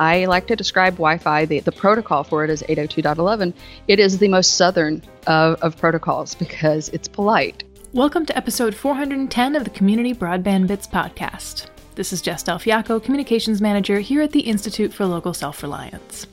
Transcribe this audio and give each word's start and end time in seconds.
I 0.00 0.24
like 0.24 0.46
to 0.46 0.56
describe 0.56 0.94
Wi 0.94 1.18
Fi, 1.18 1.44
the, 1.44 1.60
the 1.60 1.72
protocol 1.72 2.24
for 2.24 2.42
it 2.42 2.48
is 2.48 2.62
802.11. 2.62 3.52
It 3.86 4.00
is 4.00 4.16
the 4.16 4.28
most 4.28 4.56
southern 4.56 5.02
of, 5.26 5.60
of 5.60 5.76
protocols 5.76 6.34
because 6.34 6.88
it's 6.88 7.06
polite. 7.06 7.64
Welcome 7.92 8.24
to 8.24 8.34
episode 8.34 8.74
410 8.74 9.56
of 9.56 9.64
the 9.64 9.68
Community 9.68 10.14
Broadband 10.14 10.68
Bits 10.68 10.86
podcast. 10.86 11.66
This 11.96 12.14
is 12.14 12.22
Jess 12.22 12.42
Del 12.42 12.58
Fiacco, 12.58 12.98
Communications 12.98 13.60
Manager 13.60 14.00
here 14.00 14.22
at 14.22 14.32
the 14.32 14.40
Institute 14.40 14.90
for 14.90 15.04
Local 15.04 15.34
Self 15.34 15.62
Reliance. 15.62 16.26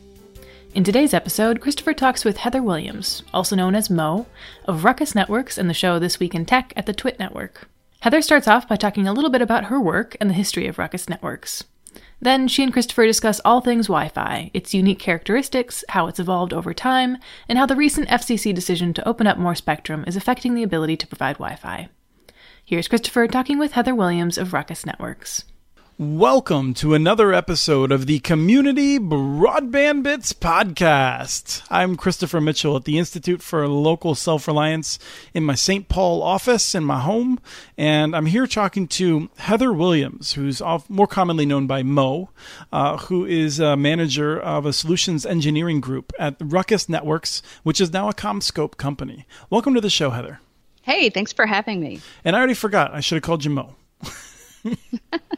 In 0.74 0.86
today's 0.86 1.14
episode, 1.14 1.60
Christopher 1.60 1.94
talks 1.94 2.24
with 2.24 2.38
Heather 2.38 2.64
Williams, 2.64 3.22
also 3.34 3.58
known 3.58 3.76
as 3.76 3.90
Mo, 3.90 4.28
of 4.64 4.86
Ruckus 4.86 5.14
Networks 5.14 5.58
and 5.58 5.70
the 5.70 5.74
show 5.74 6.00
This 6.00 6.22
Week 6.22 6.34
in 6.34 6.46
Tech 6.46 6.72
at 6.78 6.86
the 6.86 6.94
Twit 6.94 7.20
Network. 7.20 7.68
Heather 8.00 8.22
starts 8.22 8.48
off 8.48 8.66
by 8.66 8.78
talking 8.78 9.10
a 9.10 9.14
little 9.14 9.30
bit 9.30 9.42
about 9.42 9.66
her 9.66 9.82
work 9.82 10.16
and 10.22 10.30
the 10.30 10.36
history 10.36 10.68
of 10.68 10.80
Ruckus 10.80 11.10
Networks. 11.10 11.66
Then 12.20 12.48
she 12.48 12.64
and 12.64 12.74
Christopher 12.74 13.06
discuss 13.06 13.40
all 13.46 13.62
things 13.62 13.88
Wi 13.88 14.10
Fi, 14.10 14.50
its 14.54 14.74
unique 14.74 15.00
characteristics, 15.00 15.84
how 15.90 16.08
it's 16.08 16.20
evolved 16.20 16.54
over 16.54 16.74
time, 16.74 17.18
and 17.48 17.58
how 17.58 17.66
the 17.66 17.76
recent 17.76 18.10
FCC 18.10 18.54
decision 18.54 18.94
to 18.94 19.08
open 19.08 19.28
up 19.28 19.38
more 19.38 19.56
spectrum 19.56 20.04
is 20.08 20.16
affecting 20.16 20.56
the 20.56 20.64
ability 20.64 20.98
to 20.98 21.08
provide 21.08 21.38
Wi 21.38 21.56
Fi. 21.56 21.90
Here's 22.66 22.88
Christopher 22.88 23.28
talking 23.28 23.60
with 23.60 23.74
Heather 23.74 23.96
Williams 23.96 24.38
of 24.38 24.52
Ruckus 24.52 24.86
Networks. 24.86 25.44
Welcome 26.00 26.76
to 26.76 26.94
another 26.94 27.34
episode 27.34 27.92
of 27.92 28.06
the 28.06 28.20
Community 28.20 29.00
Broadband 29.00 30.04
Bits 30.04 30.32
podcast. 30.32 31.64
I'm 31.72 31.98
Christopher 31.98 32.40
Mitchell 32.40 32.76
at 32.76 32.86
the 32.86 33.00
Institute 33.00 33.42
for 33.42 33.68
Local 33.68 34.14
Self 34.14 34.46
Reliance 34.46 35.00
in 35.34 35.44
my 35.44 35.56
St. 35.56 35.90
Paul 35.90 36.22
office 36.22 36.76
in 36.76 36.84
my 36.84 37.00
home, 37.00 37.40
and 37.80 38.16
I'm 38.16 38.28
here 38.28 38.46
talking 38.46 38.88
to 38.90 39.32
Heather 39.38 39.74
Williams, 39.74 40.34
who's 40.34 40.62
more 40.88 41.08
commonly 41.08 41.48
known 41.48 41.66
by 41.66 41.82
Mo, 41.82 42.30
uh, 42.72 42.98
who 42.98 43.26
is 43.26 43.60
a 43.60 43.76
manager 43.76 44.40
of 44.40 44.68
a 44.68 44.74
solutions 44.74 45.26
engineering 45.26 45.82
group 45.82 46.14
at 46.20 46.36
Ruckus 46.40 46.88
Networks, 46.88 47.42
which 47.64 47.82
is 47.82 47.92
now 47.92 48.08
a 48.08 48.14
CommScope 48.14 48.78
company. 48.78 49.26
Welcome 49.50 49.74
to 49.74 49.82
the 49.82 49.90
show, 49.90 50.12
Heather. 50.12 50.42
Hey, 50.84 51.10
thanks 51.10 51.34
for 51.34 51.48
having 51.48 51.80
me. 51.80 52.02
And 52.24 52.36
I 52.36 52.38
already 52.38 52.54
forgot, 52.54 52.94
I 52.94 53.00
should 53.00 53.16
have 53.16 53.24
called 53.24 53.44
you 53.44 53.50
Mo. 53.50 53.76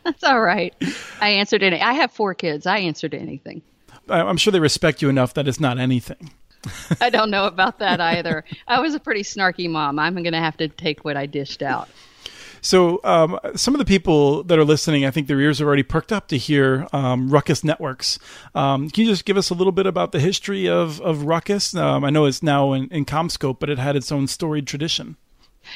That's 0.03 0.23
all 0.23 0.41
right. 0.41 0.73
I 1.21 1.29
answered 1.29 1.63
any. 1.63 1.81
I 1.81 1.93
have 1.93 2.11
four 2.11 2.33
kids. 2.33 2.65
I 2.65 2.79
answered 2.79 3.13
anything. 3.13 3.61
I'm 4.09 4.37
sure 4.37 4.51
they 4.51 4.59
respect 4.59 5.01
you 5.01 5.09
enough 5.09 5.33
that 5.35 5.47
it's 5.47 5.59
not 5.59 5.77
anything. 5.77 6.31
I 7.01 7.09
don't 7.09 7.29
know 7.29 7.45
about 7.45 7.79
that 7.79 8.01
either. 8.01 8.43
I 8.67 8.79
was 8.81 8.93
a 8.93 8.99
pretty 8.99 9.21
snarky 9.21 9.69
mom. 9.69 9.99
I'm 9.99 10.15
going 10.15 10.33
to 10.33 10.39
have 10.39 10.57
to 10.57 10.67
take 10.67 11.05
what 11.05 11.15
I 11.15 11.25
dished 11.25 11.61
out. 11.61 11.89
So, 12.61 12.99
um, 13.05 13.39
some 13.55 13.73
of 13.73 13.79
the 13.79 13.85
people 13.85 14.43
that 14.43 14.59
are 14.59 14.65
listening, 14.65 15.05
I 15.05 15.11
think 15.11 15.27
their 15.27 15.39
ears 15.39 15.61
are 15.61 15.65
already 15.65 15.83
perked 15.83 16.11
up 16.11 16.27
to 16.27 16.37
hear 16.37 16.87
um, 16.91 17.29
Ruckus 17.29 17.63
Networks. 17.63 18.19
Um, 18.53 18.89
can 18.89 19.05
you 19.05 19.11
just 19.11 19.23
give 19.23 19.37
us 19.37 19.49
a 19.49 19.53
little 19.53 19.71
bit 19.71 19.85
about 19.85 20.11
the 20.11 20.19
history 20.19 20.67
of, 20.67 20.99
of 20.99 21.23
Ruckus? 21.23 21.73
Um, 21.73 22.03
I 22.03 22.09
know 22.09 22.25
it's 22.25 22.43
now 22.43 22.73
in, 22.73 22.89
in 22.89 23.05
CommScope, 23.05 23.59
but 23.59 23.69
it 23.69 23.79
had 23.79 23.95
its 23.95 24.11
own 24.11 24.27
storied 24.27 24.67
tradition. 24.67 25.15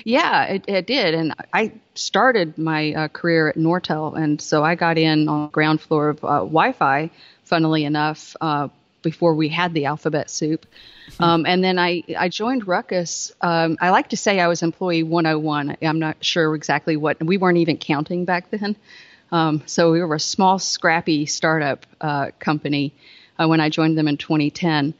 Yeah, 0.04 0.46
it, 0.46 0.66
it 0.68 0.88
did. 0.88 1.14
And 1.14 1.34
I 1.54 1.72
started 1.96 2.58
my 2.58 2.94
uh, 2.94 3.08
career 3.10 3.50
at 3.50 3.56
Nortel. 3.56 4.18
And 4.18 4.42
so 4.42 4.64
I 4.64 4.76
got 4.76 4.98
in 4.98 5.28
on 5.28 5.44
the 5.44 5.52
ground 5.52 5.82
floor 5.82 6.10
of 6.10 6.24
uh, 6.24 6.40
Wi 6.40 6.74
Fi, 6.74 7.12
funnily 7.44 7.86
enough, 7.86 8.36
uh, 8.42 8.70
before 9.02 9.36
we 9.36 9.50
had 9.50 9.74
the 9.74 9.86
alphabet 9.86 10.30
soup. 10.30 10.66
Hmm. 11.18 11.24
Um, 11.24 11.46
and 11.46 11.64
then 11.64 11.78
I, 11.78 12.04
I 12.18 12.30
joined 12.30 12.68
Ruckus. 12.68 13.34
Um, 13.42 13.78
I 13.82 13.90
like 13.90 14.10
to 14.10 14.18
say 14.18 14.40
I 14.40 14.48
was 14.48 14.64
employee 14.64 15.04
101. 15.04 15.78
I'm 15.82 16.00
not 16.00 16.24
sure 16.24 16.56
exactly 16.56 16.98
what, 16.98 17.22
we 17.22 17.38
weren't 17.38 17.58
even 17.58 17.78
counting 17.78 18.26
back 18.26 18.50
then. 18.50 18.76
Um, 19.32 19.64
so 19.66 19.92
we 19.92 20.02
were 20.02 20.16
a 20.16 20.20
small, 20.20 20.60
scrappy 20.60 21.26
startup 21.26 21.86
uh, 22.00 22.32
company 22.40 22.94
uh, 23.38 23.48
when 23.48 23.60
I 23.60 23.70
joined 23.70 23.98
them 23.98 24.08
in 24.08 24.18
2010. 24.18 24.94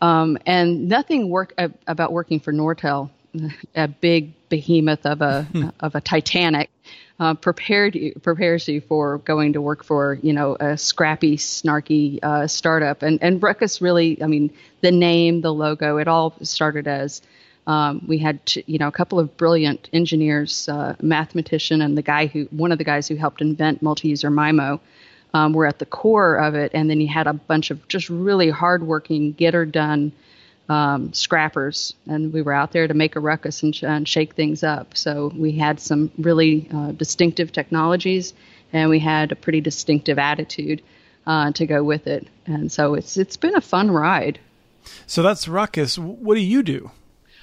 Um, 0.00 0.38
and 0.46 0.88
nothing 0.88 1.28
work, 1.28 1.54
uh, 1.58 1.68
about 1.86 2.12
working 2.12 2.38
for 2.38 2.52
Nortel 2.52 3.10
a 3.74 3.88
big 3.88 4.32
behemoth 4.48 5.04
of 5.06 5.20
a 5.22 5.42
hmm. 5.44 5.68
of 5.80 5.94
a 5.94 6.00
Titanic 6.00 6.70
uh, 7.20 7.34
prepared 7.34 7.94
you, 7.94 8.14
prepares 8.22 8.68
you 8.68 8.80
for 8.80 9.18
going 9.18 9.52
to 9.52 9.60
work 9.60 9.82
for 9.84 10.18
you 10.22 10.32
know 10.32 10.56
a 10.60 10.76
scrappy, 10.76 11.36
snarky 11.36 12.18
uh, 12.22 12.46
startup. 12.46 13.02
And 13.02 13.22
and 13.22 13.42
Ruckus 13.42 13.80
really, 13.80 14.22
I 14.22 14.26
mean, 14.26 14.52
the 14.80 14.92
name, 14.92 15.40
the 15.40 15.52
logo, 15.52 15.98
it 15.98 16.08
all 16.08 16.34
started 16.42 16.86
as 16.86 17.20
um, 17.66 18.04
we 18.06 18.18
had 18.18 18.40
you 18.66 18.78
know 18.78 18.88
a 18.88 18.92
couple 18.92 19.18
of 19.18 19.36
brilliant 19.36 19.88
engineers, 19.92 20.68
uh, 20.68 20.94
mathematician, 21.00 21.82
and 21.82 21.98
the 21.98 22.02
guy 22.02 22.26
who 22.26 22.44
one 22.50 22.72
of 22.72 22.78
the 22.78 22.84
guys 22.84 23.08
who 23.08 23.16
helped 23.16 23.40
invent 23.40 23.82
multi-user 23.82 24.30
MIMO. 24.30 24.80
Um, 25.34 25.52
were 25.52 25.66
at 25.66 25.78
the 25.78 25.84
core 25.84 26.36
of 26.36 26.54
it, 26.54 26.70
and 26.72 26.88
then 26.88 27.02
you 27.02 27.06
had 27.06 27.26
a 27.26 27.34
bunch 27.34 27.70
of 27.70 27.86
just 27.86 28.08
really 28.08 28.48
hardworking, 28.48 29.32
get 29.32 29.52
her 29.52 29.66
done 29.66 30.10
um, 30.68 31.12
scrappers, 31.12 31.94
and 32.06 32.32
we 32.32 32.42
were 32.42 32.52
out 32.52 32.72
there 32.72 32.86
to 32.86 32.94
make 32.94 33.16
a 33.16 33.20
ruckus 33.20 33.62
and, 33.62 33.74
sh- 33.74 33.84
and 33.84 34.06
shake 34.06 34.34
things 34.34 34.62
up. 34.62 34.96
So 34.96 35.32
we 35.34 35.52
had 35.52 35.80
some 35.80 36.10
really 36.18 36.68
uh, 36.72 36.92
distinctive 36.92 37.52
technologies, 37.52 38.34
and 38.72 38.90
we 38.90 38.98
had 38.98 39.32
a 39.32 39.36
pretty 39.36 39.60
distinctive 39.60 40.18
attitude 40.18 40.82
uh, 41.26 41.52
to 41.52 41.66
go 41.66 41.82
with 41.82 42.06
it. 42.06 42.26
And 42.46 42.70
so 42.70 42.94
it's 42.94 43.16
it's 43.16 43.36
been 43.36 43.56
a 43.56 43.60
fun 43.60 43.90
ride. 43.90 44.38
So 45.06 45.22
that's 45.22 45.48
ruckus. 45.48 45.98
What 45.98 46.34
do 46.34 46.40
you 46.40 46.62
do? 46.62 46.90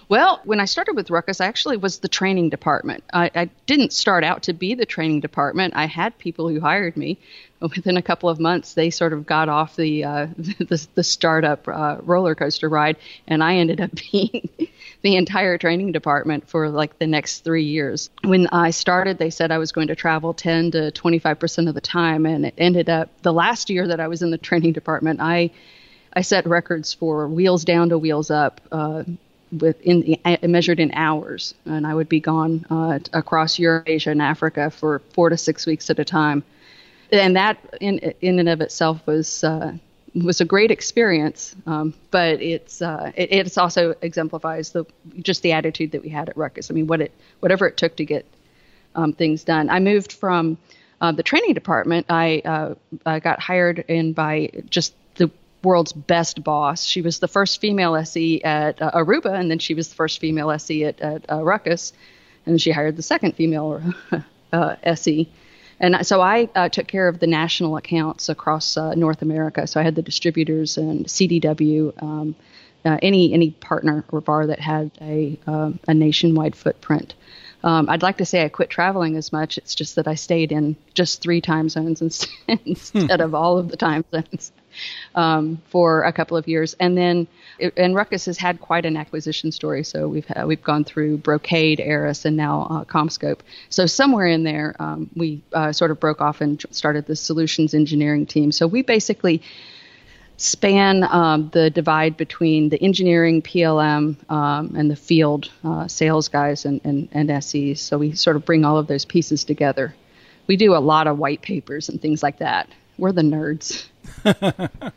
Well, 0.08 0.40
when 0.44 0.60
I 0.60 0.66
started 0.66 0.96
with 0.96 1.10
Ruckus, 1.10 1.42
I 1.42 1.48
actually 1.48 1.78
was 1.78 2.00
the 2.00 2.08
training 2.08 2.50
department. 2.50 3.04
I, 3.12 3.32
I, 3.34 3.50
didn't 3.66 3.92
start 3.92 4.24
out 4.24 4.44
to 4.44 4.54
be 4.54 4.76
the 4.76 4.86
training 4.86 5.22
department. 5.22 5.76
I 5.76 5.86
had 5.86 6.18
people 6.20 6.48
who 6.48 6.60
hired 6.60 6.96
me. 6.96 7.18
Within 7.62 7.98
a 7.98 8.02
couple 8.02 8.30
of 8.30 8.40
months, 8.40 8.74
they 8.74 8.92
sort 8.92 9.14
of 9.14 9.26
got 9.26 9.50
off 9.50 9.76
the 9.76 10.04
uh, 10.04 10.28
the, 10.38 10.88
the, 10.94 11.04
startup 11.04 11.68
uh, 11.68 11.98
roller 12.04 12.36
coaster 12.36 12.70
ride, 12.70 12.98
and 13.28 13.44
I 13.44 13.56
ended 13.56 13.82
up 13.82 13.92
being 14.12 14.50
the 15.02 15.16
entire 15.16 15.58
training 15.58 15.94
department 15.94 16.48
for 16.48 16.70
like 16.70 17.00
the 17.00 17.08
next 17.08 17.40
three 17.40 17.64
years. 17.64 18.12
When 18.24 18.48
I 18.48 18.70
started, 18.70 19.18
they 19.18 19.32
said 19.32 19.52
I 19.52 19.58
was 19.58 19.72
going 19.72 19.88
to 19.88 19.96
travel 19.96 20.34
10 20.34 20.72
to 20.72 20.92
25 20.92 21.40
percent 21.40 21.68
of 21.68 21.74
the 21.74 21.82
time, 21.82 22.28
and 22.28 22.46
it 22.46 22.54
ended 22.58 22.90
up 22.90 23.10
the 23.24 23.34
last 23.34 23.70
year 23.70 23.88
that 23.88 24.02
I 24.02 24.10
was 24.10 24.22
in 24.22 24.30
the 24.30 24.38
training 24.38 24.74
department, 24.74 25.22
I 25.22 25.50
I 26.14 26.22
set 26.22 26.46
records 26.46 26.94
for 26.94 27.28
wheels 27.28 27.66
down 27.66 27.90
to 27.90 27.98
wheels 27.98 28.30
up. 28.30 28.62
Uh, 28.72 29.04
with 29.60 29.80
in, 29.82 30.18
measured 30.44 30.80
in 30.80 30.92
hours, 30.94 31.54
and 31.66 31.86
I 31.86 31.94
would 31.94 32.10
be 32.10 32.20
gone 32.20 32.66
uh, 32.70 33.00
across 33.14 33.60
Europe, 33.60 33.84
Asia, 33.88 34.12
and 34.12 34.22
Africa 34.22 34.70
for 34.70 35.00
four 35.14 35.30
to 35.30 35.38
six 35.38 35.66
weeks 35.66 35.90
at 35.90 36.00
a 36.00 36.06
time. 36.06 36.44
And 37.12 37.36
that, 37.36 37.58
in 37.82 38.00
in 38.22 38.40
and 38.40 38.50
of 38.50 38.62
itself, 38.62 39.06
was 39.06 39.44
uh, 39.44 39.74
was 40.16 40.42
a 40.42 40.46
great 40.46 40.72
experience. 40.72 41.56
Um, 41.66 41.94
but 42.12 42.42
it's 42.42 42.82
uh, 42.82 43.12
it, 43.16 43.32
it's 43.32 43.58
also 43.58 43.96
exemplifies 44.02 44.72
the 44.72 44.86
just 45.22 45.42
the 45.42 45.52
attitude 45.52 45.92
that 45.92 46.02
we 46.02 46.10
had 46.10 46.30
at 46.30 46.38
Ruckus. 46.38 46.72
I 46.72 46.74
mean, 46.74 46.88
what 46.88 47.02
it 47.02 47.12
whatever 47.40 47.68
it 47.68 47.78
took 47.78 47.96
to 47.98 48.06
get 48.06 48.26
um, 48.96 49.14
things 49.14 49.44
done. 49.44 49.70
I 49.70 49.80
moved 49.80 50.14
from 50.14 50.58
uh, 51.02 51.12
the 51.12 51.24
training 51.24 51.54
department. 51.54 52.08
I 52.10 52.42
uh, 52.46 52.76
I 53.06 53.20
got 53.20 53.40
hired 53.40 53.80
in 53.80 54.14
by 54.14 54.50
just 54.70 54.96
world's 55.66 55.92
best 55.92 56.44
boss. 56.44 56.86
She 56.86 57.02
was 57.02 57.20
the 57.20 57.28
first 57.28 57.59
female 57.59 57.96
SE 57.98 58.44
at 58.44 58.81
uh, 58.81 58.92
Aruba, 58.92 59.38
and 59.38 59.52
then 59.52 59.59
she 59.59 59.74
was 59.74 59.90
the 59.90 59.96
first 59.96 60.20
female 60.20 60.52
SE 60.52 60.86
at, 60.86 61.02
at 61.02 61.30
uh, 61.30 61.44
Ruckus, 61.44 61.92
and 62.46 62.62
she 62.62 62.72
hired 62.72 62.96
the 62.96 63.02
second 63.02 63.36
female 63.36 63.81
uh, 64.54 64.75
SE. 64.84 65.30
And 65.80 66.08
so 66.08 66.22
I 66.22 66.48
uh, 66.56 66.70
took 66.70 66.88
care 66.88 67.09
of 67.09 67.20
the 67.20 67.28
national 67.28 67.75
accounts 67.75 68.30
across 68.30 68.78
uh, 68.78 68.94
North 68.94 69.22
America. 69.22 69.68
So 69.68 69.80
I 69.80 69.84
had 69.84 69.96
the 69.96 70.02
distributors 70.02 70.78
and 70.78 71.06
CDW, 71.06 72.02
um, 72.02 72.36
uh, 72.86 72.98
any 73.02 73.34
any 73.34 73.52
partner 73.52 74.06
or 74.09 74.22
bar 74.22 74.48
that 74.48 74.59
had 74.59 74.92
a 75.02 75.38
um, 75.48 75.80
a 75.88 75.94
nationwide 75.94 76.56
footprint. 76.56 77.16
Um, 77.64 77.90
I'd 77.90 78.04
like 78.04 78.18
to 78.18 78.25
say 78.25 78.45
I 78.45 78.50
quit 78.50 78.69
traveling 78.69 79.18
as 79.18 79.34
much. 79.34 79.57
It's 79.57 79.74
just 79.74 79.95
that 79.95 80.07
I 80.07 80.13
stayed 80.13 80.51
in 80.51 80.75
just 80.94 81.22
three 81.22 81.42
time 81.42 81.68
zones 81.68 82.01
instead, 82.01 82.30
instead 82.66 83.22
of 83.22 83.34
all 83.34 83.57
of 83.57 83.69
the 83.69 83.78
time 83.78 84.06
zones 84.12 84.51
um, 85.16 85.62
for 85.69 86.04
a 86.04 86.13
couple 86.13 86.38
of 86.38 86.48
years, 86.48 86.75
and 86.80 86.98
then 86.98 87.27
and 87.77 87.95
Ruckus 87.95 88.25
has 88.25 88.38
had 88.38 88.60
quite 88.60 88.86
an 88.86 88.98
acquisition 88.98 89.51
story. 89.51 89.83
So 89.83 90.07
we've 90.07 90.25
had, 90.25 90.45
we've 90.45 90.63
gone 90.63 90.83
through 90.83 91.18
Brocade, 91.18 91.80
Arris, 91.80 92.25
and 92.25 92.36
now 92.36 92.68
uh, 92.69 92.83
CommScope. 92.83 93.39
So 93.69 93.86
somewhere 93.86 94.27
in 94.27 94.44
there, 94.44 94.75
um, 94.80 95.10
we 95.16 95.42
uh, 95.54 95.72
sort 95.72 95.92
of 95.92 96.00
broke 96.00 96.22
off 96.22 96.42
and 96.42 96.63
started 96.72 97.06
the 97.06 97.16
solutions 97.16 97.74
engineering 97.74 98.25
team. 98.25 98.51
So 98.51 98.68
we 98.68 98.81
basically 98.81 99.42
span 100.38 101.04
um, 101.04 101.50
the 101.54 101.69
divide 101.69 102.18
between 102.18 102.69
the 102.69 102.81
engineering, 102.81 103.42
PLM, 103.42 104.30
um, 104.30 104.75
and 104.75 104.92
the 104.92 104.95
field 104.95 105.50
uh, 105.63 105.88
sales 105.88 106.27
guys 106.27 106.66
and, 106.66 106.81
and, 106.83 107.07
and 107.13 107.44
SEs. 107.44 107.81
So 107.81 107.98
we 107.98 108.13
sort 108.13 108.36
of 108.36 108.45
bring 108.45 108.66
all 108.66 108.77
of 108.77 108.88
those 108.88 109.06
pieces 109.06 109.44
together. 109.45 109.95
We 110.48 110.57
do 110.57 110.75
a 110.75 110.77
lot 110.77 111.07
of 111.07 111.18
white 111.18 111.42
papers 111.42 111.89
and 111.89 112.01
things 112.01 112.22
like 112.22 112.39
that. 112.39 112.68
We're 112.97 113.12
the 113.12 113.21
nerds. 113.21 113.86
I 114.25 114.92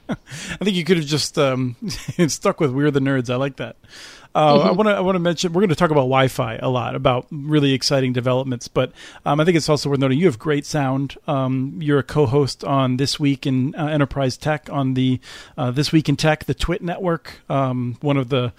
think 0.65 0.77
you 0.77 0.85
could 0.85 0.99
have 0.99 1.07
just 1.07 1.39
um, 1.39 1.77
stuck 2.29 2.61
with 2.61 2.73
"We're 2.73 2.91
the 2.91 3.01
Nerds." 3.01 3.31
I 3.31 3.37
like 3.37 3.57
that. 3.57 3.77
Uh, 4.39 4.57
mm-hmm. 4.57 4.69
I 4.69 4.71
want 4.71 4.89
to 4.89 4.95
I 4.95 5.01
want 5.01 5.17
to 5.17 5.21
mention 5.21 5.53
we're 5.53 5.63
going 5.63 5.71
to 5.71 5.75
talk 5.75 5.91
about 5.91 6.03
Wi-Fi 6.03 6.59
a 6.63 6.69
lot 6.69 6.95
about 6.95 7.27
really 7.33 7.73
exciting 7.73 8.13
developments, 8.13 8.69
but 8.69 8.93
um, 9.27 9.41
I 9.41 9.45
think 9.45 9.57
it's 9.57 9.69
also 9.69 9.91
worth 9.91 9.99
noting 9.99 10.21
you 10.21 10.27
have 10.27 10.39
great 10.39 10.65
sound. 10.65 11.17
Um, 11.27 11.77
you're 11.83 11.99
a 11.99 12.05
co-host 12.05 12.63
on 12.63 12.99
This 12.99 13.19
Week 13.19 13.49
in 13.49 13.75
uh, 13.75 13.87
Enterprise 13.87 14.37
Tech 14.37 14.71
on 14.71 14.95
the 14.95 15.19
uh, 15.57 15.73
This 15.73 15.91
Week 15.91 16.09
in 16.09 16.15
Tech, 16.15 16.45
the 16.45 16.55
Twit 16.55 16.83
Network. 16.83 17.41
Um, 17.51 17.97
one 18.01 18.17
of 18.17 18.29
the, 18.29 18.53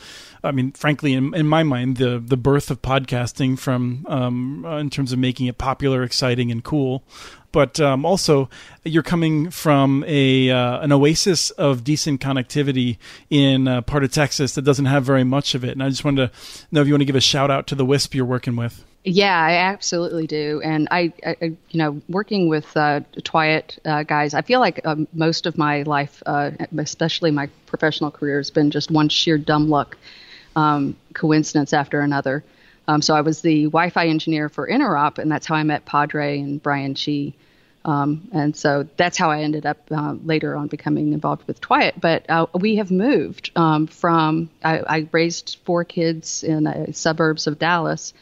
I 0.44 0.52
mean, 0.52 0.74
frankly, 0.74 1.14
in, 1.14 1.34
in, 1.34 1.48
my 1.48 1.64
mind, 1.64 1.96
the 1.96 2.20
the 2.20 2.36
birth 2.36 2.70
of 2.70 2.82
podcasting 2.82 3.58
from 3.58 4.06
um, 4.10 4.66
in 4.66 4.90
terms 4.90 5.14
of 5.14 5.20
making 5.20 5.46
it 5.48 5.58
popular, 5.58 6.04
exciting, 6.04 6.52
and 6.52 6.62
cool 6.62 7.06
but 7.52 7.80
um, 7.80 8.06
also 8.06 8.50
you're 8.84 9.04
coming 9.04 9.50
from 9.50 10.04
a 10.08 10.50
uh, 10.50 10.80
an 10.80 10.92
oasis 10.92 11.52
of 11.52 11.84
decent 11.84 12.22
connectivity 12.22 12.98
in 13.30 13.68
a 13.68 13.82
part 13.82 14.04
of 14.04 14.12
Texas 14.12 14.54
that 14.56 14.62
doesn't 14.62 14.86
have 14.86 15.04
very 15.04 15.24
much 15.24 15.56
of 15.56 15.64
it. 15.64 15.69
And 15.74 15.84
I 15.84 15.90
just 15.90 16.04
wanted 16.04 16.32
to 16.32 16.40
know 16.72 16.82
if 16.82 16.88
you 16.88 16.94
want 16.94 17.02
to 17.02 17.06
give 17.06 17.16
a 17.16 17.22
shout 17.22 17.52
out 17.52 17.68
to 17.68 17.76
the 17.76 17.86
WISP 17.86 18.16
you're 18.16 18.26
working 18.26 18.56
with. 18.56 18.84
Yeah, 19.06 19.38
I 19.40 19.54
absolutely 19.54 20.28
do. 20.28 20.62
And 20.64 20.88
I, 20.92 21.14
I 21.26 21.36
you 21.70 21.80
know, 21.80 22.02
working 22.10 22.50
with 22.50 22.76
uh, 22.76 23.02
Twit 23.24 23.80
uh, 23.86 24.04
guys, 24.04 24.34
I 24.34 24.42
feel 24.42 24.60
like 24.60 24.86
um, 24.86 25.08
most 25.14 25.46
of 25.46 25.58
my 25.58 25.84
life, 25.84 26.22
uh, 26.26 26.52
especially 26.78 27.32
my 27.32 27.50
professional 27.66 28.12
career, 28.12 28.38
has 28.38 28.52
been 28.52 28.72
just 28.72 28.92
one 28.92 29.08
sheer 29.08 29.38
dumb 29.38 29.70
luck 29.70 29.98
um, 30.56 30.98
coincidence 31.14 31.72
after 31.72 32.02
another. 32.02 32.44
Um, 32.90 33.02
so 33.02 33.16
I 33.16 33.22
was 33.22 33.42
the 33.42 33.66
Wi-Fi 33.66 34.08
engineer 34.08 34.50
for 34.50 34.68
Interop, 34.68 35.18
and 35.18 35.32
that's 35.32 35.46
how 35.46 35.56
I 35.56 35.64
met 35.64 35.86
Padre 35.86 36.40
and 36.40 36.62
Brian 36.62 36.96
Chee. 36.96 37.36
Um, 37.90 38.30
and 38.32 38.56
so 38.56 38.88
that's 38.98 39.18
how 39.18 39.32
I 39.32 39.42
ended 39.42 39.66
up 39.66 39.80
uh, 39.90 40.14
later 40.24 40.56
on 40.56 40.68
becoming 40.68 41.12
involved 41.12 41.48
with 41.48 41.60
Twit. 41.60 42.00
But 42.00 42.30
uh, 42.30 42.46
we 42.54 42.76
have 42.76 42.92
moved 42.92 43.50
um, 43.56 43.88
from, 43.88 44.52
I, 44.64 44.80
I, 44.80 45.08
raised 45.12 45.58
four 45.66 45.84
kids 45.86 46.44
in 46.44 46.66
the 46.66 46.94
suburbs 46.94 47.48
of 47.48 47.58
Dallas. 47.58 48.14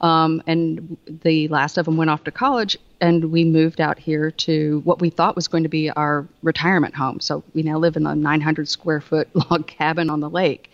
Um, 0.00 0.42
and 0.48 0.96
the 1.06 1.46
last 1.46 1.78
of 1.78 1.84
them 1.84 1.96
went 1.96 2.10
off 2.10 2.24
to 2.24 2.32
college, 2.32 2.76
and 3.00 3.26
we 3.30 3.44
moved 3.44 3.80
out 3.80 4.00
here 4.00 4.32
to 4.32 4.80
what 4.84 5.00
we 5.00 5.10
thought 5.10 5.36
was 5.36 5.46
going 5.46 5.62
to 5.62 5.68
be 5.68 5.90
our 5.90 6.26
retirement 6.42 6.96
home. 6.96 7.20
So 7.20 7.44
we 7.54 7.62
now 7.62 7.78
live 7.78 7.94
in 7.96 8.06
a 8.06 8.16
900 8.16 8.68
square 8.68 9.00
foot 9.00 9.28
log 9.50 9.68
cabin 9.68 10.10
on 10.10 10.18
the 10.18 10.28
lake. 10.28 10.72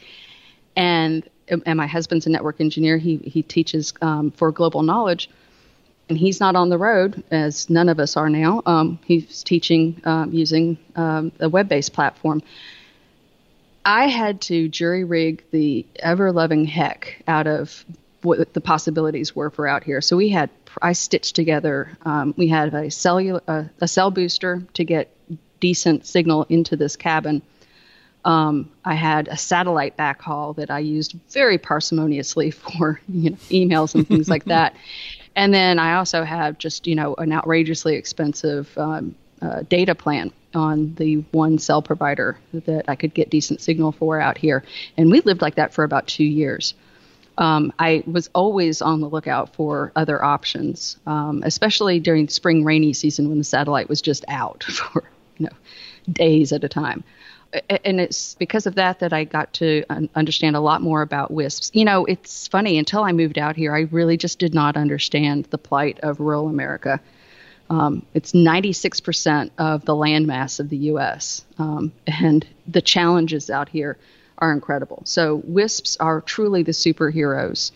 And 0.76 1.28
and 1.66 1.76
my 1.76 1.86
husband's 1.86 2.26
a 2.26 2.30
network 2.30 2.58
engineer. 2.60 2.96
He 2.96 3.16
he 3.18 3.42
teaches 3.42 3.92
um, 4.00 4.30
for 4.30 4.50
Global 4.50 4.82
Knowledge, 4.82 5.28
and 6.10 6.18
he's 6.18 6.40
not 6.40 6.56
on 6.56 6.68
the 6.68 6.76
road 6.76 7.22
as 7.30 7.70
none 7.70 7.88
of 7.88 8.00
us 8.00 8.16
are 8.16 8.28
now. 8.28 8.62
Um, 8.66 8.98
he's 9.04 9.42
teaching 9.42 10.02
um, 10.04 10.32
using 10.32 10.76
um, 10.96 11.32
a 11.40 11.48
web-based 11.48 11.92
platform. 11.92 12.42
I 13.84 14.08
had 14.08 14.42
to 14.42 14.68
jury 14.68 15.04
rig 15.04 15.42
the 15.52 15.86
ever-loving 16.00 16.66
heck 16.66 17.22
out 17.26 17.46
of 17.46 17.84
what 18.22 18.52
the 18.52 18.60
possibilities 18.60 19.34
were 19.34 19.48
for 19.48 19.66
out 19.66 19.84
here. 19.84 20.02
So 20.02 20.16
we 20.16 20.28
had 20.28 20.50
I 20.82 20.92
stitched 20.92 21.34
together. 21.34 21.96
Um, 22.04 22.34
we 22.36 22.48
had 22.48 22.74
a 22.74 22.90
cellular 22.90 23.40
uh, 23.48 23.64
a 23.80 23.88
cell 23.88 24.10
booster 24.10 24.62
to 24.74 24.84
get 24.84 25.14
decent 25.60 26.06
signal 26.06 26.44
into 26.48 26.76
this 26.76 26.96
cabin 26.96 27.42
um, 28.24 28.70
I 28.84 28.94
had 28.94 29.28
a 29.28 29.36
satellite 29.36 29.96
backhaul 29.96 30.54
that 30.56 30.70
I 30.70 30.80
used 30.80 31.14
very 31.30 31.58
parsimoniously 31.58 32.52
for 32.54 33.00
you 33.08 33.30
know, 33.30 33.36
emails 33.48 33.94
and 33.94 34.06
things 34.06 34.28
like 34.28 34.44
that. 34.46 34.74
And 35.36 35.54
then 35.54 35.78
I 35.78 35.94
also 35.94 36.24
have 36.24 36.58
just 36.58 36.86
you 36.86 36.94
know 36.94 37.14
an 37.14 37.32
outrageously 37.32 37.94
expensive 37.96 38.76
um, 38.76 39.14
uh, 39.42 39.62
data 39.68 39.94
plan 39.94 40.32
on 40.54 40.94
the 40.94 41.16
one 41.30 41.58
cell 41.58 41.80
provider 41.80 42.38
that 42.52 42.84
I 42.88 42.96
could 42.96 43.14
get 43.14 43.30
decent 43.30 43.60
signal 43.60 43.92
for 43.92 44.20
out 44.20 44.36
here. 44.36 44.64
And 44.96 45.10
we 45.10 45.20
lived 45.20 45.42
like 45.42 45.54
that 45.54 45.72
for 45.72 45.84
about 45.84 46.08
two 46.08 46.24
years. 46.24 46.74
Um, 47.38 47.72
I 47.78 48.02
was 48.06 48.28
always 48.34 48.82
on 48.82 49.00
the 49.00 49.08
lookout 49.08 49.54
for 49.54 49.92
other 49.96 50.22
options, 50.22 50.98
um, 51.06 51.42
especially 51.44 52.00
during 52.00 52.28
spring 52.28 52.64
rainy 52.64 52.92
season 52.92 53.28
when 53.28 53.38
the 53.38 53.44
satellite 53.44 53.88
was 53.88 54.02
just 54.02 54.24
out 54.28 54.64
for 54.68 55.04
you 55.38 55.46
know 55.46 55.56
days 56.12 56.52
at 56.52 56.64
a 56.64 56.68
time 56.68 57.04
and 57.84 58.00
it's 58.00 58.34
because 58.34 58.66
of 58.66 58.76
that 58.76 59.00
that 59.00 59.12
I 59.12 59.24
got 59.24 59.52
to 59.54 59.84
understand 60.14 60.56
a 60.56 60.60
lot 60.60 60.82
more 60.82 61.02
about 61.02 61.32
WISPs. 61.32 61.70
You 61.74 61.84
know, 61.84 62.04
it's 62.04 62.46
funny, 62.46 62.78
until 62.78 63.02
I 63.02 63.12
moved 63.12 63.38
out 63.38 63.56
here, 63.56 63.74
I 63.74 63.80
really 63.90 64.16
just 64.16 64.38
did 64.38 64.54
not 64.54 64.76
understand 64.76 65.46
the 65.46 65.58
plight 65.58 65.98
of 66.00 66.20
rural 66.20 66.48
America. 66.48 67.00
Um, 67.68 68.04
it's 68.14 68.32
96% 68.32 69.50
of 69.58 69.84
the 69.84 69.94
landmass 69.94 70.60
of 70.60 70.68
the 70.68 70.76
U.S., 70.76 71.44
um, 71.58 71.92
and 72.06 72.46
the 72.66 72.82
challenges 72.82 73.48
out 73.50 73.68
here 73.68 73.96
are 74.38 74.52
incredible. 74.52 75.02
So, 75.04 75.38
WISPs 75.48 75.96
are 76.00 76.20
truly 76.20 76.62
the 76.62 76.72
superheroes 76.72 77.72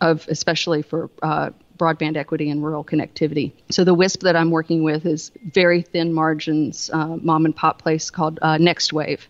of, 0.00 0.26
especially 0.28 0.82
for 0.82 1.10
uh, 1.22 1.50
broadband 1.76 2.16
equity 2.16 2.50
and 2.50 2.64
rural 2.64 2.84
connectivity. 2.84 3.52
So 3.70 3.84
the 3.84 3.94
WISP 3.94 4.20
that 4.20 4.36
I'm 4.36 4.50
working 4.50 4.82
with 4.82 5.06
is 5.06 5.30
very 5.44 5.82
thin 5.82 6.12
margins, 6.12 6.90
uh, 6.92 7.16
mom 7.16 7.44
and 7.44 7.54
pop 7.54 7.82
place 7.82 8.10
called 8.10 8.38
uh, 8.42 8.56
NextWave. 8.56 9.20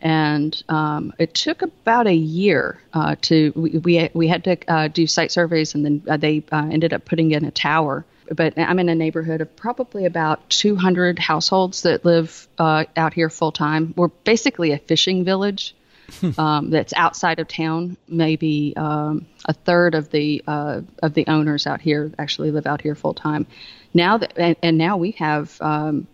And 0.00 0.62
um, 0.68 1.14
it 1.18 1.32
took 1.32 1.62
about 1.62 2.06
a 2.06 2.14
year 2.14 2.78
uh, 2.92 3.16
to 3.22 3.52
we, 3.56 3.78
we, 3.78 4.10
we 4.12 4.28
had 4.28 4.44
to 4.44 4.58
uh, 4.68 4.88
do 4.88 5.06
site 5.06 5.32
surveys, 5.32 5.74
and 5.74 5.84
then 5.84 6.02
uh, 6.08 6.18
they 6.18 6.44
uh, 6.52 6.68
ended 6.70 6.92
up 6.92 7.06
putting 7.06 7.30
in 7.30 7.44
a 7.44 7.50
tower. 7.50 8.04
But 8.30 8.58
I'm 8.58 8.78
in 8.78 8.88
a 8.88 8.94
neighborhood 8.94 9.40
of 9.40 9.54
probably 9.56 10.04
about 10.04 10.48
200 10.50 11.18
households 11.18 11.82
that 11.82 12.04
live 12.04 12.48
out 12.58 13.14
here 13.14 13.28
full 13.28 13.52
time. 13.52 13.92
We're 13.96 14.08
basically 14.08 14.72
a 14.72 14.78
fishing 14.78 15.24
village. 15.24 15.74
um, 16.38 16.70
that's 16.70 16.92
outside 16.94 17.38
of 17.38 17.48
town. 17.48 17.96
Maybe 18.08 18.74
um, 18.76 19.26
a 19.46 19.52
third 19.52 19.94
of 19.94 20.10
the 20.10 20.42
uh, 20.46 20.82
of 21.02 21.14
the 21.14 21.26
owners 21.26 21.66
out 21.66 21.80
here 21.80 22.12
actually 22.18 22.50
live 22.50 22.66
out 22.66 22.80
here 22.80 22.94
full 22.94 23.14
time. 23.14 23.46
Now 23.92 24.18
that 24.18 24.32
and, 24.36 24.56
and, 24.62 24.78
now 24.78 24.96
we 24.96 25.12
have 25.12 25.60
um, 25.60 26.06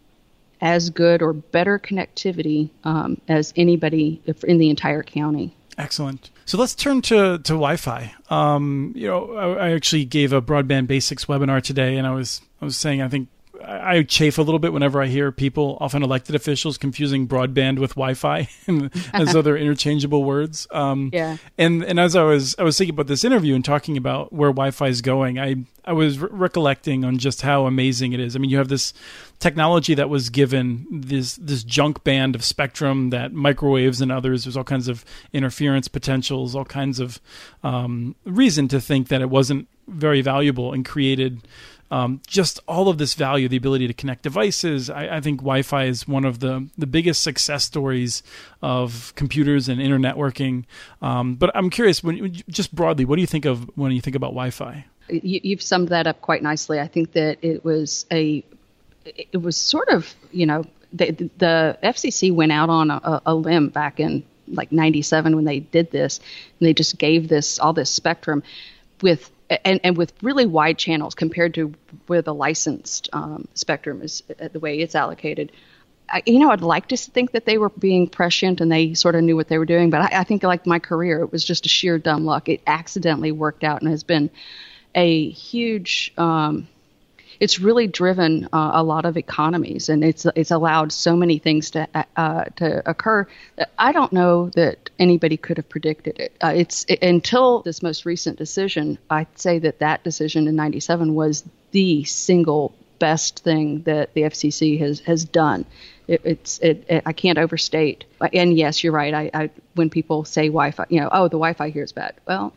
as 0.60 0.90
good 0.90 1.22
or 1.22 1.32
better 1.32 1.78
connectivity 1.78 2.70
um, 2.84 3.20
as 3.28 3.52
anybody 3.56 4.20
in 4.44 4.58
the 4.58 4.70
entire 4.70 5.02
county. 5.02 5.54
Excellent. 5.78 6.30
So 6.44 6.58
let's 6.58 6.74
turn 6.74 7.00
to, 7.02 7.38
to 7.38 7.52
Wi-Fi. 7.52 8.12
Um, 8.28 8.92
you 8.94 9.06
know, 9.06 9.34
I, 9.34 9.68
I, 9.68 9.70
actually 9.70 10.04
gave 10.04 10.32
a 10.32 10.42
broadband 10.42 10.88
basics 10.88 11.24
webinar 11.24 11.62
today, 11.62 11.96
and 11.96 12.06
I 12.06 12.10
was 12.10 12.42
I 12.60 12.64
was 12.64 12.76
saying 12.76 13.00
I 13.00 13.08
think 13.08 13.28
I 13.64 14.02
chafe 14.02 14.38
a 14.38 14.42
little 14.42 14.58
bit 14.58 14.72
whenever 14.72 15.02
I 15.02 15.06
hear 15.06 15.30
people, 15.32 15.76
often 15.80 16.02
elected 16.02 16.34
officials, 16.34 16.78
confusing 16.78 17.28
broadband 17.28 17.78
with 17.78 17.90
Wi-Fi 17.94 18.48
as 19.12 19.32
though 19.32 19.42
they're 19.42 19.56
interchangeable 19.58 20.24
words. 20.24 20.66
Um, 20.70 21.10
yeah. 21.12 21.36
And 21.58 21.82
and 21.84 22.00
as 22.00 22.16
I 22.16 22.22
was 22.22 22.54
I 22.58 22.62
was 22.62 22.78
thinking 22.78 22.94
about 22.94 23.06
this 23.06 23.24
interview 23.24 23.54
and 23.54 23.64
talking 23.64 23.96
about 23.96 24.32
where 24.32 24.50
Wi-Fi 24.50 24.88
is 24.88 25.02
going, 25.02 25.38
I 25.38 25.56
I 25.84 25.92
was 25.92 26.18
re- 26.18 26.28
recollecting 26.30 27.04
on 27.04 27.18
just 27.18 27.42
how 27.42 27.66
amazing 27.66 28.12
it 28.12 28.20
is. 28.20 28.36
I 28.36 28.38
mean, 28.38 28.50
you 28.50 28.58
have 28.58 28.68
this 28.68 28.92
technology 29.38 29.94
that 29.94 30.08
was 30.08 30.30
given 30.30 30.86
this 30.90 31.36
this 31.36 31.64
junk 31.64 32.04
band 32.04 32.34
of 32.34 32.44
spectrum 32.44 33.10
that 33.10 33.32
microwaves 33.32 34.00
and 34.00 34.12
others. 34.12 34.44
There's 34.44 34.56
all 34.56 34.64
kinds 34.64 34.88
of 34.88 35.04
interference 35.32 35.88
potentials, 35.88 36.54
all 36.54 36.64
kinds 36.64 37.00
of 37.00 37.20
um, 37.62 38.14
reason 38.24 38.68
to 38.68 38.80
think 38.80 39.08
that 39.08 39.20
it 39.20 39.30
wasn't 39.30 39.68
very 39.88 40.20
valuable 40.22 40.72
and 40.72 40.84
created 40.84 41.40
um, 41.90 42.20
just 42.26 42.60
all 42.68 42.88
of 42.88 42.98
this 42.98 43.14
value, 43.14 43.48
the 43.48 43.56
ability 43.56 43.86
to 43.86 43.94
connect 43.94 44.22
devices. 44.22 44.90
I, 44.90 45.16
I, 45.16 45.20
think 45.20 45.40
Wi-Fi 45.40 45.84
is 45.84 46.06
one 46.06 46.24
of 46.24 46.40
the 46.40 46.68
the 46.78 46.86
biggest 46.86 47.22
success 47.22 47.64
stories 47.64 48.22
of 48.62 49.12
computers 49.16 49.68
and 49.68 49.80
internet 49.80 50.10
networking. 50.10 50.64
Um, 51.02 51.34
but 51.34 51.50
I'm 51.54 51.70
curious, 51.70 52.02
when 52.02 52.32
just 52.48 52.74
broadly, 52.74 53.04
what 53.04 53.16
do 53.16 53.20
you 53.20 53.26
think 53.26 53.44
of 53.44 53.70
when 53.76 53.92
you 53.92 54.00
think 54.00 54.16
about 54.16 54.28
Wi-Fi? 54.28 54.84
You, 55.08 55.56
have 55.56 55.62
summed 55.62 55.88
that 55.88 56.06
up 56.06 56.20
quite 56.20 56.42
nicely. 56.42 56.78
I 56.78 56.86
think 56.86 57.12
that 57.12 57.38
it 57.42 57.64
was 57.64 58.06
a 58.12 58.44
it 59.04 59.42
was 59.42 59.56
sort 59.56 59.88
of 59.88 60.14
you 60.30 60.46
know 60.46 60.64
the, 60.92 61.30
the 61.38 61.78
FCC 61.82 62.32
went 62.32 62.52
out 62.52 62.70
on 62.70 62.90
a, 62.90 63.22
a 63.26 63.34
limb 63.34 63.68
back 63.68 63.98
in 63.98 64.24
like 64.48 64.72
97 64.72 65.36
when 65.36 65.44
they 65.44 65.60
did 65.60 65.90
this 65.92 66.18
and 66.58 66.66
they 66.66 66.74
just 66.74 66.98
gave 66.98 67.28
this 67.28 67.58
all 67.60 67.72
this 67.72 67.90
spectrum 67.90 68.42
with 69.00 69.30
and, 69.50 69.80
and 69.82 69.96
with 69.96 70.12
really 70.22 70.46
wide 70.46 70.78
channels 70.78 71.14
compared 71.14 71.54
to 71.54 71.74
where 72.06 72.22
the 72.22 72.34
licensed 72.34 73.08
um, 73.12 73.48
spectrum 73.54 74.02
is 74.02 74.22
uh, 74.40 74.48
the 74.48 74.60
way 74.60 74.78
it's 74.78 74.94
allocated. 74.94 75.52
I, 76.08 76.22
you 76.26 76.38
know, 76.38 76.50
I'd 76.50 76.60
like 76.60 76.88
to 76.88 76.96
think 76.96 77.32
that 77.32 77.44
they 77.44 77.58
were 77.58 77.68
being 77.68 78.08
prescient 78.08 78.60
and 78.60 78.70
they 78.70 78.94
sort 78.94 79.14
of 79.14 79.22
knew 79.22 79.36
what 79.36 79.48
they 79.48 79.58
were 79.58 79.64
doing, 79.64 79.90
but 79.90 80.12
I, 80.12 80.20
I 80.20 80.24
think, 80.24 80.42
like 80.42 80.66
my 80.66 80.78
career, 80.78 81.20
it 81.20 81.32
was 81.32 81.44
just 81.44 81.66
a 81.66 81.68
sheer 81.68 81.98
dumb 81.98 82.24
luck. 82.24 82.48
It 82.48 82.62
accidentally 82.66 83.32
worked 83.32 83.64
out 83.64 83.82
and 83.82 83.90
has 83.90 84.02
been 84.02 84.30
a 84.94 85.28
huge 85.30 86.12
um, 86.16 86.68
it's 87.38 87.60
really 87.60 87.86
driven 87.86 88.48
uh, 88.52 88.72
a 88.74 88.82
lot 88.82 89.04
of 89.04 89.16
economies, 89.16 89.88
and 89.88 90.02
it's 90.02 90.26
it's 90.34 90.50
allowed 90.50 90.92
so 90.92 91.16
many 91.16 91.38
things 91.38 91.70
to 91.72 91.88
uh, 92.16 92.44
to 92.56 92.88
occur. 92.88 93.26
I 93.78 93.92
don't 93.92 94.12
know 94.12 94.50
that 94.50 94.90
anybody 94.98 95.36
could 95.36 95.56
have 95.56 95.68
predicted 95.68 96.18
it. 96.18 96.32
Uh, 96.42 96.52
it's 96.56 96.84
it, 96.88 97.02
until 97.02 97.62
this 97.62 97.82
most 97.82 98.04
recent 98.04 98.38
decision. 98.38 98.98
I'd 99.08 99.38
say 99.38 99.58
that 99.60 99.78
that 99.78 100.02
decision 100.04 100.48
in 100.48 100.56
'97 100.56 101.14
was 101.14 101.44
the 101.70 102.04
single 102.04 102.74
best 102.98 103.38
thing 103.38 103.82
that 103.82 104.12
the 104.14 104.22
FCC 104.22 104.78
has 104.80 105.00
has 105.00 105.24
done 105.24 105.64
it, 106.10 106.22
it's 106.24 106.58
it, 106.58 106.84
it, 106.88 107.02
I 107.06 107.12
can't 107.12 107.38
overstate. 107.38 108.04
And 108.32 108.56
yes, 108.56 108.82
you're 108.82 108.92
right. 108.92 109.14
I, 109.14 109.30
I 109.32 109.50
when 109.74 109.90
people 109.90 110.24
say 110.24 110.48
Wi-Fi, 110.48 110.86
you 110.88 111.00
know, 111.00 111.08
oh, 111.10 111.24
the 111.24 111.38
Wi-Fi 111.38 111.70
here 111.70 111.84
is 111.84 111.92
bad. 111.92 112.14
Well, 112.26 112.52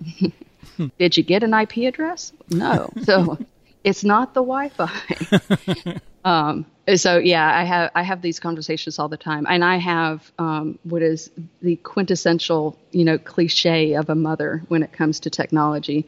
did 0.97 1.15
you 1.15 1.23
get 1.23 1.43
an 1.43 1.53
IP 1.53 1.77
address? 1.87 2.33
No. 2.49 2.91
So 3.03 3.37
it's 3.83 4.03
not 4.03 4.33
the 4.33 4.41
Wi-Fi. 4.41 5.99
um, 6.25 6.65
so 6.95 7.17
yeah, 7.17 7.57
I 7.57 7.63
have 7.63 7.91
I 7.95 8.03
have 8.03 8.21
these 8.21 8.39
conversations 8.39 8.99
all 8.99 9.07
the 9.07 9.17
time, 9.17 9.45
and 9.49 9.63
I 9.63 9.77
have 9.77 10.31
um, 10.37 10.79
what 10.83 11.01
is 11.01 11.31
the 11.61 11.75
quintessential, 11.77 12.77
you 12.91 13.05
know, 13.05 13.17
cliche 13.17 13.93
of 13.93 14.09
a 14.09 14.15
mother 14.15 14.63
when 14.67 14.83
it 14.83 14.91
comes 14.91 15.21
to 15.21 15.29
technology. 15.29 16.05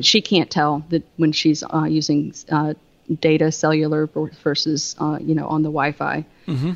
She 0.00 0.22
can't 0.22 0.50
tell 0.50 0.84
that 0.88 1.04
when 1.16 1.32
she's 1.32 1.62
uh, 1.62 1.84
using 1.84 2.34
uh, 2.50 2.74
data 3.20 3.52
cellular 3.52 4.06
versus 4.06 4.96
uh, 4.98 5.18
you 5.20 5.34
know 5.34 5.46
on 5.46 5.62
the 5.62 5.68
Wi-Fi. 5.68 6.24
Mm-hmm. 6.46 6.72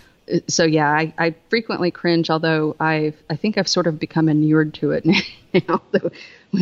So 0.49 0.65
yeah, 0.65 0.89
I, 0.89 1.13
I, 1.19 1.35
frequently 1.49 1.91
cringe, 1.91 2.31
although 2.31 2.77
I 2.79 3.13
I 3.29 3.37
think 3.37 3.59
I've 3.59 3.69
sort 3.69 3.87
of 3.87 3.99
become 3.99 4.29
inured 4.29 4.75
to 4.75 4.93
it 4.93 5.05
now 5.69 5.83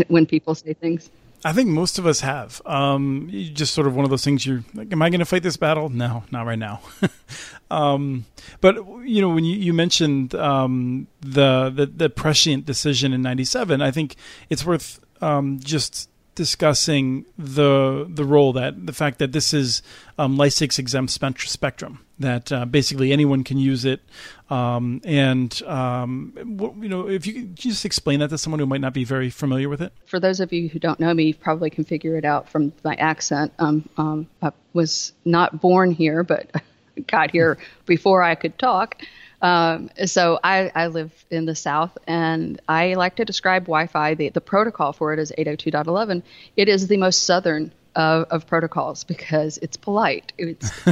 when 0.09 0.27
people 0.27 0.55
say 0.55 0.75
things. 0.75 1.11
I 1.45 1.53
think 1.53 1.69
most 1.69 1.99
of 1.99 2.07
us 2.07 2.21
have. 2.21 2.61
Um, 2.67 3.29
just 3.55 3.73
sort 3.75 3.87
of 3.87 3.95
one 3.95 4.05
of 4.05 4.11
those 4.11 4.25
things. 4.25 4.45
You're 4.45 4.65
like, 4.75 4.93
am 4.93 5.03
I 5.03 5.11
going 5.11 5.21
to 5.21 5.25
fight 5.25 5.43
this 5.43 5.57
battle? 5.57 5.89
No, 5.89 6.25
not 6.31 6.47
right 6.47 6.59
now. 6.59 6.81
um, 7.71 8.27
but 8.61 8.77
you 9.05 9.21
know, 9.21 9.31
when 9.31 9.45
you, 9.45 9.57
you 9.57 9.73
mentioned 9.73 10.35
um, 10.35 11.07
the, 11.21 11.71
the, 11.75 11.87
the 11.87 12.11
prescient 12.11 12.67
decision 12.67 13.13
in 13.13 13.23
'97, 13.23 13.81
I 13.81 13.91
think 13.91 14.17
it's 14.51 14.65
worth 14.65 15.01
um, 15.23 15.61
just 15.61 16.11
discussing 16.35 17.27
the 17.37 18.07
the 18.09 18.25
role 18.25 18.53
that 18.53 18.87
the 18.87 18.93
fact 18.93 19.19
that 19.19 19.33
this 19.33 19.53
is 19.53 19.83
um, 20.19 20.37
exempt 20.79 21.11
spectrum 21.11 22.05
that 22.21 22.53
uh, 22.53 22.65
basically 22.65 23.13
anyone 23.13 23.43
can 23.43 23.59
use 23.59 23.85
it 23.85 24.01
um, 24.51 25.01
and 25.05 25.63
um, 25.63 26.33
you 26.81 26.89
know 26.89 27.09
if 27.09 27.27
you 27.27 27.33
could 27.33 27.57
just 27.57 27.85
explain 27.85 28.21
that 28.21 28.29
to 28.29 28.39
someone 28.39 28.61
who 28.61 28.67
might 28.67 28.81
not 28.81 28.95
be 28.95 29.05
very 29.05 29.31
familiar 29.31 29.69
with 29.69 29.83
it 29.83 29.93
for 30.07 30.21
those 30.21 30.39
of 30.41 30.53
you 30.53 30.69
who 30.69 30.79
don't 30.79 31.01
know 31.01 31.13
me 31.13 31.25
you 31.25 31.35
probably 31.35 31.71
can 31.71 31.85
figure 31.85 32.17
it 32.17 32.25
out 32.25 32.49
from 32.49 32.73
my 32.85 32.95
accent 32.95 33.53
um, 33.59 33.89
um, 33.97 34.29
I 34.43 34.53
was 34.73 35.13
not 35.25 35.61
born 35.61 35.91
here 35.91 36.23
but 36.23 36.51
got 37.07 37.31
here 37.31 37.59
before 37.87 38.23
I 38.23 38.35
could 38.35 38.59
talk 38.59 39.03
um, 39.43 39.91
so 40.05 40.39
I, 40.45 40.71
I, 40.75 40.89
live 40.89 41.13
in 41.31 41.47
the 41.47 41.55
South, 41.55 41.97
and 42.07 42.61
I 42.69 42.93
like 42.93 43.17
to 43.17 43.25
describe 43.25 43.63
Wi-Fi. 43.63 44.13
The, 44.13 44.29
the 44.29 44.43
protocol 44.43 44.93
for 44.93 45.15
it 45.15 45.19
is 45.19 45.33
802.11. 45.37 46.23
It 46.57 46.69
is 46.69 46.89
the 46.89 46.99
most 46.99 47.23
southern 47.25 47.73
of, 47.97 48.27
of 48.31 48.47
protocols 48.47 49.05
because 49.05 49.59
it's 49.59 49.77
polite. 49.77 50.33
It's 50.39 50.71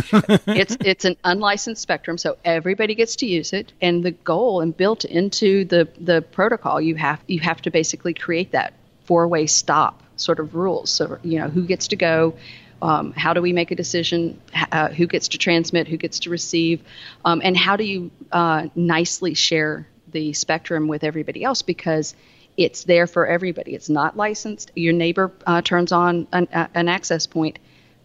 it's 0.46 0.76
it's 0.80 1.04
an 1.04 1.16
unlicensed 1.24 1.82
spectrum, 1.82 2.18
so 2.18 2.36
everybody 2.44 2.94
gets 2.94 3.16
to 3.16 3.26
use 3.26 3.52
it. 3.52 3.72
And 3.80 4.04
the 4.04 4.12
goal 4.12 4.60
and 4.60 4.76
built 4.76 5.04
into 5.04 5.64
the 5.64 5.88
the 5.98 6.22
protocol, 6.22 6.80
you 6.80 6.96
have 6.96 7.20
you 7.26 7.40
have 7.40 7.62
to 7.62 7.70
basically 7.70 8.14
create 8.14 8.52
that 8.52 8.74
four-way 9.04 9.46
stop 9.46 10.02
sort 10.16 10.40
of 10.40 10.54
rules. 10.54 10.90
So 10.90 11.18
you 11.22 11.38
know 11.38 11.48
who 11.48 11.62
gets 11.62 11.88
to 11.88 11.96
go 11.96 12.34
um, 12.80 13.12
how 13.12 13.34
do 13.34 13.42
we 13.42 13.52
make 13.52 13.70
a 13.70 13.74
decision? 13.74 14.40
Uh, 14.70 14.88
who 14.88 15.06
gets 15.06 15.28
to 15.28 15.38
transmit? 15.38 15.88
Who 15.88 15.96
gets 15.96 16.20
to 16.20 16.30
receive? 16.30 16.82
Um, 17.24 17.40
and 17.42 17.56
how 17.56 17.76
do 17.76 17.84
you 17.84 18.10
uh, 18.30 18.68
nicely 18.74 19.34
share 19.34 19.86
the 20.10 20.32
spectrum 20.32 20.88
with 20.88 21.04
everybody 21.04 21.44
else? 21.44 21.62
Because 21.62 22.14
it's 22.58 22.84
there 22.84 23.06
for 23.06 23.26
everybody. 23.26 23.74
It's 23.74 23.88
not 23.88 24.18
licensed. 24.18 24.72
Your 24.74 24.92
neighbor 24.92 25.32
uh, 25.46 25.62
turns 25.62 25.92
on 25.92 26.26
an, 26.32 26.48
an 26.52 26.88
access 26.88 27.26
point 27.26 27.58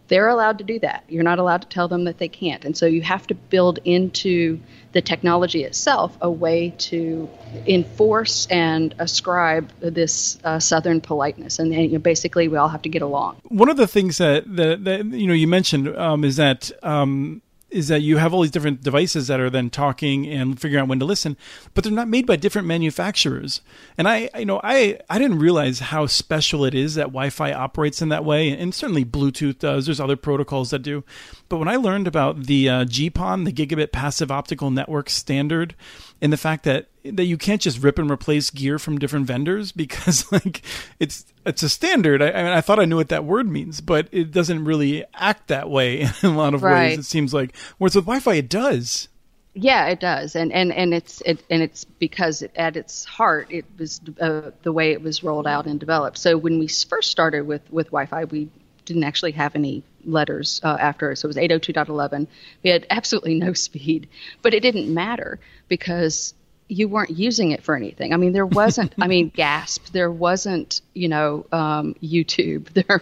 they're 0.07 0.27
allowed 0.27 0.57
to 0.57 0.63
do 0.63 0.79
that. 0.79 1.03
You're 1.07 1.23
not 1.23 1.39
allowed 1.39 1.61
to 1.63 1.67
tell 1.67 1.87
them 1.87 2.03
that 2.03 2.17
they 2.17 2.27
can't. 2.27 2.65
And 2.65 2.75
so 2.75 2.85
you 2.85 3.01
have 3.01 3.25
to 3.27 3.35
build 3.35 3.79
into 3.85 4.59
the 4.91 5.01
technology 5.01 5.63
itself 5.63 6.15
a 6.21 6.29
way 6.29 6.73
to 6.77 7.29
enforce 7.65 8.45
and 8.47 8.93
ascribe 8.99 9.71
this 9.79 10.37
uh, 10.43 10.59
Southern 10.59 11.01
politeness. 11.01 11.57
And, 11.57 11.73
and 11.73 11.83
you 11.83 11.93
know, 11.93 11.99
basically, 11.99 12.47
we 12.47 12.57
all 12.57 12.67
have 12.67 12.81
to 12.83 12.89
get 12.89 13.01
along. 13.01 13.37
One 13.43 13.69
of 13.69 13.77
the 13.77 13.87
things 13.87 14.17
that, 14.17 14.43
that, 14.55 14.83
that 14.83 15.05
you 15.05 15.25
know 15.25 15.33
you 15.33 15.47
mentioned 15.47 15.87
um, 15.97 16.23
is 16.23 16.35
that 16.35 16.71
um, 16.83 17.41
is 17.73 17.87
that 17.87 18.01
you 18.01 18.17
have 18.17 18.33
all 18.33 18.41
these 18.41 18.51
different 18.51 18.81
devices 18.83 19.27
that 19.27 19.39
are 19.39 19.49
then 19.49 19.69
talking 19.69 20.27
and 20.27 20.59
figuring 20.59 20.81
out 20.81 20.87
when 20.87 20.99
to 20.99 21.05
listen, 21.05 21.35
but 21.73 21.83
they're 21.83 21.91
not 21.91 22.07
made 22.07 22.25
by 22.25 22.35
different 22.35 22.67
manufacturers. 22.67 23.61
And 23.97 24.07
I, 24.07 24.29
you 24.37 24.45
know, 24.45 24.61
I, 24.63 24.99
I 25.09 25.17
didn't 25.17 25.39
realize 25.39 25.79
how 25.79 26.05
special 26.05 26.65
it 26.65 26.75
is 26.75 26.95
that 26.95 27.07
Wi-Fi 27.07 27.51
operates 27.51 28.01
in 28.01 28.09
that 28.09 28.23
way, 28.23 28.51
and 28.51 28.73
certainly 28.73 29.03
Bluetooth 29.03 29.59
does. 29.59 29.85
There's 29.85 29.99
other 29.99 30.15
protocols 30.15 30.69
that 30.69 30.79
do, 30.79 31.03
but 31.49 31.57
when 31.57 31.67
I 31.67 31.75
learned 31.75 32.07
about 32.07 32.43
the 32.43 32.69
uh, 32.69 32.85
GPON, 32.85 33.45
the 33.45 33.53
Gigabit 33.53 33.91
Passive 33.91 34.31
Optical 34.31 34.69
Network 34.69 35.09
standard, 35.09 35.75
and 36.21 36.31
the 36.31 36.37
fact 36.37 36.63
that 36.63 36.87
that 37.03 37.25
you 37.25 37.37
can't 37.37 37.61
just 37.61 37.79
rip 37.79 37.99
and 37.99 38.09
replace 38.09 38.49
gear 38.49 38.79
from 38.79 38.97
different 38.97 39.25
vendors 39.25 39.71
because 39.83 40.31
like 40.31 40.61
it's 40.99 41.25
it's 41.45 41.63
a 41.63 41.69
standard. 41.69 42.21
I, 42.21 42.31
I, 42.31 42.43
mean, 42.43 42.51
I 42.51 42.61
thought 42.61 42.79
I 42.79 42.85
knew 42.85 42.95
what 42.95 43.09
that 43.09 43.25
word 43.25 43.49
means, 43.49 43.81
but 43.81 44.07
it 44.11 44.31
doesn't 44.31 44.65
really 44.65 45.05
act 45.13 45.47
that 45.47 45.69
way 45.69 46.01
in 46.23 46.29
a 46.29 46.37
lot 46.37 46.53
of 46.53 46.63
right. 46.63 46.89
ways. 46.89 46.99
It 46.99 47.03
seems 47.03 47.33
like 47.33 47.55
whereas 47.77 47.95
with 47.95 48.05
Wi-Fi, 48.05 48.35
it 48.35 48.49
does. 48.49 49.09
Yeah, 49.55 49.85
it 49.87 49.99
does, 49.99 50.35
and 50.35 50.51
and 50.51 50.73
and 50.73 50.95
it's 50.95 51.21
it 51.21 51.43
and 51.47 51.61
it's 51.61 51.83
because 51.85 52.41
it, 52.41 52.51
at 52.55 52.75
its 52.75 53.05
heart, 53.05 53.47
it 53.51 53.65
was 53.77 54.01
uh, 54.19 54.49
the 54.63 54.71
way 54.71 54.93
it 54.93 55.01
was 55.03 55.23
rolled 55.23 55.45
out 55.45 55.67
and 55.67 55.79
developed. 55.79 56.17
So 56.17 56.37
when 56.37 56.57
we 56.57 56.67
first 56.67 57.11
started 57.11 57.45
with 57.45 57.61
with 57.71 57.87
Wi-Fi, 57.87 58.25
we 58.25 58.49
didn't 58.85 59.03
actually 59.03 59.33
have 59.33 59.55
any 59.55 59.83
letters 60.05 60.59
uh, 60.63 60.77
after, 60.79 61.15
so 61.15 61.27
it 61.27 61.29
was 61.29 61.37
802.11. 61.37 62.27
We 62.63 62.71
had 62.71 62.87
absolutely 62.89 63.35
no 63.35 63.53
speed, 63.53 64.09
but 64.41 64.55
it 64.55 64.61
didn't 64.61 64.91
matter 64.91 65.39
because 65.67 66.33
you 66.67 66.87
weren't 66.87 67.11
using 67.11 67.51
it 67.51 67.63
for 67.63 67.75
anything. 67.75 68.13
I 68.13 68.17
mean, 68.17 68.33
there 68.33 68.45
wasn't. 68.45 68.93
I 68.99 69.07
mean, 69.07 69.29
gasp. 69.35 69.91
There 69.91 70.11
wasn't. 70.11 70.81
You 70.93 71.09
know, 71.09 71.45
um, 71.51 71.95
YouTube. 72.01 72.67
There, 72.73 73.01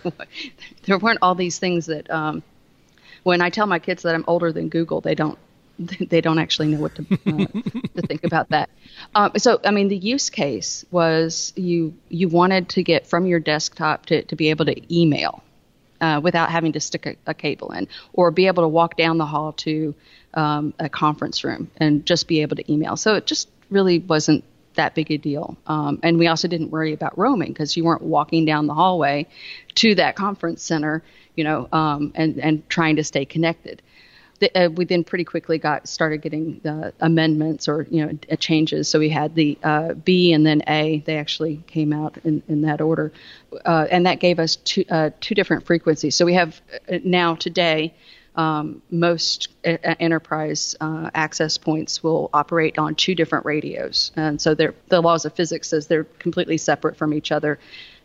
there 0.83 0.97
weren't 0.97 1.19
all 1.21 1.35
these 1.35 1.59
things 1.59 1.85
that. 1.87 2.09
Um, 2.09 2.43
when 3.23 3.39
I 3.41 3.51
tell 3.51 3.67
my 3.67 3.77
kids 3.77 4.01
that 4.03 4.15
I'm 4.15 4.25
older 4.27 4.51
than 4.51 4.69
Google, 4.69 5.01
they 5.01 5.15
don't. 5.15 5.37
They 6.09 6.21
don't 6.21 6.37
actually 6.37 6.67
know 6.67 6.79
what 6.79 6.93
to, 6.95 7.01
uh, 7.25 7.45
to 7.95 8.01
think 8.07 8.23
about 8.23 8.49
that. 8.49 8.69
Um, 9.15 9.31
so, 9.37 9.59
I 9.65 9.71
mean, 9.71 9.87
the 9.87 9.97
use 9.97 10.29
case 10.29 10.85
was 10.91 11.53
you 11.55 11.95
you 12.09 12.27
wanted 12.27 12.69
to 12.69 12.83
get 12.83 13.07
from 13.07 13.25
your 13.25 13.39
desktop 13.39 14.05
to, 14.07 14.21
to 14.23 14.35
be 14.35 14.51
able 14.51 14.65
to 14.65 14.95
email 14.95 15.41
uh, 16.01 16.19
without 16.21 16.49
having 16.49 16.73
to 16.73 16.79
stick 16.79 17.05
a, 17.05 17.15
a, 17.27 17.33
cable 17.33 17.71
in, 17.71 17.87
or 18.13 18.31
be 18.31 18.47
able 18.47 18.63
to 18.63 18.67
walk 18.67 18.97
down 18.97 19.17
the 19.17 19.25
hall 19.25 19.53
to 19.53 19.95
um, 20.33 20.73
a 20.79 20.89
conference 20.89 21.43
room 21.43 21.69
and 21.77 22.05
just 22.05 22.27
be 22.27 22.41
able 22.41 22.55
to 22.55 22.71
email. 22.71 22.97
So 22.97 23.15
it 23.15 23.25
just 23.25 23.49
really 23.69 23.99
wasn't 23.99 24.43
that 24.75 24.95
big 24.95 25.11
a 25.11 25.17
deal. 25.17 25.57
Um, 25.67 25.99
and 26.03 26.17
we 26.17 26.27
also 26.27 26.47
didn't 26.47 26.71
worry 26.71 26.93
about 26.93 27.17
roaming 27.17 27.49
because 27.49 27.77
you 27.77 27.83
weren't 27.83 28.01
walking 28.01 28.45
down 28.45 28.67
the 28.67 28.73
hallway 28.73 29.27
to 29.75 29.95
that 29.95 30.15
conference 30.15 30.63
center, 30.63 31.03
you 31.35 31.43
know, 31.43 31.67
um, 31.71 32.11
and 32.15 32.39
and 32.39 32.67
trying 32.69 32.95
to 32.95 33.03
stay 33.03 33.25
connected 33.25 33.81
the, 34.41 34.65
uh, 34.65 34.69
we 34.69 34.85
then 34.85 35.03
pretty 35.03 35.23
quickly 35.23 35.57
got 35.57 35.87
started 35.87 36.21
getting 36.21 36.59
the 36.63 36.93
amendments 36.99 37.67
or 37.67 37.87
you 37.89 38.05
know 38.05 38.17
uh, 38.29 38.35
changes. 38.35 38.89
So 38.89 38.99
we 38.99 39.09
had 39.09 39.35
the 39.35 39.57
uh, 39.63 39.93
B 39.93 40.33
and 40.33 40.45
then 40.45 40.63
A. 40.67 40.99
They 41.05 41.17
actually 41.17 41.63
came 41.67 41.93
out 41.93 42.17
in, 42.25 42.43
in 42.49 42.63
that 42.63 42.81
order, 42.81 43.13
uh, 43.65 43.87
and 43.89 44.05
that 44.05 44.19
gave 44.19 44.39
us 44.39 44.57
two 44.57 44.83
uh, 44.89 45.11
two 45.21 45.35
different 45.35 45.65
frequencies. 45.65 46.15
So 46.15 46.25
we 46.25 46.33
have 46.33 46.59
uh, 46.91 46.97
now 47.05 47.35
today. 47.35 47.93
Um, 48.33 48.81
most 48.89 49.49
enterprise 49.65 50.73
access 50.79 51.57
points 51.57 52.01
will 52.01 52.29
operate 52.33 52.77
on 52.77 52.95
two 52.95 53.13
different 53.13 53.45
radios, 53.45 54.13
and 54.15 54.39
so 54.39 54.55
the 54.55 54.73
laws 54.89 55.25
of 55.25 55.33
physics 55.33 55.67
says 55.67 55.87
they're 55.87 56.05
completely 56.05 56.57
separate 56.57 56.95
from 56.95 57.13
each 57.13 57.33
other 57.33 57.59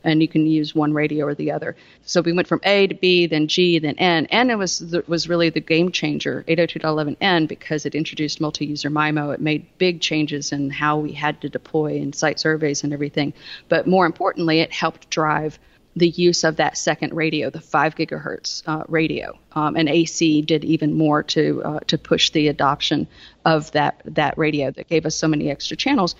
and 0.07 0.23
you 0.23 0.29
can 0.29 0.47
use 0.47 0.75
one 0.75 0.95
radio 0.95 1.27
or 1.27 1.35
the 1.35 1.51
other. 1.51 1.77
So 2.03 2.23
we 2.23 2.33
went 2.33 2.49
from 2.49 2.61
A 2.63 2.87
to 2.87 2.95
B, 2.95 3.27
then 3.27 3.49
G, 3.49 3.79
then 3.79 3.97
N. 3.99 4.27
N 4.27 4.51
it 4.51 4.57
was 4.57 4.81
was 5.07 5.29
really 5.29 5.51
the 5.51 5.61
game 5.61 5.91
changer, 5.91 6.45
802.11n, 6.49 7.49
because 7.49 7.85
it 7.85 7.95
introduced 7.95 8.41
multi-user 8.41 8.89
MIMO. 8.89 9.35
It 9.35 9.41
made 9.41 9.67
big 9.79 10.01
changes 10.01 10.53
in 10.53 10.71
how 10.71 10.99
we 10.99 11.13
had 11.13 11.41
to 11.43 11.49
deploy 11.49 11.97
and 11.97 12.15
site 12.15 12.39
surveys 12.39 12.85
and 12.85 12.93
everything. 12.93 13.35
But 13.69 13.87
more 13.87 14.07
importantly, 14.07 14.61
it 14.61 14.73
helped 14.73 15.11
drive 15.11 15.59
the 15.97 16.09
use 16.11 16.45
of 16.45 16.57
that 16.57 16.77
second 16.77 17.15
radio, 17.15 17.49
the 17.49 17.61
five 17.61 17.97
gigahertz 17.97 18.63
uh, 18.67 18.85
radio, 18.87 19.37
um, 19.53 19.77
and 19.77 19.89
AC 19.89 20.43
did 20.43 20.63
even 20.63 20.93
more 20.93 21.23
to 21.23 21.63
uh, 21.65 21.81
to 21.87 21.99
push 21.99 22.31
the 22.31 22.49
adoption 22.49 23.09
of 23.45 23.73
that 23.73 24.03
that 24.05 24.37
radio 24.39 24.71
that 24.71 24.89
gave 24.89 25.07
us 25.07 25.17
so 25.17 25.27
many 25.27 25.51
extra 25.51 25.77
channels 25.77 26.15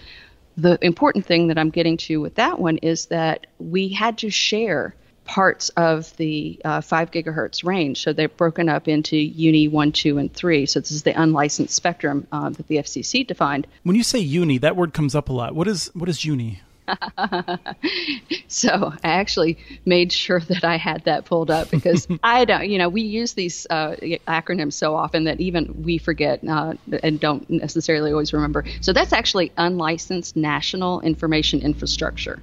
the 0.57 0.79
important 0.85 1.27
thing 1.27 1.49
that 1.49 1.59
I'm 1.59 1.71
getting 1.71 1.97
to 1.99 2.21
with 2.21 2.37
that 2.37 2.59
one 2.59 2.79
is 2.79 3.07
that 3.07 3.47
we 3.59 3.89
had 3.89 4.19
to 4.19 4.31
share 4.31 4.95
parts 5.25 5.71
of 5.71 6.17
the 6.17 6.61
uh, 6.65 6.81
5 6.81 7.11
gigahertz 7.11 7.65
range. 7.65 8.03
So 8.03 8.13
they're 8.13 8.29
broken 8.29 8.69
up 8.69 8.89
into 8.89 9.17
Uni 9.17 9.69
1, 9.69 9.93
2, 9.93 10.19
and 10.19 10.33
3. 10.33 10.67
So 10.67 10.81
this 10.81 10.93
is 10.93 11.03
the 11.03 11.21
unlicensed 11.21 11.75
spectrum 11.75 12.27
uh, 12.33 12.51
that 12.51 12.69
the 12.69 12.77
FCC 12.77 13.27
defined. 13.27 13.67
When 13.83 13.97
you 13.97 14.05
say 14.05 14.19
Uni, 14.19 14.59
that 14.59 14.77
word 14.77 14.95
comes 14.95 15.15
up 15.15 15.29
a 15.29 15.33
lot. 15.33 15.55
What 15.55 15.69
is 15.69 15.91
what 15.95 16.09
is 16.09 16.25
Uni? 16.25 16.61
so 18.49 18.93
I 19.03 19.09
actually 19.09 19.59
made 19.85 20.13
sure 20.13 20.41
that 20.41 20.65
I 20.65 20.77
had 20.77 21.05
that 21.05 21.25
pulled 21.25 21.51
up 21.51 21.71
because 21.71 22.07
I 22.23 22.45
don't, 22.45 22.69
you 22.69 22.79
know, 22.79 22.89
we 22.89 23.03
use 23.03 23.35
these 23.35 23.67
uh, 23.71 23.97
acronyms 24.29 24.75
so 24.75 24.95
often 24.95 25.25
that 25.25 25.41
even 25.41 25.83
we 25.83 25.99
forget 25.99 26.41
uh, 26.49 26.75
and 27.03 27.19
don't 27.21 27.49
necessarily 27.49 28.13
always 28.13 28.33
remember. 28.33 28.65
So 28.81 28.93
that's 28.93 29.13
actually 29.13 29.53
unlicensed 29.57 30.37
national 30.37 31.01
information 31.01 31.61
infrastructure. 31.61 32.43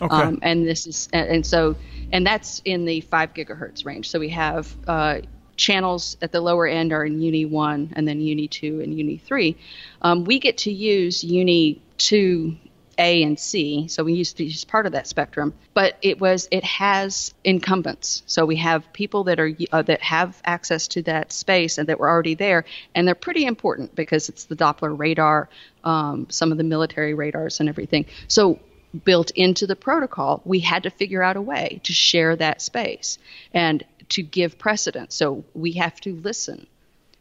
Okay. 0.00 0.14
Um, 0.14 0.38
and 0.42 0.66
this 0.66 0.86
is, 0.86 1.08
and 1.12 1.44
so, 1.46 1.76
and 2.12 2.26
that's 2.26 2.60
in 2.64 2.84
the 2.84 3.00
five 3.02 3.32
gigahertz 3.34 3.86
range. 3.86 4.10
So 4.10 4.18
we 4.18 4.28
have 4.30 4.74
uh, 4.86 5.20
channels 5.56 6.16
at 6.22 6.32
the 6.32 6.40
lower 6.40 6.66
end 6.66 6.92
are 6.92 7.04
in 7.04 7.20
Uni 7.20 7.44
1 7.44 7.94
and 7.96 8.06
then 8.06 8.20
Uni 8.20 8.48
2 8.48 8.80
and 8.80 8.96
Uni 8.96 9.16
3. 9.16 9.56
Um, 10.02 10.24
we 10.24 10.38
get 10.38 10.58
to 10.58 10.72
use 10.72 11.24
Uni 11.24 11.80
2 11.98 12.56
A 12.98 13.22
and 13.22 13.38
C, 13.38 13.88
so 13.88 14.04
we 14.04 14.14
used 14.14 14.38
to 14.38 14.44
use 14.44 14.64
part 14.64 14.86
of 14.86 14.92
that 14.92 15.06
spectrum, 15.06 15.54
but 15.74 15.96
it 16.02 16.20
was 16.20 16.48
it 16.50 16.64
has 16.64 17.34
incumbents. 17.44 18.22
So 18.26 18.46
we 18.46 18.56
have 18.56 18.92
people 18.92 19.24
that 19.24 19.38
are 19.38 19.50
uh, 19.72 19.82
that 19.82 20.02
have 20.02 20.40
access 20.44 20.88
to 20.88 21.02
that 21.02 21.32
space 21.32 21.78
and 21.78 21.88
that 21.88 21.98
were 21.98 22.08
already 22.08 22.34
there, 22.34 22.64
and 22.94 23.06
they're 23.06 23.14
pretty 23.14 23.44
important 23.44 23.94
because 23.94 24.28
it's 24.28 24.44
the 24.44 24.56
Doppler 24.56 24.98
radar, 24.98 25.48
um, 25.84 26.26
some 26.30 26.52
of 26.52 26.58
the 26.58 26.64
military 26.64 27.14
radars 27.14 27.60
and 27.60 27.68
everything. 27.68 28.06
So 28.28 28.60
built 29.04 29.30
into 29.32 29.66
the 29.66 29.76
protocol, 29.76 30.40
we 30.44 30.60
had 30.60 30.84
to 30.84 30.90
figure 30.90 31.22
out 31.22 31.36
a 31.36 31.42
way 31.42 31.80
to 31.84 31.92
share 31.92 32.36
that 32.36 32.62
space 32.62 33.18
and 33.52 33.84
to 34.08 34.22
give 34.22 34.58
precedence. 34.58 35.14
So 35.14 35.44
we 35.54 35.72
have 35.72 36.00
to 36.02 36.14
listen 36.14 36.66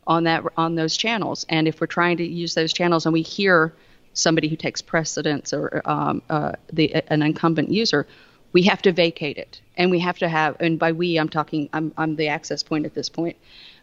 on 0.07 0.25
that 0.25 0.43
on 0.55 0.75
those 0.75 0.95
channels, 0.95 1.45
and 1.49 1.67
if 1.67 1.81
we're 1.81 1.87
trying 1.87 2.17
to 2.17 2.25
use 2.25 2.53
those 2.53 2.71
channels 2.71 3.05
and 3.05 3.13
we 3.13 3.23
hear 3.23 3.73
somebody 4.15 4.47
who 4.47 4.55
takes 4.55 4.81
precedence 4.81 5.53
or 5.53 5.83
um, 5.85 6.23
uh, 6.29 6.53
the 6.73 6.95
an 7.11 7.21
incumbent 7.21 7.69
user, 7.69 8.07
we 8.53 8.63
have 8.63 8.81
to 8.81 8.91
vacate 8.91 9.37
it, 9.37 9.61
and 9.77 9.91
we 9.91 9.99
have 9.99 10.17
to 10.17 10.27
have. 10.27 10.55
And 10.59 10.79
by 10.79 10.91
we, 10.93 11.17
I'm 11.19 11.29
talking. 11.29 11.69
I'm 11.71 11.93
I'm 11.97 12.15
the 12.15 12.29
access 12.29 12.63
point 12.63 12.85
at 12.87 12.95
this 12.95 13.09
point, 13.09 13.37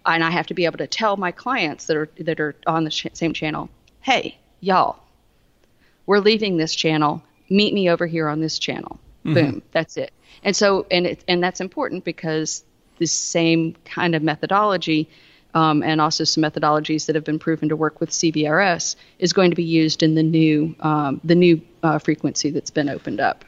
and 0.04 0.24
I 0.24 0.30
have 0.30 0.48
to 0.48 0.54
be 0.54 0.64
able 0.64 0.78
to 0.78 0.88
tell 0.88 1.16
my 1.16 1.30
clients 1.30 1.86
that 1.86 1.96
are 1.96 2.08
that 2.18 2.40
are 2.40 2.56
on 2.66 2.82
the 2.82 2.90
sh- 2.90 3.06
same 3.12 3.32
channel, 3.32 3.68
hey, 4.00 4.36
y'all, 4.60 4.98
we're 6.06 6.18
leaving 6.18 6.56
this 6.56 6.74
channel. 6.74 7.22
Meet 7.48 7.74
me 7.74 7.90
over 7.90 8.06
here 8.06 8.28
on 8.28 8.40
this 8.40 8.58
channel. 8.58 8.98
Mm-hmm. 9.24 9.34
Boom. 9.34 9.62
That's 9.72 9.96
it. 9.96 10.12
And 10.42 10.56
so, 10.56 10.86
and 10.90 11.06
it, 11.06 11.24
and 11.28 11.42
that's 11.42 11.60
important 11.60 12.04
because 12.04 12.64
the 12.98 13.06
same 13.06 13.76
kind 13.84 14.14
of 14.14 14.22
methodology 14.22 15.08
um, 15.54 15.82
and 15.82 16.00
also 16.00 16.24
some 16.24 16.42
methodologies 16.42 17.06
that 17.06 17.14
have 17.14 17.24
been 17.24 17.38
proven 17.38 17.68
to 17.68 17.76
work 17.76 18.00
with 18.00 18.10
CBRS 18.10 18.96
is 19.18 19.32
going 19.32 19.50
to 19.50 19.56
be 19.56 19.64
used 19.64 20.02
in 20.02 20.14
the 20.14 20.22
new 20.22 20.74
um, 20.80 21.20
the 21.24 21.34
new 21.34 21.60
uh, 21.82 21.98
frequency 21.98 22.50
that's 22.50 22.70
been 22.70 22.88
opened 22.88 23.20
up. 23.20 23.44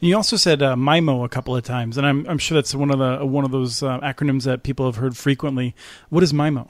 You 0.00 0.16
also 0.16 0.36
said 0.36 0.62
uh, 0.62 0.74
MIMO 0.74 1.24
a 1.24 1.28
couple 1.28 1.54
of 1.54 1.62
times, 1.62 1.98
and 1.98 2.06
I'm, 2.06 2.26
I'm 2.26 2.38
sure 2.38 2.54
that's 2.54 2.74
one 2.74 2.90
of 2.90 2.98
the 2.98 3.24
one 3.26 3.44
of 3.44 3.50
those 3.50 3.82
uh, 3.82 4.00
acronyms 4.00 4.44
that 4.44 4.62
people 4.62 4.86
have 4.86 4.96
heard 4.96 5.16
frequently. 5.16 5.74
What 6.08 6.22
is 6.22 6.32
MIMO? 6.32 6.68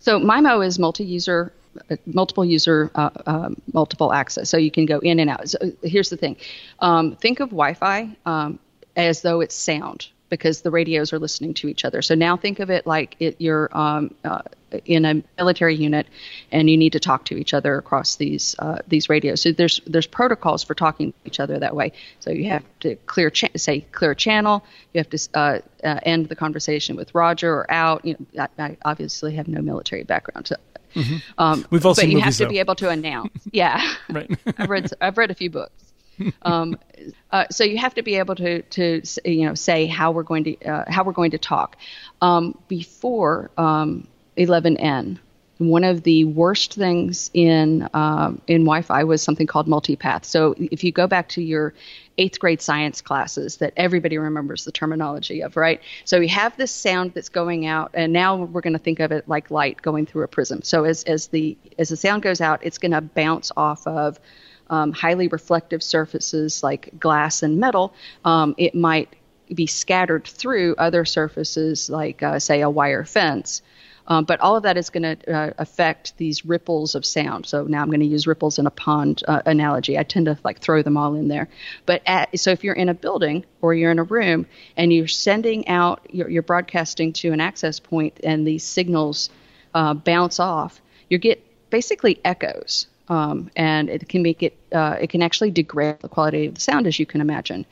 So 0.00 0.18
MIMO 0.18 0.66
is 0.66 0.78
multi-user 0.78 1.52
uh, 1.90 1.96
multiple 2.06 2.44
user, 2.44 2.90
uh, 2.94 3.10
uh, 3.26 3.50
multiple 3.72 4.12
access. 4.12 4.48
So 4.48 4.56
you 4.56 4.70
can 4.70 4.86
go 4.86 4.98
in 4.98 5.20
and 5.20 5.30
out. 5.30 5.48
So 5.48 5.58
here's 5.82 6.10
the 6.10 6.16
thing: 6.16 6.36
um, 6.80 7.16
think 7.16 7.40
of 7.40 7.50
Wi-Fi 7.50 8.16
um, 8.26 8.58
as 8.96 9.22
though 9.22 9.40
it's 9.40 9.54
sound 9.54 10.08
because 10.28 10.62
the 10.62 10.70
radios 10.70 11.12
are 11.12 11.18
listening 11.18 11.54
to 11.54 11.68
each 11.68 11.84
other. 11.84 12.02
So 12.02 12.14
now 12.14 12.36
think 12.36 12.58
of 12.58 12.70
it 12.70 12.86
like 12.86 13.16
it, 13.18 13.36
you're 13.38 13.68
um, 13.76 14.14
uh, 14.24 14.42
in 14.84 15.04
a 15.04 15.22
military 15.38 15.74
unit, 15.74 16.06
and 16.52 16.68
you 16.68 16.76
need 16.76 16.92
to 16.92 17.00
talk 17.00 17.24
to 17.26 17.36
each 17.36 17.54
other 17.54 17.76
across 17.76 18.16
these 18.16 18.54
uh, 18.58 18.78
these 18.86 19.08
radios. 19.08 19.42
So 19.42 19.52
there's 19.52 19.80
there's 19.86 20.06
protocols 20.06 20.62
for 20.62 20.74
talking 20.74 21.12
to 21.12 21.18
each 21.24 21.40
other 21.40 21.58
that 21.58 21.74
way. 21.74 21.92
So 22.20 22.30
you 22.30 22.48
have 22.50 22.64
to 22.80 22.96
clear 23.06 23.30
cha- 23.30 23.48
say 23.56 23.80
clear 23.92 24.14
channel. 24.14 24.64
You 24.92 24.98
have 24.98 25.10
to 25.10 25.28
uh, 25.34 25.58
uh 25.84 26.00
end 26.02 26.28
the 26.28 26.36
conversation 26.36 26.96
with 26.96 27.14
Roger 27.14 27.52
or 27.52 27.70
out. 27.70 28.04
You 28.04 28.16
know, 28.34 28.46
I, 28.58 28.62
I 28.62 28.76
obviously 28.84 29.34
have 29.36 29.48
no 29.48 29.62
military 29.62 30.04
background, 30.04 30.48
so 30.48 30.56
Mm-hmm. 30.94 31.16
Um, 31.36 31.66
We've 31.70 31.84
all 31.84 31.94
but 31.94 32.08
you 32.08 32.20
have 32.20 32.34
to 32.36 32.44
though. 32.44 32.50
be 32.50 32.58
able 32.58 32.74
to 32.76 32.88
announce. 32.88 33.30
Yeah, 33.52 33.94
right. 34.10 34.30
I've 34.58 34.68
read 34.68 34.90
I've 35.00 35.18
read 35.18 35.30
a 35.30 35.34
few 35.34 35.50
books. 35.50 35.87
Um, 36.42 36.78
uh, 37.32 37.44
so 37.50 37.64
you 37.64 37.78
have 37.78 37.94
to 37.94 38.02
be 38.02 38.16
able 38.16 38.34
to 38.36 38.62
to 38.62 39.02
you 39.24 39.46
know 39.46 39.54
say 39.54 39.86
how 39.86 40.10
we're 40.10 40.22
going 40.22 40.44
to 40.44 40.64
uh, 40.64 40.84
how 40.88 41.04
we're 41.04 41.12
going 41.12 41.30
to 41.32 41.38
talk. 41.38 41.76
Um, 42.20 42.58
before 42.68 43.50
um, 43.56 44.08
11n, 44.36 45.18
one 45.58 45.84
of 45.84 46.04
the 46.04 46.24
worst 46.24 46.74
things 46.74 47.30
in 47.34 47.88
um, 47.92 48.40
in 48.46 48.62
Wi-Fi 48.62 49.04
was 49.04 49.22
something 49.22 49.46
called 49.46 49.66
multipath. 49.66 50.24
So 50.24 50.54
if 50.58 50.84
you 50.84 50.92
go 50.92 51.06
back 51.06 51.28
to 51.30 51.42
your 51.42 51.74
eighth 52.16 52.38
grade 52.38 52.60
science 52.60 53.00
classes 53.00 53.58
that 53.58 53.72
everybody 53.76 54.18
remembers 54.18 54.64
the 54.64 54.72
terminology 54.72 55.42
of, 55.42 55.56
right? 55.56 55.80
So 56.04 56.18
we 56.18 56.28
have 56.28 56.56
this 56.56 56.72
sound 56.72 57.14
that's 57.14 57.28
going 57.28 57.66
out, 57.66 57.90
and 57.94 58.12
now 58.12 58.36
we're 58.36 58.60
going 58.60 58.72
to 58.72 58.78
think 58.78 59.00
of 59.00 59.12
it 59.12 59.28
like 59.28 59.50
light 59.50 59.82
going 59.82 60.06
through 60.06 60.24
a 60.24 60.28
prism. 60.28 60.62
So 60.62 60.84
as 60.84 61.04
as 61.04 61.28
the 61.28 61.56
as 61.78 61.88
the 61.88 61.96
sound 61.96 62.22
goes 62.22 62.40
out, 62.40 62.60
it's 62.62 62.78
going 62.78 62.92
to 62.92 63.00
bounce 63.00 63.50
off 63.56 63.86
of 63.86 64.18
um, 64.70 64.92
highly 64.92 65.28
reflective 65.28 65.82
surfaces 65.82 66.62
like 66.62 66.98
glass 66.98 67.42
and 67.42 67.58
metal, 67.58 67.94
um, 68.24 68.54
it 68.58 68.74
might 68.74 69.14
be 69.52 69.66
scattered 69.66 70.26
through 70.26 70.74
other 70.76 71.04
surfaces 71.04 71.88
like, 71.88 72.22
uh, 72.22 72.38
say, 72.38 72.60
a 72.60 72.70
wire 72.70 73.04
fence. 73.04 73.62
Um, 74.06 74.24
but 74.24 74.40
all 74.40 74.56
of 74.56 74.62
that 74.62 74.78
is 74.78 74.88
going 74.88 75.02
to 75.02 75.34
uh, 75.34 75.52
affect 75.58 76.16
these 76.16 76.44
ripples 76.44 76.94
of 76.94 77.04
sound. 77.04 77.44
So 77.44 77.64
now 77.64 77.82
I'm 77.82 77.88
going 77.88 78.00
to 78.00 78.06
use 78.06 78.26
ripples 78.26 78.58
in 78.58 78.66
a 78.66 78.70
pond 78.70 79.22
uh, 79.28 79.42
analogy. 79.44 79.98
I 79.98 80.02
tend 80.02 80.26
to 80.26 80.38
like 80.44 80.60
throw 80.60 80.82
them 80.82 80.96
all 80.96 81.14
in 81.14 81.28
there. 81.28 81.48
But 81.84 82.02
at, 82.06 82.40
so 82.40 82.50
if 82.50 82.64
you're 82.64 82.74
in 82.74 82.88
a 82.88 82.94
building 82.94 83.44
or 83.60 83.74
you're 83.74 83.90
in 83.90 83.98
a 83.98 84.04
room 84.04 84.46
and 84.78 84.92
you're 84.92 85.08
sending 85.08 85.68
out, 85.68 86.06
you're, 86.10 86.30
you're 86.30 86.42
broadcasting 86.42 87.12
to 87.14 87.32
an 87.32 87.40
access 87.40 87.80
point, 87.80 88.20
and 88.24 88.46
these 88.46 88.64
signals 88.64 89.28
uh, 89.74 89.92
bounce 89.92 90.40
off, 90.40 90.80
you 91.10 91.18
get 91.18 91.44
basically 91.68 92.18
echoes 92.24 92.86
um, 93.08 93.50
and 93.56 93.88
it 93.88 94.08
can 94.08 94.22
make 94.22 94.42
it 94.42 94.56
uh, 94.72 94.96
it 95.00 95.10
can 95.10 95.22
actually 95.22 95.50
degrade 95.50 96.00
the 96.00 96.08
quality 96.08 96.46
of 96.46 96.54
the 96.54 96.60
sound 96.60 96.86
as 96.86 96.98
you 96.98 97.06
can 97.06 97.20
imagine. 97.20 97.66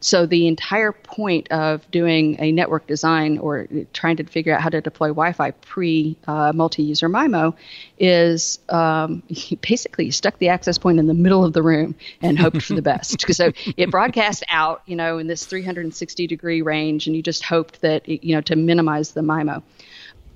So 0.00 0.26
the 0.26 0.46
entire 0.46 0.92
point 0.92 1.50
of 1.50 1.88
doing 1.90 2.36
a 2.38 2.52
network 2.52 2.86
design 2.86 3.38
or 3.38 3.66
trying 3.92 4.16
to 4.18 4.24
figure 4.24 4.54
out 4.54 4.62
how 4.62 4.68
to 4.68 4.80
deploy 4.80 5.08
Wi-Fi 5.08 5.50
pre 5.50 6.16
uh, 6.26 6.52
multi-user 6.54 7.08
MIMO 7.08 7.54
is 7.98 8.60
um, 8.68 9.22
basically 9.60 10.06
you 10.06 10.12
stuck 10.12 10.38
the 10.38 10.50
access 10.50 10.78
point 10.78 11.00
in 11.00 11.06
the 11.06 11.14
middle 11.14 11.44
of 11.44 11.52
the 11.52 11.62
room 11.62 11.96
and 12.22 12.38
hoped 12.38 12.62
for 12.62 12.74
the 12.74 12.82
best. 12.88 13.24
So 13.34 13.50
it 13.76 13.90
broadcast 13.90 14.44
out, 14.48 14.82
you 14.86 14.94
know, 14.94 15.18
in 15.18 15.26
this 15.26 15.44
360 15.44 16.26
degree 16.26 16.62
range, 16.62 17.06
and 17.06 17.16
you 17.16 17.22
just 17.22 17.42
hoped 17.42 17.80
that 17.80 18.08
you 18.08 18.34
know 18.34 18.40
to 18.42 18.54
minimize 18.54 19.12
the 19.12 19.22
MIMO. 19.22 19.62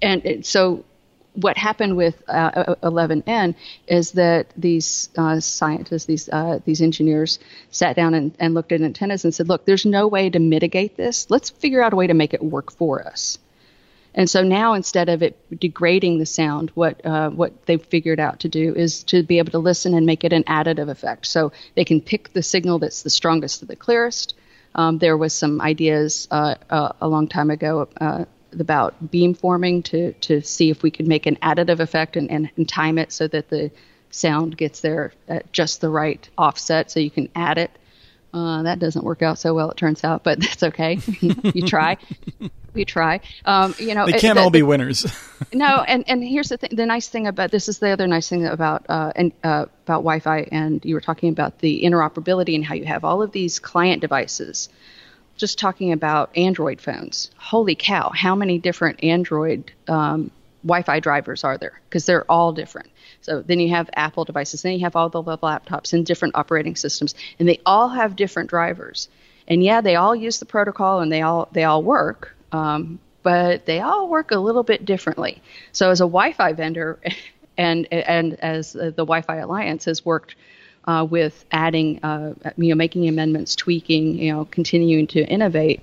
And 0.00 0.26
it, 0.26 0.46
so 0.46 0.84
what 1.35 1.57
happened 1.57 1.97
with 1.97 2.23
uh, 2.29 2.75
11n 2.83 3.55
is 3.87 4.12
that 4.12 4.49
these 4.57 5.09
uh, 5.16 5.40
scientists, 5.40 6.05
these 6.05 6.29
uh, 6.29 6.59
these 6.64 6.83
engineers, 6.83 7.38
sat 7.71 7.97
down 7.97 8.14
and, 8.14 8.35
and 8.38 8.55
looked 8.55 8.73
at 8.73 8.83
antennas 8.83 9.25
and 9.25 9.35
said, 9.35 9.49
"Look, 9.49 9.64
there's 9.64 9.87
no 9.87 10.07
way 10.09 10.29
to 10.31 10.38
mitigate 10.38 10.97
this. 10.97 11.31
Let's 11.31 11.51
figure 11.51 11.83
out 11.83 11.92
a 11.92 11.97
way 11.97 12.07
to 12.07 12.14
make 12.14 12.35
it 12.35 12.42
work 12.42 12.73
for 12.73 13.07
us." 13.07 13.38
And 14.14 14.29
so 14.29 14.42
now, 14.42 14.75
instead 14.75 15.09
of 15.09 15.23
it 15.23 15.38
degrading 15.59 16.18
the 16.18 16.27
sound, 16.27 16.71
what 16.75 17.05
uh, 17.05 17.31
what 17.31 17.64
they've 17.64 17.85
figured 17.85 18.21
out 18.21 18.40
to 18.40 18.49
do 18.49 18.75
is 18.75 19.05
to 19.05 19.23
be 19.23 19.38
able 19.38 19.53
to 19.53 19.59
listen 19.59 19.95
and 19.95 20.05
make 20.05 20.25
it 20.25 20.35
an 20.35 20.45
additive 20.45 20.90
effect. 20.90 21.27
So 21.27 21.53
they 21.75 21.85
can 21.85 22.01
pick 22.01 22.33
the 22.33 22.42
signal 22.42 22.79
that's 22.79 23.03
the 23.03 23.11
strongest 23.11 23.62
or 23.62 23.66
the 23.66 23.77
clearest. 23.77 24.35
Um, 24.75 24.99
there 24.99 25.16
was 25.16 25.33
some 25.33 25.61
ideas 25.61 26.29
uh, 26.31 26.55
uh, 26.68 26.92
a 27.01 27.09
long 27.09 27.29
time 27.29 27.51
ago 27.51 27.88
about 28.60 29.10
beam 29.10 29.34
forming 29.34 29.82
to, 29.84 30.12
to 30.14 30.42
see 30.42 30.70
if 30.70 30.82
we 30.82 30.90
could 30.90 31.08
make 31.08 31.26
an 31.26 31.36
additive 31.36 31.80
effect 31.80 32.16
and, 32.16 32.30
and, 32.30 32.50
and 32.56 32.68
time 32.68 32.98
it 32.98 33.12
so 33.12 33.28
that 33.28 33.48
the 33.48 33.70
sound 34.10 34.56
gets 34.56 34.80
there 34.80 35.12
at 35.28 35.52
just 35.52 35.80
the 35.80 35.88
right 35.88 36.28
offset 36.36 36.90
so 36.90 37.00
you 37.00 37.10
can 37.10 37.28
add 37.34 37.58
it. 37.58 37.70
Uh, 38.34 38.62
that 38.62 38.78
doesn't 38.78 39.04
work 39.04 39.20
out 39.20 39.38
so 39.38 39.52
well, 39.52 39.70
it 39.70 39.76
turns 39.76 40.04
out, 40.04 40.24
but 40.24 40.40
that's 40.40 40.62
okay. 40.62 40.98
you 41.20 41.66
try. 41.66 41.96
We 42.72 42.86
try. 42.86 43.20
Um, 43.44 43.74
you 43.78 43.94
know, 43.94 44.06
they 44.06 44.12
can't 44.12 44.38
it, 44.38 44.40
all 44.40 44.50
be 44.50 44.62
winners. 44.62 45.06
no, 45.52 45.84
and, 45.86 46.04
and 46.06 46.24
here's 46.24 46.48
the 46.48 46.56
thing. 46.56 46.70
The 46.74 46.86
nice 46.86 47.08
thing 47.08 47.26
about 47.26 47.50
this 47.50 47.68
is 47.68 47.78
the 47.78 47.90
other 47.90 48.06
nice 48.06 48.28
thing 48.28 48.46
about 48.46 48.86
uh, 48.88 49.12
and, 49.14 49.32
uh, 49.44 49.66
about 49.84 49.98
Wi-Fi, 49.98 50.48
and 50.50 50.82
you 50.82 50.94
were 50.94 51.02
talking 51.02 51.28
about 51.28 51.58
the 51.58 51.82
interoperability 51.82 52.54
and 52.54 52.64
how 52.64 52.74
you 52.74 52.86
have 52.86 53.04
all 53.04 53.22
of 53.22 53.32
these 53.32 53.58
client 53.58 54.00
devices 54.00 54.70
just 55.37 55.59
talking 55.59 55.92
about 55.92 56.37
Android 56.37 56.81
phones. 56.81 57.31
Holy 57.37 57.75
cow, 57.75 58.11
how 58.11 58.35
many 58.35 58.59
different 58.59 59.03
Android 59.03 59.73
um, 59.88 60.31
Wi 60.64 60.83
Fi 60.83 61.01
drivers 61.01 61.45
are 61.45 61.59
there? 61.59 61.81
Because 61.88 62.07
they're 62.07 62.31
all 62.31 62.53
different. 62.53 62.90
So 63.23 63.40
then 63.40 63.61
you 63.61 63.71
have 63.71 63.88
Apple 63.95 64.25
devices, 64.25 64.62
then 64.62 64.73
you 64.75 64.81
have 64.81 64.97
all 64.97 65.09
the 65.09 65.23
laptops 65.23 65.92
and 65.92 66.05
different 66.05 66.35
operating 66.35 66.77
systems, 66.77 67.14
and 67.38 67.49
they 67.49 67.61
all 67.64 67.88
have 67.88 68.16
different 68.16 68.51
drivers. 68.51 69.09
And 69.49 69.62
yeah, 69.62 69.81
they 69.81 69.97
all 69.97 70.14
use 70.14 70.38
the 70.38 70.47
protocol 70.47 71.01
and 71.01 71.11
they 71.11 71.23
all 71.23 71.49
they 71.53 71.64
all 71.64 71.83
work, 71.83 72.37
um, 72.53 72.99
but 73.23 73.66
they 73.66 73.81
all 73.81 74.09
work 74.09 74.31
a 74.31 74.38
little 74.38 74.62
bit 74.62 74.85
differently. 74.85 75.42
So 75.73 75.90
as 75.90 76.01
a 76.01 76.05
Wi-Fi 76.05 76.53
vendor, 76.53 76.99
and 77.59 77.87
and 77.92 78.35
as 78.40 78.73
the 78.73 78.92
Wi-Fi 78.92 79.37
Alliance 79.37 79.85
has 79.87 80.05
worked 80.05 80.37
uh, 80.87 81.07
with 81.09 81.45
adding, 81.53 82.03
uh, 82.03 82.35
you 82.57 82.68
know, 82.68 82.75
making 82.75 83.09
amendments, 83.09 83.55
tweaking, 83.57 84.18
you 84.18 84.33
know, 84.33 84.45
continuing 84.45 85.07
to 85.09 85.25
innovate. 85.25 85.81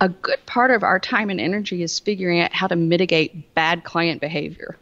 A 0.00 0.08
good 0.08 0.44
part 0.46 0.70
of 0.70 0.82
our 0.82 0.98
time 0.98 1.28
and 1.28 1.40
energy 1.40 1.82
is 1.82 1.98
figuring 1.98 2.40
out 2.40 2.52
how 2.52 2.66
to 2.66 2.76
mitigate 2.76 3.54
bad 3.54 3.84
client 3.84 4.20
behavior. 4.20 4.76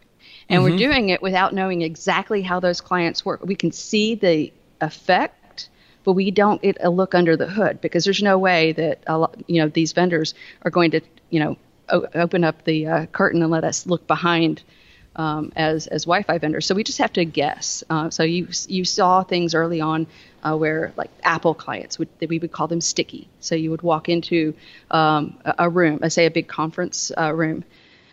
And 0.48 0.62
mm-hmm. 0.62 0.70
we're 0.70 0.78
doing 0.78 1.08
it 1.08 1.20
without 1.20 1.54
knowing 1.54 1.82
exactly 1.82 2.40
how 2.42 2.60
those 2.60 2.80
clients 2.80 3.24
work. 3.24 3.44
We 3.44 3.56
can 3.56 3.72
see 3.72 4.14
the 4.14 4.52
effect, 4.80 5.68
but 6.04 6.12
we 6.12 6.30
don't 6.30 6.62
get 6.62 6.78
a 6.80 6.90
look 6.90 7.14
under 7.14 7.36
the 7.36 7.46
hood 7.46 7.80
because 7.80 8.04
there's 8.04 8.22
no 8.22 8.38
way 8.38 8.72
that 8.72 9.02
a 9.06 9.18
lot, 9.18 9.36
you 9.46 9.60
know 9.60 9.68
these 9.68 9.92
vendors 9.92 10.34
are 10.62 10.70
going 10.70 10.92
to 10.92 11.00
you 11.30 11.40
know 11.40 11.56
o- 11.88 12.06
open 12.14 12.44
up 12.44 12.64
the 12.64 12.86
uh, 12.86 13.06
curtain 13.06 13.42
and 13.42 13.50
let 13.50 13.64
us 13.64 13.86
look 13.86 14.06
behind 14.06 14.62
um, 15.18 15.52
as 15.56 15.88
as 15.88 16.04
Wi-Fi 16.04 16.38
vendors. 16.38 16.64
So 16.64 16.74
we 16.74 16.84
just 16.84 16.98
have 16.98 17.12
to 17.14 17.24
guess. 17.24 17.84
Uh, 17.90 18.08
so 18.08 18.22
you 18.22 18.48
you 18.68 18.84
saw 18.84 19.24
things 19.24 19.54
early 19.54 19.80
on 19.80 20.06
uh, 20.42 20.56
where 20.56 20.92
like 20.96 21.10
Apple 21.24 21.54
clients 21.54 21.98
would 21.98 22.08
we 22.26 22.38
would 22.38 22.52
call 22.52 22.68
them 22.68 22.80
sticky. 22.80 23.28
So 23.40 23.54
you 23.54 23.70
would 23.70 23.82
walk 23.82 24.08
into 24.08 24.54
um, 24.90 25.38
a, 25.44 25.68
room, 25.68 25.98
let's 26.00 26.14
say 26.14 26.26
a 26.26 26.30
big 26.30 26.46
conference 26.46 27.10
uh, 27.18 27.34
room, 27.34 27.64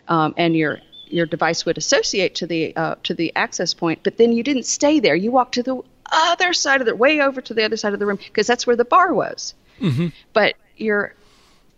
um, 0.07 0.33
and 0.35 0.55
your 0.57 0.79
your 1.07 1.27
device 1.27 1.65
would 1.65 1.77
associate 1.77 2.35
to 2.35 2.47
the 2.47 2.75
uh, 2.75 2.95
to 3.03 3.13
the 3.13 3.31
access 3.35 3.73
point, 3.73 3.99
but 4.03 4.17
then 4.17 4.33
you 4.33 4.43
didn't 4.43 4.65
stay 4.65 4.99
there. 4.99 5.15
You 5.15 5.31
walked 5.31 5.53
to 5.55 5.63
the 5.63 5.81
other 6.11 6.53
side 6.53 6.81
of 6.81 6.87
the 6.87 6.95
way 6.95 7.21
over 7.21 7.41
to 7.41 7.53
the 7.53 7.63
other 7.63 7.77
side 7.77 7.93
of 7.93 7.99
the 7.99 8.05
room 8.05 8.17
because 8.17 8.47
that's 8.47 8.65
where 8.65 8.75
the 8.75 8.85
bar 8.85 9.13
was. 9.13 9.53
Mm-hmm. 9.79 10.07
But 10.33 10.55
your 10.77 11.13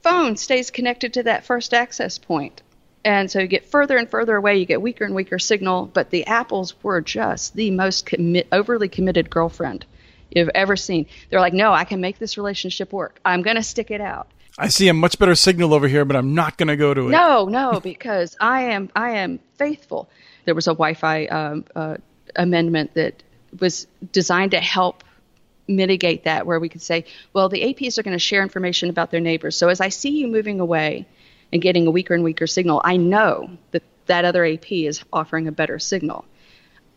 phone 0.04 0.38
stays 0.38 0.72
connected 0.72 1.14
to 1.16 1.24
that 1.24 1.46
first 1.46 1.74
access 1.74 2.18
point 2.18 2.62
and 3.08 3.32
so 3.32 3.40
you 3.40 3.48
get 3.48 3.64
further 3.64 3.96
and 3.96 4.10
further 4.10 4.36
away, 4.36 4.58
you 4.58 4.66
get 4.66 4.82
weaker 4.82 5.06
and 5.06 5.16
weaker 5.16 5.40
signal. 5.40 5.86
But 5.86 6.10
the 6.10 6.28
apples 6.28 6.76
were 6.84 7.00
just 7.00 7.56
the 7.56 7.72
most 7.72 8.06
commit, 8.06 8.50
overly 8.52 8.90
committed 8.90 9.30
girlfriend 9.30 9.86
you've 10.30 10.50
ever 10.54 10.76
seen. 10.76 11.06
They're 11.30 11.40
like, 11.40 11.54
no, 11.54 11.72
I 11.72 11.86
can 11.86 12.02
make 12.02 12.20
this 12.20 12.38
relationship 12.38 12.92
work. 12.92 13.22
I'm 13.24 13.44
going 13.44 13.56
to 13.56 13.64
stick 13.64 13.92
it 13.92 14.02
out. 14.02 14.28
I 14.58 14.68
see 14.68 14.90
a 14.90 14.94
much 14.94 15.20
better 15.20 15.36
signal 15.36 15.74
over 15.74 15.88
here, 15.88 16.04
but 16.04 16.18
I'm 16.18 16.36
not 16.36 16.58
going 16.58 16.68
to 16.68 16.76
go 16.76 16.94
to 16.94 17.08
it. 17.08 17.12
No, 17.12 17.46
no, 17.46 17.80
because 17.84 18.36
I 18.42 18.64
am 18.74 18.90
I 18.94 19.12
am 19.12 19.40
faithful. 19.56 20.10
There 20.44 20.54
was 20.54 20.68
a 20.68 20.72
Wi-Fi 20.72 21.28
um, 21.28 21.64
uh, 21.74 21.96
amendment 22.36 22.94
that 22.96 23.24
was 23.58 23.88
designed 24.12 24.52
to 24.52 24.60
help 24.60 25.06
mitigate 25.66 26.26
that, 26.26 26.46
where 26.46 26.60
we 26.60 26.68
could 26.68 26.82
say, 26.82 27.06
well, 27.32 27.48
the 27.48 27.74
APs 27.74 27.98
are 27.98 28.04
going 28.04 28.16
to 28.16 28.20
share 28.20 28.42
information 28.42 28.90
about 28.90 29.12
their 29.12 29.22
neighbors. 29.22 29.56
So 29.56 29.70
as 29.70 29.80
I 29.80 29.90
see 29.90 30.10
you 30.10 30.28
moving 30.28 30.60
away, 30.60 31.06
and 31.52 31.62
getting 31.62 31.88
a 31.88 31.92
weaker 31.92 32.14
and 32.14 32.24
weaker 32.24 32.48
signal, 32.48 32.82
I 32.84 32.98
know 32.98 33.50
that 33.72 33.84
that 34.08 34.26
other 34.26 34.46
AP 34.46 34.72
is 34.72 35.04
offering 35.12 35.48
a 35.48 35.52
better 35.52 35.80
signal. 35.80 36.26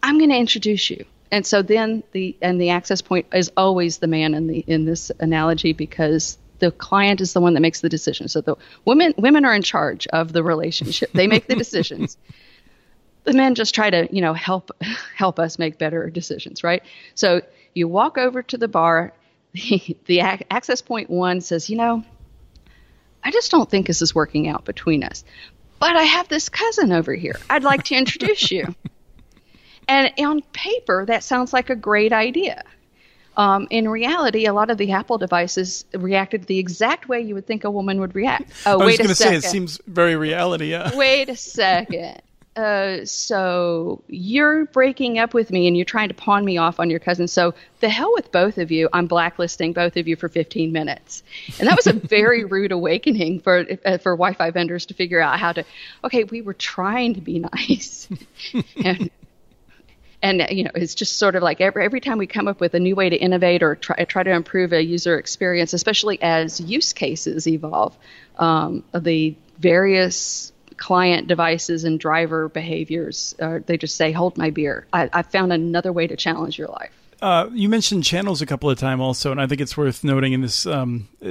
I'm 0.02 0.18
going 0.18 0.30
to 0.30 0.36
introduce 0.36 0.90
you. 0.90 1.04
And 1.30 1.46
so 1.46 1.62
then 1.62 2.02
the 2.12 2.36
and 2.42 2.60
the 2.60 2.70
access 2.70 3.02
point 3.02 3.26
is 3.32 3.52
always 3.56 3.98
the 3.98 4.08
man 4.08 4.34
in 4.34 4.46
the 4.46 4.64
in 4.66 4.84
this 4.84 5.12
analogy 5.20 5.72
because 5.72 6.38
the 6.58 6.70
client 6.72 7.20
is 7.20 7.32
the 7.32 7.40
one 7.40 7.54
that 7.54 7.60
makes 7.60 7.80
the 7.80 7.88
decision. 7.88 8.28
So 8.28 8.40
the 8.40 8.56
women 8.84 9.14
women 9.16 9.44
are 9.44 9.54
in 9.54 9.62
charge 9.62 10.06
of 10.08 10.32
the 10.32 10.42
relationship. 10.42 11.12
They 11.12 11.26
make 11.26 11.46
the 11.46 11.54
decisions. 11.64 12.16
the 13.24 13.32
men 13.32 13.54
just 13.54 13.74
try 13.74 13.90
to, 13.90 14.08
you 14.10 14.20
know, 14.20 14.34
help 14.34 14.70
help 15.14 15.38
us 15.38 15.58
make 15.58 15.78
better 15.78 16.10
decisions, 16.10 16.64
right? 16.64 16.82
So 17.14 17.42
you 17.74 17.86
walk 17.86 18.18
over 18.18 18.42
to 18.42 18.58
the 18.58 18.68
bar, 18.68 19.12
the, 19.52 19.96
the 20.06 20.20
access 20.20 20.82
point 20.82 21.10
one 21.10 21.40
says, 21.40 21.70
you 21.70 21.76
know, 21.76 22.04
I 23.22 23.30
just 23.30 23.50
don't 23.50 23.68
think 23.68 23.86
this 23.86 24.02
is 24.02 24.14
working 24.14 24.48
out 24.48 24.64
between 24.64 25.04
us. 25.04 25.24
But 25.78 25.96
I 25.96 26.02
have 26.02 26.28
this 26.28 26.48
cousin 26.48 26.92
over 26.92 27.14
here. 27.14 27.36
I'd 27.48 27.64
like 27.64 27.84
to 27.84 27.94
introduce 27.94 28.50
you. 28.50 28.74
And 29.88 30.12
on 30.20 30.42
paper, 30.52 31.04
that 31.06 31.24
sounds 31.24 31.52
like 31.52 31.68
a 31.68 31.74
great 31.74 32.12
idea. 32.12 32.62
Um, 33.36 33.66
in 33.70 33.88
reality, 33.88 34.46
a 34.46 34.52
lot 34.52 34.70
of 34.70 34.78
the 34.78 34.92
Apple 34.92 35.18
devices 35.18 35.84
reacted 35.92 36.44
the 36.44 36.58
exact 36.58 37.08
way 37.08 37.20
you 37.20 37.34
would 37.34 37.46
think 37.46 37.64
a 37.64 37.70
woman 37.70 37.98
would 37.98 38.14
react. 38.14 38.52
Oh, 38.66 38.80
I 38.80 38.84
was 38.84 38.98
going 38.98 39.08
to 39.08 39.16
say 39.16 39.34
it 39.34 39.42
seems 39.42 39.80
very 39.88 40.14
reality. 40.14 40.66
Yeah. 40.66 40.96
Wait 40.96 41.28
a 41.28 41.34
second. 41.34 42.22
Uh, 42.56 43.04
so 43.04 44.02
you're 44.08 44.64
breaking 44.66 45.20
up 45.20 45.32
with 45.32 45.52
me 45.52 45.68
and 45.68 45.76
you're 45.76 45.84
trying 45.84 46.08
to 46.08 46.14
pawn 46.14 46.44
me 46.44 46.58
off 46.58 46.80
on 46.80 46.90
your 46.90 46.98
cousin. 46.98 47.28
So 47.28 47.54
the 47.78 47.88
hell 47.88 48.12
with 48.12 48.32
both 48.32 48.58
of 48.58 48.72
you. 48.72 48.88
I'm 48.92 49.06
blacklisting 49.06 49.72
both 49.72 49.96
of 49.96 50.08
you 50.08 50.16
for 50.16 50.28
15 50.28 50.72
minutes. 50.72 51.22
And 51.60 51.68
that 51.68 51.76
was 51.76 51.86
a 51.86 51.92
very 51.92 52.44
rude 52.56 52.72
awakening 52.72 53.40
for 53.40 53.64
uh, 53.84 53.98
for 53.98 54.16
Wi-Fi 54.16 54.50
vendors 54.50 54.86
to 54.86 54.94
figure 54.94 55.20
out 55.20 55.38
how 55.38 55.52
to. 55.52 55.64
Okay, 56.02 56.24
we 56.24 56.42
were 56.42 56.54
trying 56.54 57.14
to 57.14 57.20
be 57.20 57.38
nice, 57.54 58.08
and 58.84 59.10
and 60.20 60.46
you 60.50 60.64
know 60.64 60.72
it's 60.74 60.96
just 60.96 61.18
sort 61.18 61.36
of 61.36 61.44
like 61.44 61.60
every 61.60 61.84
every 61.84 62.00
time 62.00 62.18
we 62.18 62.26
come 62.26 62.48
up 62.48 62.60
with 62.60 62.74
a 62.74 62.80
new 62.80 62.96
way 62.96 63.08
to 63.10 63.16
innovate 63.16 63.62
or 63.62 63.76
try 63.76 64.04
try 64.04 64.24
to 64.24 64.30
improve 64.32 64.72
a 64.72 64.82
user 64.82 65.18
experience, 65.18 65.72
especially 65.72 66.20
as 66.20 66.60
use 66.60 66.92
cases 66.92 67.46
evolve, 67.46 67.96
um, 68.38 68.82
the 68.92 69.36
various 69.58 70.52
client 70.80 71.28
devices 71.28 71.84
and 71.84 72.00
driver 72.00 72.48
behaviors. 72.48 73.36
Uh, 73.40 73.60
they 73.64 73.76
just 73.76 73.94
say, 73.96 74.10
"Hold 74.10 74.36
my 74.36 74.50
beer." 74.50 74.86
I, 74.92 75.08
I 75.12 75.22
found 75.22 75.52
another 75.52 75.92
way 75.92 76.08
to 76.08 76.16
challenge 76.16 76.58
your 76.58 76.68
life. 76.68 76.90
Uh, 77.22 77.50
you 77.52 77.68
mentioned 77.68 78.02
channels 78.02 78.40
a 78.40 78.46
couple 78.46 78.70
of 78.70 78.78
times 78.78 79.00
also, 79.00 79.30
and 79.30 79.40
I 79.40 79.46
think 79.46 79.60
it's 79.60 79.76
worth 79.76 80.02
noting 80.02 80.32
in 80.32 80.40
this 80.40 80.64
um, 80.66 81.06
uh, 81.22 81.28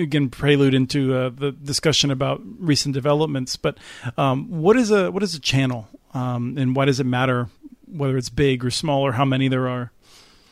again 0.00 0.28
prelude 0.28 0.74
into 0.74 1.14
uh, 1.14 1.30
the 1.30 1.52
discussion 1.52 2.10
about 2.10 2.42
recent 2.58 2.92
developments. 2.94 3.56
But 3.56 3.78
um, 4.18 4.50
what 4.50 4.76
is 4.76 4.90
a 4.90 5.10
what 5.10 5.22
is 5.22 5.34
a 5.34 5.40
channel, 5.40 5.88
um, 6.12 6.58
and 6.58 6.74
why 6.74 6.84
does 6.84 6.98
it 7.00 7.06
matter 7.06 7.48
whether 7.86 8.16
it's 8.18 8.28
big 8.28 8.64
or 8.64 8.70
small 8.70 9.02
or 9.02 9.12
how 9.12 9.24
many 9.24 9.48
there 9.48 9.68
are? 9.68 9.92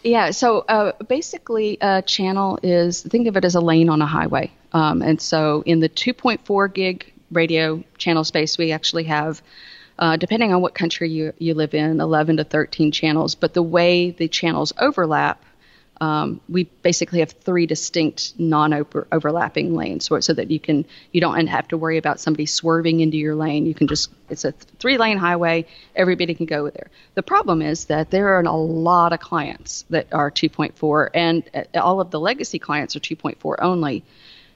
Yeah, 0.05 0.31
so 0.31 0.61
uh, 0.61 0.93
basically, 1.09 1.77
a 1.81 2.03
channel 2.03 2.61
is 2.63 3.03
think 3.03 3.27
of 3.27 3.37
it 3.37 3.45
as 3.45 3.57
a 3.57 3.61
lane 3.61 3.89
on 3.89 4.01
a 4.01 4.07
highway, 4.07 4.53
um, 4.73 5.03
and 5.03 5.21
so 5.21 5.65
in 5.67 5.81
the 5.81 5.89
2.4 5.89 6.73
gig 6.73 7.13
radio 7.31 7.83
channel 7.97 8.25
space, 8.25 8.59
we 8.59 8.73
actually 8.73 9.05
have, 9.05 9.43
uh, 9.99 10.17
depending 10.17 10.53
on 10.53 10.61
what 10.61 10.75
country 10.75 11.11
you, 11.11 11.33
you 11.39 11.55
live 11.55 11.75
in, 11.75 12.01
11 12.01 12.39
to 12.39 12.45
13 12.45 12.93
channels. 12.93 13.35
But 13.35 13.55
the 13.55 13.63
way 13.63 14.11
the 14.11 14.29
channels 14.29 14.73
overlap, 14.79 15.43
um, 16.01 16.41
we 16.49 16.65
basically 16.65 17.21
have 17.21 17.33
three 17.33 17.67
distinct 17.67 18.39
non-overlapping 18.39 19.75
lanes, 19.75 20.05
so, 20.05 20.21
so, 20.21 20.33
that 20.33 20.51
you 20.51 20.61
can 20.61 20.85
you 21.11 21.21
don't 21.21 21.47
have 21.49 21.67
to 21.69 21.77
worry 21.77 21.99
about 21.99 22.21
somebody 22.21 22.47
swerving 22.47 23.01
into 23.01 23.17
your 23.17 23.35
lane. 23.35 23.67
You 23.67 23.75
can 23.75 23.89
just 23.89 24.11
it's 24.31 24.45
a 24.45 24.53
three-lane 24.53 25.19
highway. 25.19 25.67
Everybody 25.97 26.35
can 26.35 26.47
go 26.47 26.71
there. 26.71 26.91
The 27.15 27.25
problem 27.25 27.63
is 27.63 27.87
that 27.87 28.11
there 28.11 28.29
are 28.35 28.43
a 28.43 28.53
lot 28.53 29.13
of 29.13 29.19
clients 29.19 29.85
that 29.91 30.13
are 30.13 30.31
2.4, 30.31 31.11
and 31.15 31.43
uh, 31.53 31.81
all 31.81 32.01
of 32.01 32.11
the 32.13 32.21
legacy 32.21 32.61
clients 32.61 32.95
are 32.95 33.01
2.4 33.01 33.57
only 33.61 34.05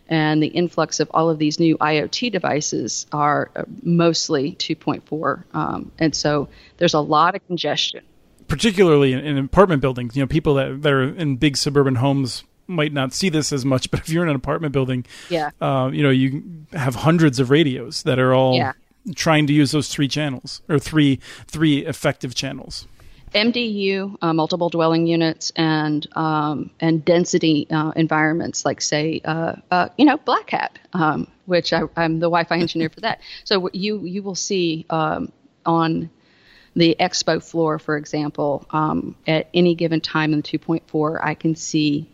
and 0.09 0.43
the 0.43 0.49
influx 0.49 1.01
of 1.01 1.11
all 1.13 1.31
of 1.31 1.39
these 1.39 1.59
new 1.59 1.77
IoT 1.79 2.33
devices 2.33 3.07
are 3.13 3.51
uh, 3.57 3.65
mostly 3.83 4.53
2.4, 4.53 5.45
um, 5.55 5.93
and 5.99 6.15
so 6.15 6.49
there's 6.79 6.95
a 6.95 7.01
lot 7.01 7.35
of 7.35 7.47
congestion. 7.47 8.05
Particularly 8.49 9.13
in, 9.13 9.21
in, 9.21 9.39
apartment 9.39 9.81
buildings, 9.81 10.17
you 10.17 10.23
know, 10.23 10.27
people 10.27 10.55
that, 10.55 10.83
that 10.83 10.93
are 10.93 11.15
in 11.15 11.37
big 11.37 11.57
suburban 11.57 11.95
homes 11.97 12.45
might 12.67 12.93
not 12.93 13.13
see 13.13 13.29
this 13.29 13.53
as 13.53 13.65
much, 13.65 13.91
but 13.91 14.01
if 14.01 14.09
you're 14.09 14.23
in 14.23 14.29
an 14.29 14.37
apartment 14.37 14.73
building, 14.73 15.07
yeah, 15.31 15.51
uh, 15.61 15.91
you 15.93 16.03
know, 16.03 16.11
you 16.11 16.43
have 16.73 16.97
hundreds 16.97 17.41
of 17.41 17.51
radios 17.51 18.03
that 18.03 18.19
are 18.19 18.35
all 18.35 18.55
yeah. 18.55 18.73
trying 19.15 19.47
to 19.47 19.53
use 19.53 19.71
those 19.71 19.89
three 19.89 20.09
channels 20.09 20.63
or 20.69 20.79
three 20.79 21.21
three 21.47 21.87
effective 21.87 22.35
channels. 22.35 22.87
MDU, 23.35 24.17
uh, 24.21 24.33
multiple 24.33 24.69
dwelling 24.69 25.07
units, 25.07 25.53
and 25.57 26.07
um, 26.17 26.71
and 26.81 27.05
density 27.05 27.67
uh, 27.71 27.93
environments, 27.97 28.65
like 28.65 28.81
say, 28.81 29.21
uh, 29.25 29.57
uh 29.71 29.89
you 29.97 30.05
know, 30.05 30.19
Black 30.19 30.51
Hat, 30.51 30.79
um, 30.93 31.27
which 31.47 31.73
I, 31.73 31.83
am 31.97 32.19
the 32.19 32.27
Wi-Fi 32.27 32.57
engineer 32.59 32.91
for 32.91 33.01
that. 33.01 33.21
So 33.45 33.71
you 33.73 34.05
you 34.05 34.23
will 34.23 34.35
see 34.35 34.87
um, 34.91 35.33
on 35.65 36.11
the 36.75 36.97
expo 36.99 37.43
floor, 37.43 37.79
for 37.79 37.97
example, 37.97 38.67
um, 38.71 39.15
at 39.27 39.49
any 39.53 39.75
given 39.75 40.01
time 40.01 40.33
in 40.33 40.41
the 40.41 40.59
2.4, 40.59 41.19
I 41.23 41.35
can 41.35 41.55
see 41.55 42.09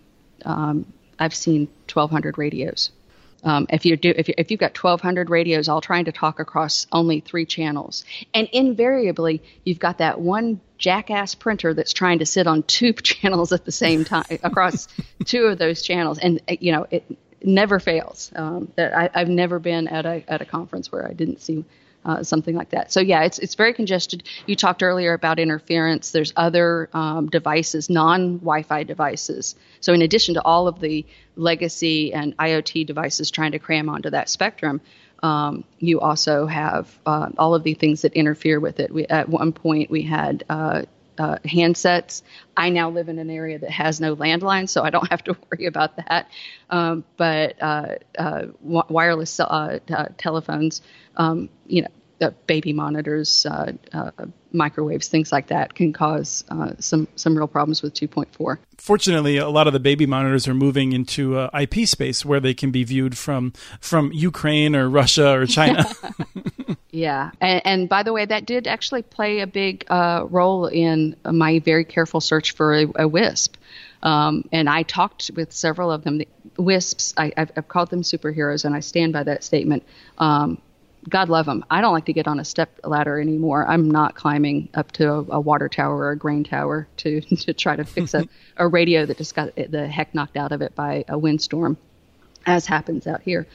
um, 0.44 0.92
I've 1.18 1.34
seen 1.34 1.66
1,200 1.92 2.38
radios. 2.38 2.90
Um, 3.44 3.66
if 3.70 3.86
you 3.86 3.96
do, 3.96 4.12
if, 4.16 4.26
you, 4.26 4.34
if 4.36 4.50
you've 4.50 4.58
got 4.58 4.76
1,200 4.76 5.30
radios 5.30 5.68
all 5.68 5.80
trying 5.80 6.06
to 6.06 6.12
talk 6.12 6.40
across 6.40 6.88
only 6.90 7.20
three 7.20 7.46
channels, 7.46 8.04
and 8.34 8.48
invariably 8.52 9.42
you've 9.64 9.78
got 9.78 9.98
that 9.98 10.20
one 10.20 10.60
jackass 10.78 11.34
printer 11.34 11.74
that's 11.74 11.92
trying 11.92 12.20
to 12.20 12.26
sit 12.26 12.46
on 12.46 12.62
two 12.62 12.92
channels 13.02 13.52
at 13.52 13.64
the 13.64 13.72
same 13.72 14.04
time 14.04 14.38
across 14.42 14.88
two 15.24 15.44
of 15.44 15.58
those 15.58 15.82
channels, 15.82 16.18
and 16.18 16.40
uh, 16.48 16.56
you 16.60 16.72
know 16.72 16.86
it 16.90 17.04
never 17.42 17.78
fails. 17.78 18.32
Um, 18.34 18.72
that 18.76 18.94
I, 18.94 19.18
have 19.18 19.28
never 19.28 19.58
been 19.58 19.88
at 19.88 20.06
a 20.06 20.24
at 20.28 20.40
a 20.40 20.44
conference 20.44 20.90
where 20.90 21.06
I 21.06 21.12
didn't 21.12 21.40
see 21.40 21.64
uh, 22.04 22.22
something 22.22 22.54
like 22.54 22.70
that. 22.70 22.92
So 22.92 23.00
yeah, 23.00 23.24
it's 23.24 23.38
it's 23.38 23.54
very 23.54 23.74
congested. 23.74 24.22
You 24.46 24.56
talked 24.56 24.82
earlier 24.82 25.12
about 25.12 25.38
interference. 25.38 26.10
There's 26.10 26.32
other 26.36 26.88
um, 26.92 27.28
devices, 27.28 27.90
non-Wi-Fi 27.90 28.84
devices. 28.84 29.56
So 29.80 29.92
in 29.92 30.02
addition 30.02 30.34
to 30.34 30.42
all 30.42 30.68
of 30.68 30.80
the 30.80 31.04
legacy 31.36 32.12
and 32.12 32.36
IoT 32.36 32.86
devices 32.86 33.30
trying 33.30 33.52
to 33.52 33.58
cram 33.58 33.88
onto 33.88 34.10
that 34.10 34.28
spectrum, 34.28 34.80
um, 35.22 35.64
you 35.78 36.00
also 36.00 36.46
have 36.46 36.98
uh, 37.06 37.30
all 37.38 37.54
of 37.54 37.62
the 37.62 37.74
things 37.74 38.02
that 38.02 38.12
interfere 38.12 38.60
with 38.60 38.80
it. 38.80 38.92
We, 38.92 39.06
at 39.06 39.28
one 39.28 39.52
point, 39.52 39.90
we 39.90 40.02
had 40.02 40.44
uh, 40.48 40.82
uh, 41.18 41.36
handsets. 41.44 42.22
I 42.56 42.70
now 42.70 42.90
live 42.90 43.08
in 43.08 43.18
an 43.18 43.30
area 43.30 43.58
that 43.58 43.70
has 43.70 44.00
no 44.00 44.14
landline, 44.14 44.68
so 44.68 44.82
I 44.82 44.90
don't 44.90 45.08
have 45.10 45.24
to 45.24 45.36
worry 45.50 45.66
about 45.66 45.96
that. 45.96 46.28
Um, 46.70 47.04
but 47.16 47.60
uh, 47.60 47.96
uh, 48.18 48.46
wireless 48.62 49.40
uh, 49.40 49.78
telephones, 50.16 50.82
um, 51.16 51.48
you 51.66 51.82
know, 51.82 51.88
uh, 52.20 52.30
baby 52.46 52.72
monitors, 52.72 53.46
uh, 53.46 53.72
uh, 53.92 54.10
microwaves, 54.52 55.08
things 55.08 55.30
like 55.30 55.48
that 55.48 55.74
can 55.74 55.92
cause 55.92 56.44
uh, 56.48 56.72
some 56.78 57.06
some 57.16 57.36
real 57.36 57.46
problems 57.46 57.82
with 57.82 57.94
2.4. 57.94 58.58
Fortunately, 58.76 59.36
a 59.36 59.48
lot 59.48 59.66
of 59.66 59.72
the 59.72 59.80
baby 59.80 60.06
monitors 60.06 60.48
are 60.48 60.54
moving 60.54 60.92
into 60.92 61.36
uh, 61.36 61.50
IP 61.58 61.86
space 61.86 62.24
where 62.24 62.40
they 62.40 62.54
can 62.54 62.70
be 62.70 62.84
viewed 62.84 63.16
from 63.16 63.52
from 63.80 64.12
Ukraine 64.12 64.74
or 64.74 64.88
Russia 64.88 65.38
or 65.38 65.46
China. 65.46 65.84
yeah, 66.90 67.30
and, 67.40 67.62
and, 67.64 67.88
by 67.88 68.02
the 68.02 68.12
way, 68.12 68.24
that 68.24 68.46
did 68.46 68.66
actually 68.66 69.02
play 69.02 69.40
a 69.40 69.46
big 69.46 69.84
uh, 69.88 70.24
role 70.28 70.66
in 70.66 71.16
my 71.24 71.58
very 71.60 71.84
careful 71.84 72.20
search 72.20 72.52
for 72.52 72.74
a, 72.74 72.84
a 72.84 73.08
WISP. 73.08 73.56
Um, 74.02 74.48
and 74.52 74.68
I 74.68 74.84
talked 74.84 75.30
with 75.34 75.52
several 75.52 75.90
of 75.90 76.04
them. 76.04 76.18
The 76.18 76.28
WISPs, 76.56 77.14
I, 77.16 77.32
have 77.36 77.68
called 77.68 77.90
them 77.90 78.02
superheroes, 78.02 78.64
and 78.64 78.74
I 78.74 78.80
stand 78.80 79.12
by 79.12 79.24
that 79.24 79.42
statement. 79.42 79.82
Um, 80.18 80.60
God 81.08 81.28
love 81.28 81.46
them. 81.46 81.64
I 81.70 81.80
don't 81.80 81.92
like 81.92 82.06
to 82.06 82.12
get 82.12 82.26
on 82.26 82.40
a 82.40 82.44
step 82.44 82.80
ladder 82.84 83.20
anymore. 83.20 83.66
I'm 83.66 83.90
not 83.90 84.14
climbing 84.14 84.68
up 84.74 84.92
to 84.92 85.10
a, 85.10 85.24
a 85.30 85.40
water 85.40 85.68
tower 85.68 85.96
or 85.96 86.10
a 86.10 86.16
grain 86.16 86.44
tower 86.44 86.88
to 86.98 87.20
to 87.36 87.52
try 87.52 87.76
to 87.76 87.84
fix 87.84 88.14
a, 88.14 88.28
a 88.56 88.66
radio 88.66 89.06
that 89.06 89.16
just 89.16 89.34
got 89.34 89.54
the 89.54 89.86
heck 89.86 90.14
knocked 90.14 90.36
out 90.36 90.52
of 90.52 90.62
it 90.62 90.74
by 90.74 91.04
a 91.08 91.18
windstorm, 91.18 91.76
as 92.46 92.66
happens 92.66 93.06
out 93.06 93.22
here. 93.22 93.46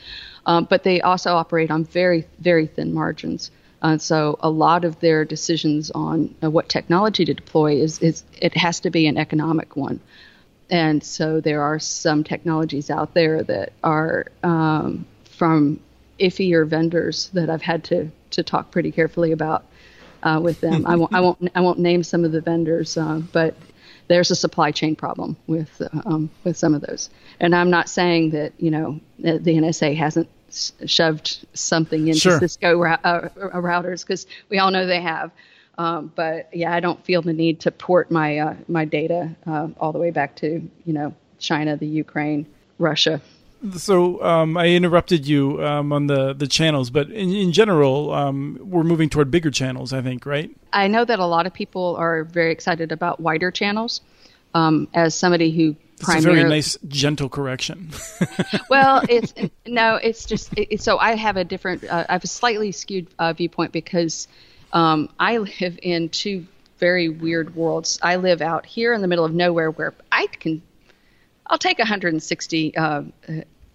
Um, 0.45 0.65
but 0.69 0.83
they 0.83 1.01
also 1.01 1.35
operate 1.35 1.71
on 1.71 1.85
very 1.85 2.25
very 2.39 2.67
thin 2.67 2.93
margins. 2.93 3.51
Uh, 3.81 3.97
so 3.97 4.39
a 4.39 4.49
lot 4.49 4.85
of 4.85 4.99
their 5.01 5.25
decisions 5.25 5.91
on 5.91 6.33
uh, 6.41 6.49
what 6.49 6.69
technology 6.69 7.25
to 7.25 7.33
deploy 7.33 7.73
is, 7.75 7.99
is 7.99 8.23
it 8.41 8.55
has 8.55 8.79
to 8.79 8.89
be 8.89 9.07
an 9.07 9.17
economic 9.17 9.75
one. 9.75 9.99
And 10.69 11.03
so 11.03 11.41
there 11.41 11.61
are 11.61 11.79
some 11.79 12.23
technologies 12.23 12.89
out 12.89 13.13
there 13.13 13.43
that 13.43 13.73
are 13.83 14.27
um, 14.41 15.05
from 15.25 15.81
iffier 16.23 16.65
vendors 16.67 17.29
that 17.33 17.49
I've 17.49 17.61
had 17.61 17.83
to 17.85 18.09
to 18.31 18.43
talk 18.43 18.71
pretty 18.71 18.91
carefully 18.91 19.31
about 19.31 19.65
uh, 20.23 20.39
with 20.41 20.61
them. 20.61 20.85
I 20.87 20.95
won't 20.95 21.13
I 21.13 21.19
won't 21.19 21.51
I 21.55 21.61
won't 21.61 21.79
name 21.79 22.03
some 22.03 22.23
of 22.23 22.31
the 22.31 22.41
vendors, 22.41 22.97
uh, 22.97 23.21
but 23.31 23.55
there's 24.07 24.31
a 24.31 24.35
supply 24.35 24.71
chain 24.71 24.95
problem 24.95 25.35
with 25.47 25.81
um, 26.05 26.29
with 26.43 26.57
some 26.57 26.73
of 26.73 26.81
those. 26.81 27.09
And 27.39 27.55
I'm 27.55 27.69
not 27.69 27.89
saying 27.89 28.31
that 28.31 28.53
you 28.57 28.71
know 28.71 28.99
the 29.19 29.39
NSA 29.39 29.95
hasn't 29.95 30.29
shoved 30.85 31.45
something 31.53 32.07
into 32.07 32.19
sure. 32.19 32.39
Cisco 32.39 32.83
uh, 32.83 32.97
uh, 33.03 33.29
routers 33.53 34.01
because 34.01 34.25
we 34.49 34.59
all 34.59 34.71
know 34.71 34.85
they 34.85 35.01
have. 35.01 35.31
Um, 35.77 36.11
but 36.15 36.49
yeah, 36.53 36.71
I 36.71 36.79
don't 36.79 37.03
feel 37.03 37.23
the 37.23 37.33
need 37.33 37.61
to 37.61 37.71
port 37.71 38.11
my 38.11 38.37
uh, 38.37 38.55
my 38.67 38.85
data 38.85 39.35
uh, 39.45 39.69
all 39.79 39.91
the 39.91 39.99
way 39.99 40.11
back 40.11 40.35
to 40.37 40.69
you 40.85 40.93
know 40.93 41.13
China, 41.39 41.75
the 41.75 41.87
Ukraine, 41.87 42.45
Russia 42.79 43.21
so 43.71 44.23
um, 44.23 44.57
I 44.57 44.69
interrupted 44.69 45.27
you 45.27 45.63
um, 45.65 45.93
on 45.93 46.07
the, 46.07 46.33
the 46.33 46.47
channels, 46.47 46.89
but 46.89 47.09
in, 47.09 47.33
in 47.33 47.51
general, 47.51 48.11
um, 48.11 48.59
we're 48.61 48.83
moving 48.83 49.09
toward 49.09 49.31
bigger 49.31 49.51
channels, 49.51 49.93
I 49.93 50.01
think, 50.01 50.25
right? 50.25 50.49
I 50.71 50.87
know 50.87 51.05
that 51.05 51.19
a 51.19 51.25
lot 51.25 51.47
of 51.47 51.53
people 51.53 51.95
are 51.97 52.23
very 52.23 52.51
excited 52.51 52.91
about 52.91 53.19
wider 53.19 53.51
channels. 53.51 54.01
Um, 54.55 54.87
as 54.93 55.15
somebody 55.15 55.49
who 55.49 55.75
it's 55.99 56.07
a 56.07 56.21
very 56.21 56.43
nice, 56.43 56.77
gentle 56.87 57.27
correction. 57.27 57.89
well, 58.69 59.01
it's 59.09 59.33
no, 59.65 59.95
it's 59.95 60.25
just 60.25 60.53
it, 60.55 60.79
so 60.79 60.99
I 60.99 61.15
have 61.15 61.37
a 61.37 61.43
different, 61.43 61.83
uh, 61.85 62.05
I 62.07 62.13
have 62.13 62.23
a 62.23 62.27
slightly 62.27 62.71
skewed 62.71 63.07
uh, 63.17 63.33
viewpoint 63.33 63.71
because 63.71 64.27
um, 64.73 65.09
I 65.19 65.37
live 65.37 65.79
in 65.81 66.09
two 66.09 66.45
very 66.77 67.09
weird 67.09 67.55
worlds. 67.55 67.97
I 68.03 68.17
live 68.17 68.43
out 68.43 68.67
here 68.67 68.93
in 68.93 69.01
the 69.01 69.07
middle 69.07 69.25
of 69.25 69.33
nowhere 69.33 69.71
where 69.71 69.95
I 70.11 70.27
can 70.27 70.61
I'll 71.47 71.57
take 71.57 71.79
160 71.79 72.75
uh, 72.75 73.03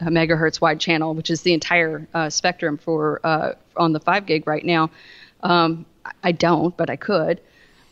megahertz 0.00 0.60
wide 0.60 0.80
channel, 0.80 1.14
which 1.14 1.30
is 1.30 1.42
the 1.42 1.52
entire 1.52 2.06
uh, 2.14 2.30
spectrum 2.30 2.78
for 2.78 3.20
uh, 3.24 3.52
on 3.76 3.92
the 3.92 4.00
five 4.00 4.26
gig 4.26 4.46
right 4.46 4.64
now. 4.64 4.90
Um, 5.42 5.86
I 6.22 6.32
don't, 6.32 6.76
but 6.76 6.90
I 6.90 6.96
could. 6.96 7.40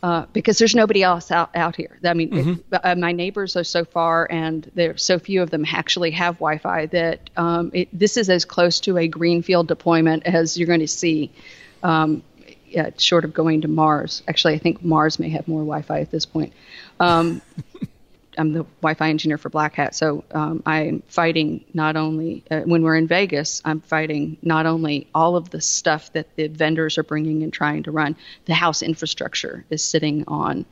Uh, 0.03 0.25
because 0.31 0.59
there's 0.59 0.75
nobody 0.75 1.01
else 1.01 1.31
out, 1.31 1.49
out 1.55 1.75
here. 1.75 1.97
I 2.05 2.13
mean, 2.13 2.29
mm-hmm. 2.29 2.51
it, 2.51 2.81
uh, 2.83 2.95
my 2.95 3.11
neighbors 3.11 3.55
are 3.55 3.63
so 3.63 3.83
far, 3.83 4.27
and 4.29 4.69
there 4.75 4.95
so 4.95 5.17
few 5.17 5.41
of 5.41 5.49
them 5.49 5.65
actually 5.67 6.11
have 6.11 6.35
Wi-Fi 6.35 6.85
that 6.87 7.31
um, 7.35 7.71
it, 7.73 7.89
this 7.91 8.15
is 8.15 8.29
as 8.29 8.45
close 8.45 8.79
to 8.81 8.97
a 8.97 9.07
greenfield 9.07 9.67
deployment 9.67 10.27
as 10.27 10.55
you're 10.55 10.67
going 10.67 10.81
to 10.81 10.87
see. 10.87 11.31
Um, 11.81 12.21
yeah, 12.67 12.91
short 12.97 13.25
of 13.25 13.33
going 13.33 13.61
to 13.61 13.67
Mars. 13.67 14.21
Actually, 14.27 14.53
I 14.53 14.59
think 14.59 14.83
Mars 14.83 15.19
may 15.19 15.29
have 15.29 15.47
more 15.47 15.61
Wi-Fi 15.61 16.01
at 16.01 16.11
this 16.11 16.25
point. 16.25 16.53
Um, 16.99 17.41
I'm 18.37 18.53
the 18.53 18.63
Wi-Fi 18.81 19.09
engineer 19.09 19.37
for 19.37 19.49
Black 19.49 19.75
Hat, 19.75 19.95
so 19.95 20.23
um, 20.31 20.61
I'm 20.65 21.01
fighting 21.07 21.65
not 21.73 21.95
only 21.95 22.43
uh, 22.51 22.61
when 22.61 22.83
we're 22.83 22.95
in 22.95 23.07
Vegas, 23.07 23.61
I'm 23.65 23.81
fighting 23.81 24.37
not 24.41 24.65
only 24.65 25.07
all 25.13 25.35
of 25.35 25.49
the 25.49 25.61
stuff 25.61 26.13
that 26.13 26.35
the 26.35 26.47
vendors 26.47 26.97
are 26.97 27.03
bringing 27.03 27.43
and 27.43 27.51
trying 27.51 27.83
to 27.83 27.91
run. 27.91 28.15
The 28.45 28.53
house 28.53 28.81
infrastructure 28.81 29.65
is 29.69 29.83
sitting 29.83 30.23
on 30.27 30.65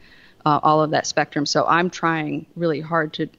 uh, 0.45 0.60
all 0.62 0.82
of 0.82 0.91
that 0.91 1.08
spectrum, 1.08 1.45
so 1.45 1.65
I'm 1.65 1.89
trying 1.89 2.45
really 2.56 2.82
hard 2.82 3.13
to 3.13 3.30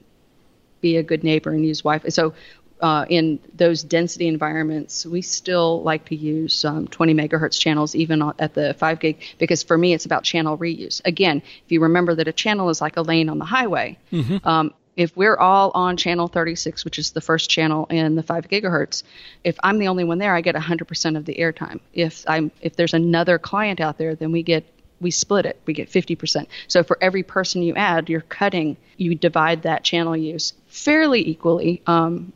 be 0.81 0.97
a 0.97 1.03
good 1.03 1.23
neighbor 1.23 1.51
and 1.51 1.65
use 1.65 1.81
Wi-Fi. 1.81 2.09
So 2.09 2.33
uh, 2.81 3.05
in 3.09 3.39
those 3.55 3.83
density 3.83 4.27
environments, 4.27 5.05
we 5.05 5.21
still 5.21 5.81
like 5.83 6.05
to 6.05 6.15
use 6.15 6.63
um, 6.65 6.87
20 6.87 7.13
megahertz 7.13 7.59
channels 7.59 7.95
even 7.95 8.21
at 8.39 8.53
the 8.53 8.73
5 8.75 8.99
gig 8.99 9.21
because 9.37 9.63
for 9.63 9.77
me 9.77 9.93
it's 9.93 10.05
about 10.05 10.23
channel 10.23 10.57
reuse. 10.57 11.01
Again, 11.05 11.41
if 11.65 11.71
you 11.71 11.81
remember 11.81 12.15
that 12.15 12.27
a 12.27 12.33
channel 12.33 12.69
is 12.69 12.81
like 12.81 12.97
a 12.97 13.01
lane 13.01 13.29
on 13.29 13.39
the 13.39 13.45
highway, 13.45 13.97
mm-hmm. 14.11 14.47
um, 14.47 14.73
if 14.95 15.15
we're 15.15 15.37
all 15.37 15.71
on 15.75 15.95
channel 15.95 16.27
36, 16.27 16.83
which 16.83 16.97
is 16.97 17.11
the 17.11 17.21
first 17.21 17.49
channel 17.49 17.85
in 17.89 18.15
the 18.15 18.23
5 18.23 18.47
gigahertz, 18.47 19.03
if 19.43 19.55
I'm 19.63 19.77
the 19.77 19.87
only 19.87 20.03
one 20.03 20.17
there, 20.17 20.35
I 20.35 20.41
get 20.41 20.55
100% 20.55 21.17
of 21.17 21.25
the 21.25 21.35
airtime. 21.35 21.79
If 21.93 22.25
I'm 22.27 22.51
if 22.61 22.75
there's 22.75 22.95
another 22.95 23.37
client 23.37 23.79
out 23.79 23.97
there, 23.97 24.15
then 24.15 24.31
we 24.31 24.43
get 24.43 24.65
we 24.99 25.11
split 25.11 25.45
it. 25.45 25.59
We 25.65 25.73
get 25.73 25.89
50%. 25.89 26.47
So 26.67 26.83
for 26.83 26.97
every 27.01 27.21
person 27.21 27.61
you 27.61 27.75
add, 27.75 28.09
you're 28.09 28.21
cutting, 28.21 28.77
you 28.97 29.13
divide 29.13 29.61
that 29.61 29.83
channel 29.83 30.17
use 30.17 30.53
fairly 30.67 31.27
equally. 31.27 31.83
Um, 31.85 32.33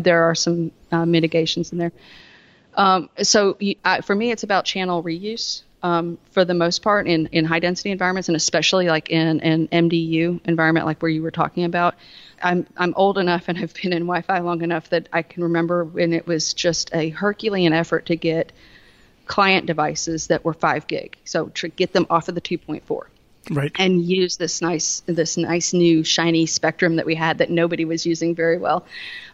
there 0.00 0.24
are 0.24 0.34
some 0.34 0.72
uh, 0.92 1.06
mitigations 1.06 1.72
in 1.72 1.78
there. 1.78 1.92
Um, 2.74 3.08
so 3.22 3.56
you, 3.58 3.76
uh, 3.84 4.02
for 4.02 4.14
me, 4.14 4.30
it's 4.30 4.42
about 4.42 4.64
channel 4.64 5.02
reuse 5.02 5.62
um, 5.82 6.18
for 6.30 6.44
the 6.44 6.54
most 6.54 6.82
part 6.82 7.06
in, 7.06 7.26
in 7.32 7.44
high 7.44 7.58
density 7.58 7.90
environments, 7.90 8.28
and 8.28 8.36
especially 8.36 8.86
like 8.86 9.08
in 9.08 9.40
an 9.40 9.68
MDU 9.68 10.40
environment, 10.44 10.86
like 10.86 11.00
where 11.00 11.10
you 11.10 11.22
were 11.22 11.30
talking 11.30 11.64
about. 11.64 11.94
I'm 12.42 12.66
I'm 12.76 12.92
old 12.96 13.18
enough 13.18 13.48
and 13.48 13.58
I've 13.58 13.72
been 13.74 13.92
in 13.92 14.02
Wi-Fi 14.02 14.40
long 14.40 14.62
enough 14.62 14.90
that 14.90 15.08
I 15.12 15.22
can 15.22 15.44
remember 15.44 15.84
when 15.84 16.12
it 16.12 16.26
was 16.26 16.52
just 16.52 16.90
a 16.94 17.08
Herculean 17.08 17.72
effort 17.72 18.06
to 18.06 18.16
get 18.16 18.52
client 19.26 19.66
devices 19.66 20.26
that 20.28 20.44
were 20.44 20.52
five 20.52 20.86
gig. 20.86 21.16
So 21.24 21.46
to 21.46 21.68
get 21.68 21.92
them 21.92 22.06
off 22.10 22.28
of 22.28 22.34
the 22.34 22.40
2.4 22.40 23.06
right. 23.50 23.72
and 23.78 24.04
use 24.04 24.36
this 24.36 24.60
nice 24.60 25.02
this 25.06 25.36
nice 25.36 25.72
new 25.72 26.04
shiny 26.04 26.46
spectrum 26.46 26.96
that 26.96 27.06
we 27.06 27.14
had 27.14 27.38
that 27.38 27.50
nobody 27.50 27.84
was 27.84 28.06
using 28.06 28.34
very 28.34 28.58
well. 28.58 28.84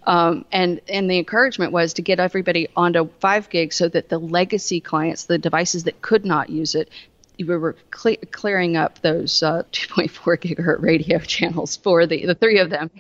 Um, 0.06 0.44
and 0.52 0.80
and 0.88 1.10
the 1.10 1.18
encouragement 1.18 1.72
was 1.72 1.94
to 1.94 2.02
get 2.02 2.20
everybody 2.20 2.68
onto 2.76 3.08
5 3.20 3.50
gig 3.50 3.72
so 3.72 3.88
that 3.88 4.08
the 4.08 4.18
legacy 4.18 4.80
clients 4.80 5.24
the 5.24 5.38
devices 5.38 5.84
that 5.84 6.02
could 6.02 6.24
not 6.24 6.50
use 6.50 6.74
it 6.74 6.90
we 7.38 7.44
were 7.44 7.76
cle- 7.90 8.16
clearing 8.30 8.76
up 8.76 9.00
those 9.00 9.42
uh, 9.42 9.62
2.4 9.72 10.38
gigahertz 10.38 10.82
radio 10.82 11.18
channels 11.34 11.76
for 11.76 12.06
the 12.06 12.26
the 12.26 12.34
three 12.34 12.58
of 12.58 12.70
them 12.70 12.90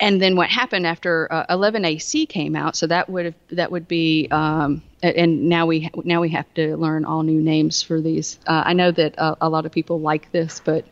and 0.00 0.20
then 0.20 0.36
what 0.36 0.48
happened 0.48 0.86
after 0.86 1.30
uh, 1.32 1.46
11AC 1.50 2.26
came 2.26 2.56
out? 2.56 2.76
So 2.76 2.86
that 2.86 3.08
would 3.08 3.26
have, 3.26 3.34
that 3.50 3.70
would 3.70 3.86
be, 3.86 4.28
um, 4.30 4.82
and 5.02 5.48
now 5.48 5.66
we 5.66 5.90
now 6.04 6.20
we 6.20 6.30
have 6.30 6.52
to 6.54 6.76
learn 6.76 7.04
all 7.04 7.22
new 7.22 7.40
names 7.40 7.82
for 7.82 8.00
these. 8.00 8.38
Uh, 8.46 8.62
I 8.66 8.72
know 8.72 8.90
that 8.92 9.18
uh, 9.18 9.36
a 9.40 9.48
lot 9.48 9.66
of 9.66 9.72
people 9.72 10.00
like 10.00 10.32
this, 10.32 10.60
but 10.60 10.84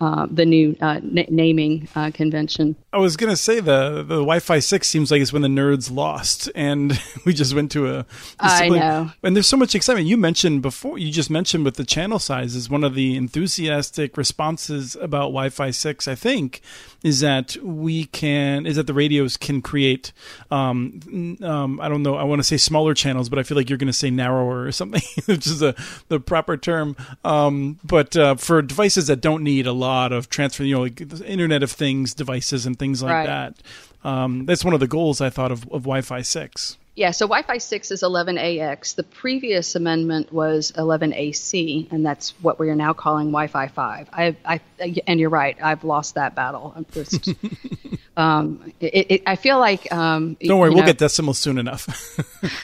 uh, 0.00 0.26
the 0.30 0.46
new 0.46 0.74
uh, 0.80 1.00
n- 1.02 1.26
naming 1.28 1.86
uh, 1.94 2.10
convention. 2.12 2.74
I 2.92 2.98
was 2.98 3.16
gonna 3.18 3.36
say 3.36 3.60
the 3.60 3.96
the 3.98 4.16
Wi-Fi 4.16 4.58
six 4.60 4.88
seems 4.88 5.10
like 5.10 5.20
it's 5.20 5.32
when 5.32 5.42
the 5.42 5.48
nerds 5.48 5.94
lost, 5.94 6.50
and 6.54 6.98
we 7.26 7.34
just 7.34 7.54
went 7.54 7.70
to 7.72 7.94
a. 7.94 8.06
I 8.38 8.68
know. 8.68 9.10
And 9.22 9.36
there's 9.36 9.46
so 9.46 9.58
much 9.58 9.74
excitement. 9.74 10.06
You 10.06 10.16
mentioned 10.16 10.62
before. 10.62 10.96
You 10.96 11.12
just 11.12 11.28
mentioned 11.28 11.66
with 11.66 11.76
the 11.76 11.84
channel 11.84 12.18
sizes. 12.18 12.70
One 12.70 12.82
of 12.82 12.94
the 12.94 13.14
enthusiastic 13.14 14.16
responses 14.16 14.96
about 14.96 15.28
Wi-Fi 15.32 15.70
six, 15.70 16.08
I 16.08 16.14
think, 16.14 16.62
is 17.04 17.20
that 17.20 17.56
we 17.62 18.04
can 18.06 18.64
is 18.64 18.76
that 18.76 18.86
the 18.86 18.94
radios 18.94 19.36
can 19.36 19.60
create. 19.60 20.12
Um, 20.50 21.38
um, 21.42 21.78
I 21.78 21.90
don't 21.90 22.02
know. 22.02 22.14
I 22.14 22.22
want 22.22 22.38
to 22.40 22.44
say 22.44 22.56
smaller 22.56 22.94
channels, 22.94 23.28
but 23.28 23.38
I 23.38 23.42
feel 23.42 23.56
like 23.58 23.68
you're 23.68 23.78
going 23.78 23.86
to 23.88 23.92
say 23.92 24.10
narrower 24.10 24.62
or 24.62 24.72
something, 24.72 25.02
which 25.26 25.46
is 25.46 25.60
a, 25.60 25.74
the 26.08 26.18
proper 26.18 26.56
term. 26.56 26.96
Um, 27.22 27.78
but 27.84 28.16
uh, 28.16 28.36
for 28.36 28.62
devices 28.62 29.08
that 29.08 29.20
don't 29.20 29.44
need 29.44 29.66
a 29.66 29.72
lot 29.72 29.89
lot 29.90 30.12
of 30.12 30.28
transfer, 30.28 30.64
you 30.64 30.76
know, 30.76 30.82
like 30.82 31.08
the 31.08 31.26
Internet 31.26 31.62
of 31.62 31.70
Things 31.70 32.14
devices 32.14 32.66
and 32.66 32.78
things 32.78 33.02
like 33.02 33.12
right. 33.12 33.26
that. 33.26 33.56
Um, 34.02 34.46
that's 34.46 34.64
one 34.64 34.74
of 34.74 34.80
the 34.80 34.88
goals 34.88 35.20
I 35.20 35.30
thought 35.30 35.52
of, 35.52 35.64
of 35.64 35.82
Wi-Fi 35.82 36.22
six. 36.22 36.78
Yeah, 36.96 37.12
so 37.12 37.26
Wi 37.26 37.42
Fi 37.42 37.56
6 37.56 37.92
is 37.92 38.02
11AX. 38.02 38.96
The 38.96 39.04
previous 39.04 39.74
amendment 39.74 40.32
was 40.32 40.72
11AC, 40.72 41.90
and 41.90 42.04
that's 42.04 42.30
what 42.42 42.58
we 42.58 42.68
are 42.68 42.74
now 42.74 42.92
calling 42.92 43.28
Wi 43.28 43.46
Fi 43.46 43.68
5. 43.68 44.08
I, 44.12 44.36
I, 44.44 44.60
and 45.06 45.18
you're 45.18 45.30
right, 45.30 45.56
I've 45.62 45.82
lost 45.82 46.16
that 46.16 46.34
battle. 46.34 46.74
I'm 46.76 46.84
just, 46.92 47.28
um, 48.18 48.72
it, 48.80 49.06
it, 49.10 49.22
I 49.26 49.36
feel 49.36 49.58
like. 49.58 49.90
Um, 49.90 50.36
Don't 50.42 50.58
worry, 50.58 50.70
we'll 50.70 50.80
know, 50.80 50.86
get 50.86 50.98
decimals 50.98 51.38
soon 51.38 51.58
enough. 51.58 51.86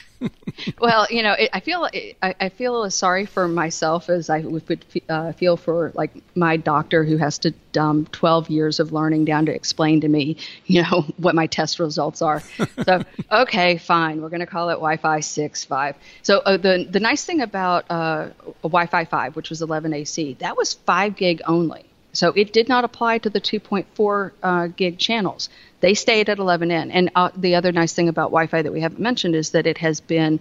well, 0.79 1.05
you 1.09 1.21
know, 1.21 1.33
it, 1.33 1.49
I 1.53 1.59
feel 1.59 1.87
I, 2.21 2.35
I, 2.39 2.49
feel 2.49 2.83
as 2.83 2.95
sorry 2.95 3.25
for 3.25 3.47
myself 3.47 4.09
as 4.09 4.29
I 4.29 4.39
would 4.39 4.85
uh, 5.09 5.31
feel 5.33 5.57
for 5.57 5.91
like 5.93 6.11
my 6.35 6.57
doctor 6.57 7.03
who 7.03 7.17
has 7.17 7.37
to 7.39 7.51
dumb 7.71 8.05
12 8.11 8.49
years 8.49 8.79
of 8.79 8.91
learning 8.91 9.25
down 9.25 9.45
to 9.45 9.53
explain 9.53 10.01
to 10.01 10.07
me, 10.07 10.37
you 10.65 10.81
know, 10.81 11.05
what 11.17 11.35
my 11.35 11.47
test 11.47 11.79
results 11.79 12.21
are. 12.21 12.41
so, 12.83 13.03
okay, 13.31 13.77
fine, 13.77 14.21
we're 14.21 14.29
going 14.29 14.39
to 14.39 14.47
call 14.47 14.69
it 14.69 14.75
Wi-Fi 14.75 15.19
6, 15.19 15.63
5. 15.65 15.95
So 16.23 16.39
uh, 16.39 16.57
the 16.57 16.87
the 16.89 16.99
nice 16.99 17.23
thing 17.23 17.41
about 17.41 17.85
uh, 17.89 18.29
Wi-Fi 18.63 19.05
5, 19.05 19.35
which 19.35 19.49
was 19.49 19.61
11AC, 19.61 20.39
that 20.39 20.57
was 20.57 20.73
5 20.73 21.15
gig 21.15 21.41
only. 21.45 21.85
So 22.17 22.29
it 22.29 22.51
did 22.51 22.67
not 22.67 22.83
apply 22.83 23.19
to 23.19 23.29
the 23.29 23.39
2.4 23.39 24.31
uh, 24.41 24.67
gig 24.75 24.97
channels. 24.97 25.49
They 25.81 25.93
stayed 25.93 26.29
at 26.29 26.39
11N. 26.39 26.89
And 26.91 27.11
uh, 27.13 27.29
the 27.37 27.53
other 27.53 27.71
nice 27.71 27.93
thing 27.93 28.09
about 28.09 28.31
Wi 28.31 28.47
Fi 28.47 28.63
that 28.63 28.73
we 28.73 28.81
haven't 28.81 28.99
mentioned 28.99 29.35
is 29.35 29.51
that 29.51 29.67
it 29.67 29.77
has 29.77 30.01
been 30.01 30.39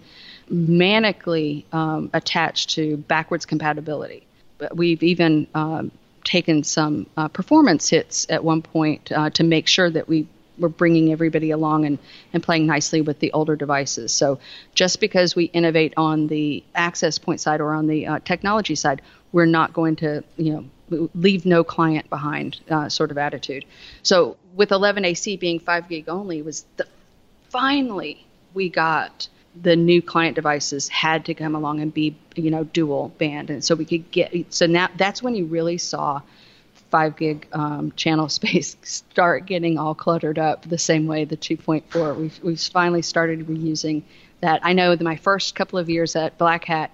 manically 0.51 1.65
um, 1.75 2.09
attached 2.15 2.71
to 2.77 2.97
backwards 2.97 3.45
compatibility. 3.45 4.27
But 4.57 4.75
we've 4.75 5.03
even 5.03 5.49
um, 5.55 5.91
taken 6.25 6.65
some 6.65 7.09
uh, 7.15 7.29
performance 7.29 7.91
hits 7.91 8.27
at 8.31 8.43
one 8.43 8.63
point 8.63 9.13
uh, 9.13 9.29
to 9.31 9.45
make 9.45 9.69
sure 9.69 9.91
that 9.91 10.09
we 10.09 10.27
were 10.59 10.71
bringing 10.71 11.13
everybody 11.13 11.51
along 11.51 11.85
and, 11.85 11.99
and 12.33 12.43
playing 12.43 12.65
nicely 12.65 13.03
with 13.03 13.19
the 13.19 13.33
older 13.33 13.55
devices. 13.55 14.15
So 14.15 14.39
just 14.75 14.99
because 14.99 15.37
we 15.37 15.45
innovate 15.45 15.93
on 15.99 16.29
the 16.29 16.65
access 16.75 17.19
point 17.19 17.43
side 17.43 17.61
or 17.61 17.75
on 17.75 17.87
the 17.87 18.07
uh, 18.07 18.19
technology 18.21 18.77
side, 18.77 19.03
we're 19.31 19.45
not 19.45 19.75
going 19.75 19.97
to, 19.97 20.25
you 20.39 20.55
know, 20.55 20.65
leave 20.91 21.45
no 21.45 21.65
client 21.65 22.09
behind 22.11 22.61
uh, 22.71 22.89
sort 22.89 23.11
of 23.11 23.19
attitude. 23.19 23.65
So 24.03 24.37
with 24.55 24.71
11AC 24.71 25.39
being 25.39 25.59
5 25.59 25.89
gig 25.89 26.09
only 26.09 26.43
was 26.43 26.65
the 26.77 26.87
finally 27.49 28.27
we 28.55 28.69
got 28.69 29.29
the 29.63 29.77
new 29.77 30.03
client 30.03 30.35
devices 30.35 30.89
had 30.89 31.25
to 31.25 31.35
come 31.35 31.55
along 31.55 31.81
and 31.81 31.93
be 31.93 32.17
you 32.35 32.51
know 32.51 32.65
dual 32.65 33.09
band. 33.19 33.51
And 33.51 33.65
so 33.65 33.75
we 33.75 33.85
could 33.85 34.11
get 34.11 34.53
so 34.53 34.67
now 34.67 34.89
that's 34.97 35.23
when 35.23 35.35
you 35.35 35.47
really 35.47 35.79
saw 35.79 36.21
5 36.91 37.17
gig 37.17 37.49
um, 37.53 37.93
channel 37.93 38.29
space 38.41 38.77
start 38.83 39.47
getting 39.47 39.79
all 39.79 39.95
cluttered 39.95 40.39
up 40.39 40.69
the 40.69 40.79
same 40.79 41.07
way 41.07 41.25
the 41.25 41.37
2.4 41.37 42.17
we've, 42.17 42.41
we've 42.43 42.61
finally 42.61 43.03
started 43.03 43.47
reusing 43.47 44.03
that. 44.41 44.61
I 44.63 44.73
know 44.73 44.95
that 44.95 45.03
my 45.03 45.17
first 45.17 45.55
couple 45.55 45.79
of 45.79 45.89
years 45.89 46.15
at 46.17 46.39
black 46.39 46.65
hat 46.65 46.93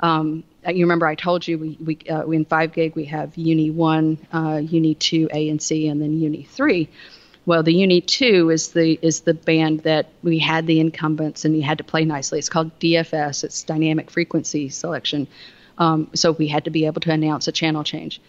um, 0.00 0.44
you 0.68 0.84
remember 0.84 1.06
I 1.06 1.14
told 1.14 1.46
you 1.46 1.58
we, 1.58 1.78
we, 1.84 1.98
uh, 2.10 2.26
in 2.28 2.44
5 2.44 2.72
gig 2.72 2.94
we 2.94 3.04
have 3.06 3.34
UNII 3.34 3.72
1, 3.72 4.18
uh, 4.32 4.38
UNII 4.62 4.98
2, 4.98 5.28
A 5.32 5.48
and 5.48 5.62
C, 5.62 5.88
and 5.88 6.00
then 6.00 6.20
UNII 6.20 6.46
3. 6.46 6.88
Well, 7.46 7.62
the 7.62 7.74
UNII 7.74 8.06
2 8.06 8.50
is 8.50 8.68
the 8.68 8.98
is 9.02 9.20
the 9.20 9.34
band 9.34 9.80
that 9.80 10.08
we 10.22 10.38
had 10.38 10.66
the 10.66 10.80
incumbents 10.80 11.44
and 11.44 11.54
you 11.54 11.62
had 11.62 11.78
to 11.78 11.84
play 11.84 12.04
nicely. 12.04 12.38
It's 12.38 12.48
called 12.48 12.78
DFS. 12.78 13.44
It's 13.44 13.62
dynamic 13.62 14.10
frequency 14.10 14.70
selection. 14.70 15.26
Um, 15.76 16.08
so 16.14 16.32
we 16.32 16.48
had 16.48 16.64
to 16.64 16.70
be 16.70 16.86
able 16.86 17.00
to 17.02 17.10
announce 17.10 17.48
a 17.48 17.52
channel 17.52 17.84
change. 17.84 18.20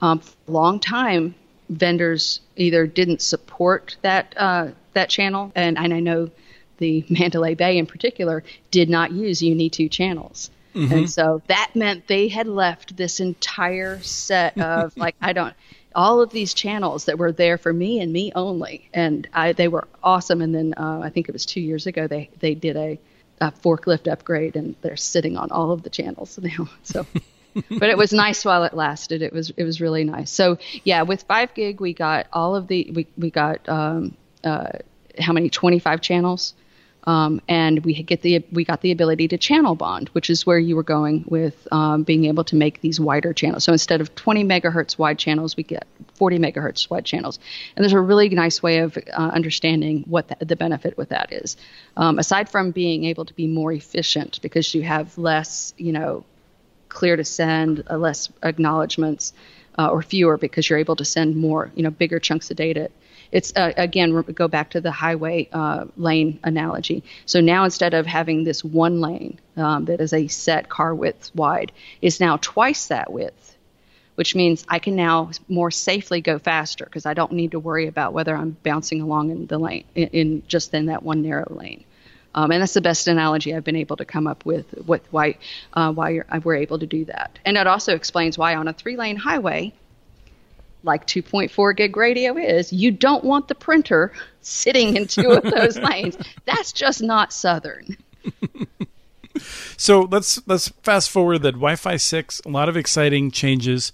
Um, 0.00 0.20
for 0.20 0.34
a 0.46 0.50
long 0.52 0.78
time, 0.78 1.34
vendors 1.68 2.40
either 2.56 2.86
didn't 2.86 3.22
support 3.22 3.96
that 4.02 4.34
uh, 4.36 4.68
that 4.92 5.08
channel, 5.08 5.52
and, 5.54 5.78
and 5.78 5.92
I 5.92 6.00
know 6.00 6.30
the 6.78 7.04
Mandalay 7.08 7.54
Bay 7.54 7.78
in 7.78 7.86
particular 7.86 8.44
did 8.70 8.88
not 8.88 9.12
use 9.12 9.40
UNII 9.40 9.70
2 9.70 9.88
channels. 9.88 10.50
Mm-hmm. 10.74 10.92
And 10.92 11.10
so 11.10 11.42
that 11.48 11.72
meant 11.74 12.06
they 12.06 12.28
had 12.28 12.46
left 12.46 12.96
this 12.96 13.20
entire 13.20 14.00
set 14.00 14.58
of 14.60 14.96
like 14.96 15.16
I 15.20 15.32
don't 15.32 15.54
all 15.94 16.20
of 16.20 16.30
these 16.30 16.54
channels 16.54 17.06
that 17.06 17.18
were 17.18 17.32
there 17.32 17.58
for 17.58 17.72
me 17.72 18.00
and 18.00 18.12
me 18.12 18.32
only, 18.34 18.88
and 18.94 19.28
I 19.32 19.52
they 19.52 19.68
were 19.68 19.88
awesome. 20.02 20.40
And 20.40 20.54
then 20.54 20.74
uh, 20.76 21.00
I 21.02 21.10
think 21.10 21.28
it 21.28 21.32
was 21.32 21.46
two 21.46 21.60
years 21.60 21.86
ago 21.86 22.06
they 22.06 22.30
they 22.38 22.54
did 22.54 22.76
a, 22.76 22.98
a, 23.40 23.50
forklift 23.50 24.10
upgrade, 24.10 24.56
and 24.56 24.76
they're 24.82 24.96
sitting 24.96 25.36
on 25.36 25.50
all 25.50 25.72
of 25.72 25.82
the 25.82 25.90
channels 25.90 26.38
now. 26.42 26.68
So. 26.82 27.06
but 27.68 27.90
it 27.90 27.98
was 27.98 28.12
nice 28.12 28.44
while 28.44 28.62
it 28.62 28.74
lasted. 28.74 29.22
It 29.22 29.32
was 29.32 29.50
it 29.56 29.64
was 29.64 29.80
really 29.80 30.04
nice. 30.04 30.30
So 30.30 30.58
yeah, 30.84 31.02
with 31.02 31.22
five 31.24 31.52
gig 31.54 31.80
we 31.80 31.92
got 31.92 32.28
all 32.32 32.54
of 32.54 32.68
the 32.68 32.88
we 32.94 33.08
we 33.18 33.30
got 33.30 33.68
um, 33.68 34.16
uh, 34.44 34.70
how 35.18 35.32
many 35.32 35.50
twenty 35.50 35.80
five 35.80 36.00
channels 36.00 36.54
um, 37.04 37.40
and 37.48 37.84
we 37.84 38.02
get 38.02 38.22
the 38.22 38.44
we 38.52 38.64
got 38.64 38.82
the 38.82 38.92
ability 38.92 39.28
to 39.28 39.38
channel 39.38 39.74
bond, 39.74 40.08
which 40.10 40.28
is 40.28 40.44
where 40.44 40.58
you 40.58 40.76
were 40.76 40.82
going 40.82 41.24
with 41.26 41.66
um, 41.72 42.02
being 42.02 42.26
able 42.26 42.44
to 42.44 42.56
make 42.56 42.80
these 42.80 43.00
wider 43.00 43.32
channels. 43.32 43.64
So 43.64 43.72
instead 43.72 44.00
of 44.00 44.14
20 44.14 44.44
megahertz 44.44 44.98
wide 44.98 45.18
channels, 45.18 45.56
we 45.56 45.62
get 45.62 45.86
40 46.14 46.38
megahertz 46.38 46.90
wide 46.90 47.04
channels. 47.04 47.38
And 47.74 47.82
there's 47.82 47.94
a 47.94 48.00
really 48.00 48.28
nice 48.28 48.62
way 48.62 48.78
of 48.78 48.96
uh, 48.96 49.30
understanding 49.32 50.04
what 50.06 50.28
the, 50.28 50.44
the, 50.44 50.56
benefit 50.56 50.98
with 50.98 51.08
that 51.08 51.32
is. 51.32 51.56
Um, 51.96 52.18
aside 52.18 52.50
from 52.50 52.70
being 52.70 53.04
able 53.04 53.24
to 53.24 53.34
be 53.34 53.46
more 53.46 53.72
efficient 53.72 54.40
because 54.42 54.74
you 54.74 54.82
have 54.82 55.16
less, 55.16 55.72
you 55.78 55.92
know, 55.92 56.24
clear 56.90 57.16
to 57.16 57.24
send, 57.24 57.84
uh, 57.88 57.96
less 57.96 58.30
acknowledgments, 58.42 59.32
uh, 59.78 59.88
or 59.88 60.02
fewer 60.02 60.36
because 60.36 60.68
you're 60.68 60.78
able 60.78 60.96
to 60.96 61.04
send 61.04 61.36
more, 61.36 61.70
you 61.74 61.82
know, 61.82 61.90
bigger 61.90 62.18
chunks 62.18 62.50
of 62.50 62.56
data 62.56 62.90
it's 63.32 63.52
uh, 63.56 63.72
again 63.76 64.22
go 64.34 64.48
back 64.48 64.70
to 64.70 64.80
the 64.80 64.90
highway 64.90 65.48
uh, 65.52 65.84
lane 65.96 66.38
analogy. 66.42 67.02
So 67.26 67.40
now 67.40 67.64
instead 67.64 67.94
of 67.94 68.06
having 68.06 68.44
this 68.44 68.64
one 68.64 69.00
lane 69.00 69.38
um, 69.56 69.84
that 69.86 70.00
is 70.00 70.12
a 70.12 70.28
set 70.28 70.68
car 70.68 70.94
width 70.94 71.30
wide, 71.34 71.72
is 72.02 72.20
now 72.20 72.38
twice 72.38 72.86
that 72.88 73.12
width, 73.12 73.56
which 74.16 74.34
means 74.34 74.64
I 74.68 74.78
can 74.78 74.96
now 74.96 75.30
more 75.48 75.70
safely 75.70 76.20
go 76.20 76.38
faster 76.38 76.84
because 76.84 77.06
I 77.06 77.14
don't 77.14 77.32
need 77.32 77.52
to 77.52 77.60
worry 77.60 77.86
about 77.86 78.12
whether 78.12 78.36
I'm 78.36 78.56
bouncing 78.62 79.00
along 79.00 79.30
in 79.30 79.46
the 79.46 79.58
lane 79.58 79.84
in, 79.94 80.08
in 80.08 80.42
just 80.46 80.74
in 80.74 80.86
that 80.86 81.02
one 81.02 81.22
narrow 81.22 81.52
lane. 81.54 81.84
Um, 82.32 82.52
and 82.52 82.62
that's 82.62 82.74
the 82.74 82.80
best 82.80 83.08
analogy 83.08 83.54
I've 83.54 83.64
been 83.64 83.74
able 83.76 83.96
to 83.96 84.04
come 84.04 84.28
up 84.28 84.44
with 84.44 84.72
with 84.86 85.02
why 85.12 85.38
uh, 85.74 85.92
why 85.92 86.22
we're 86.44 86.56
able 86.56 86.78
to 86.78 86.86
do 86.86 87.04
that. 87.06 87.38
And 87.44 87.56
it 87.56 87.66
also 87.66 87.94
explains 87.94 88.38
why 88.38 88.54
on 88.54 88.68
a 88.68 88.72
three 88.72 88.96
lane 88.96 89.16
highway 89.16 89.72
like 90.82 91.06
2.4 91.06 91.76
gig 91.76 91.96
radio 91.96 92.36
is, 92.36 92.72
you 92.72 92.90
don't 92.90 93.24
want 93.24 93.48
the 93.48 93.54
printer 93.54 94.12
sitting 94.40 94.96
in 94.96 95.06
two 95.06 95.30
of 95.30 95.42
those 95.42 95.78
lanes. 95.90 96.16
That's 96.44 96.72
just 96.72 97.02
not 97.02 97.32
Southern. 97.32 97.96
so 99.76 100.02
let's 100.02 100.46
let's 100.46 100.68
fast 100.82 101.10
forward 101.10 101.38
that 101.42 101.52
Wi-Fi 101.52 101.96
six, 101.96 102.40
a 102.44 102.48
lot 102.48 102.68
of 102.68 102.76
exciting 102.76 103.30
changes, 103.30 103.92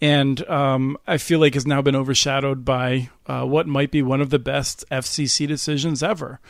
and 0.00 0.46
um, 0.48 0.96
I 1.06 1.18
feel 1.18 1.38
like 1.38 1.54
has 1.54 1.66
now 1.66 1.82
been 1.82 1.96
overshadowed 1.96 2.64
by 2.64 3.10
uh, 3.26 3.44
what 3.44 3.66
might 3.66 3.90
be 3.90 4.02
one 4.02 4.20
of 4.20 4.30
the 4.30 4.38
best 4.38 4.84
FCC 4.90 5.46
decisions 5.46 6.02
ever. 6.02 6.40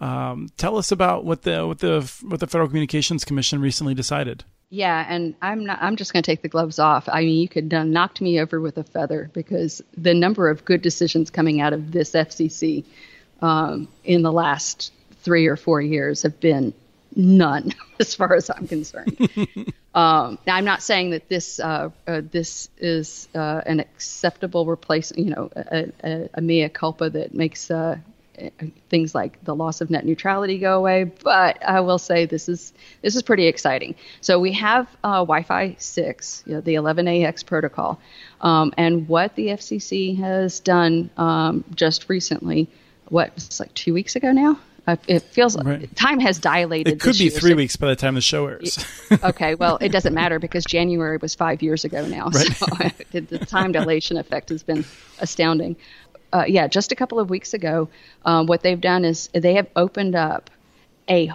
Um, 0.00 0.48
tell 0.56 0.78
us 0.78 0.90
about 0.90 1.24
what 1.24 1.42
the 1.42 1.66
what 1.66 1.80
the 1.80 2.10
what 2.22 2.40
the 2.40 2.46
Federal 2.46 2.68
Communications 2.68 3.24
Commission 3.24 3.60
recently 3.60 3.94
decided. 3.94 4.44
Yeah, 4.72 5.04
and 5.08 5.34
I'm 5.42 5.66
not. 5.66 5.78
I'm 5.82 5.96
just 5.96 6.12
going 6.12 6.22
to 6.22 6.30
take 6.30 6.42
the 6.42 6.48
gloves 6.48 6.78
off. 6.78 7.08
I 7.08 7.22
mean, 7.22 7.40
you 7.40 7.48
could 7.48 7.74
uh, 7.74 7.82
knock 7.82 8.20
me 8.20 8.38
over 8.40 8.60
with 8.60 8.78
a 8.78 8.84
feather 8.84 9.28
because 9.32 9.82
the 9.96 10.14
number 10.14 10.48
of 10.48 10.64
good 10.64 10.80
decisions 10.80 11.28
coming 11.28 11.60
out 11.60 11.72
of 11.72 11.90
this 11.90 12.12
FCC 12.12 12.84
um, 13.42 13.88
in 14.04 14.22
the 14.22 14.30
last 14.30 14.92
three 15.22 15.48
or 15.48 15.56
four 15.56 15.80
years 15.80 16.22
have 16.22 16.38
been 16.38 16.72
none, 17.16 17.74
as 18.00 18.14
far 18.14 18.32
as 18.36 18.48
I'm 18.48 18.68
concerned. 18.68 19.18
um, 19.94 20.38
now, 20.46 20.54
I'm 20.54 20.64
not 20.64 20.84
saying 20.84 21.10
that 21.10 21.28
this 21.28 21.58
uh, 21.58 21.90
uh, 22.06 22.22
this 22.30 22.68
is 22.78 23.26
uh, 23.34 23.62
an 23.66 23.80
acceptable 23.80 24.66
replacement. 24.66 25.26
You 25.26 25.34
know, 25.34 25.50
a, 25.56 25.92
a, 26.04 26.28
a 26.34 26.40
mea 26.40 26.68
culpa 26.68 27.10
that 27.10 27.34
makes 27.34 27.72
uh, 27.72 27.98
things 28.88 29.14
like 29.14 29.42
the 29.44 29.54
loss 29.54 29.80
of 29.80 29.90
net 29.90 30.04
neutrality 30.04 30.58
go 30.58 30.76
away. 30.76 31.04
But 31.04 31.62
I 31.66 31.80
will 31.80 31.98
say 31.98 32.26
this 32.26 32.48
is 32.48 32.72
this 33.02 33.16
is 33.16 33.22
pretty 33.22 33.46
exciting. 33.46 33.94
So 34.20 34.38
we 34.38 34.52
have 34.52 34.86
uh, 35.04 35.24
Wi-Fi 35.24 35.76
6, 35.78 36.44
you 36.46 36.54
know, 36.54 36.60
the 36.60 36.74
11ax 36.74 37.44
protocol, 37.44 38.00
um, 38.40 38.72
and 38.76 39.08
what 39.08 39.34
the 39.36 39.48
FCC 39.48 40.18
has 40.18 40.60
done 40.60 41.10
um, 41.16 41.64
just 41.74 42.08
recently. 42.08 42.68
What 43.08 43.32
it's 43.36 43.58
like 43.58 43.74
two 43.74 43.92
weeks 43.92 44.16
ago 44.16 44.32
now. 44.32 44.58
Uh, 44.86 44.96
it 45.06 45.22
feels 45.22 45.62
right. 45.62 45.94
time 45.94 46.18
has 46.20 46.38
dilated. 46.38 46.94
It 46.94 47.00
could 47.00 47.16
be 47.16 47.24
year, 47.24 47.30
three 47.30 47.50
so, 47.50 47.56
weeks 47.56 47.76
by 47.76 47.88
the 47.88 47.96
time 47.96 48.14
the 48.14 48.20
show 48.20 48.46
airs. 48.46 48.84
okay, 49.22 49.54
well, 49.54 49.78
it 49.80 49.90
doesn't 49.90 50.14
matter 50.14 50.38
because 50.38 50.64
January 50.64 51.18
was 51.18 51.34
five 51.34 51.62
years 51.62 51.84
ago 51.84 52.06
now. 52.06 52.28
Right. 52.28 52.56
So 52.56 52.66
the 53.20 53.38
time 53.38 53.72
dilation 53.72 54.16
effect 54.16 54.48
has 54.48 54.62
been 54.62 54.84
astounding 55.18 55.76
uh, 56.32 56.44
yeah, 56.46 56.66
just 56.66 56.92
a 56.92 56.94
couple 56.94 57.18
of 57.18 57.30
weeks 57.30 57.54
ago, 57.54 57.88
um, 58.24 58.46
what 58.46 58.62
they've 58.62 58.80
done 58.80 59.04
is 59.04 59.28
they 59.32 59.54
have 59.54 59.68
opened 59.76 60.14
up 60.14 60.50
a 61.08 61.32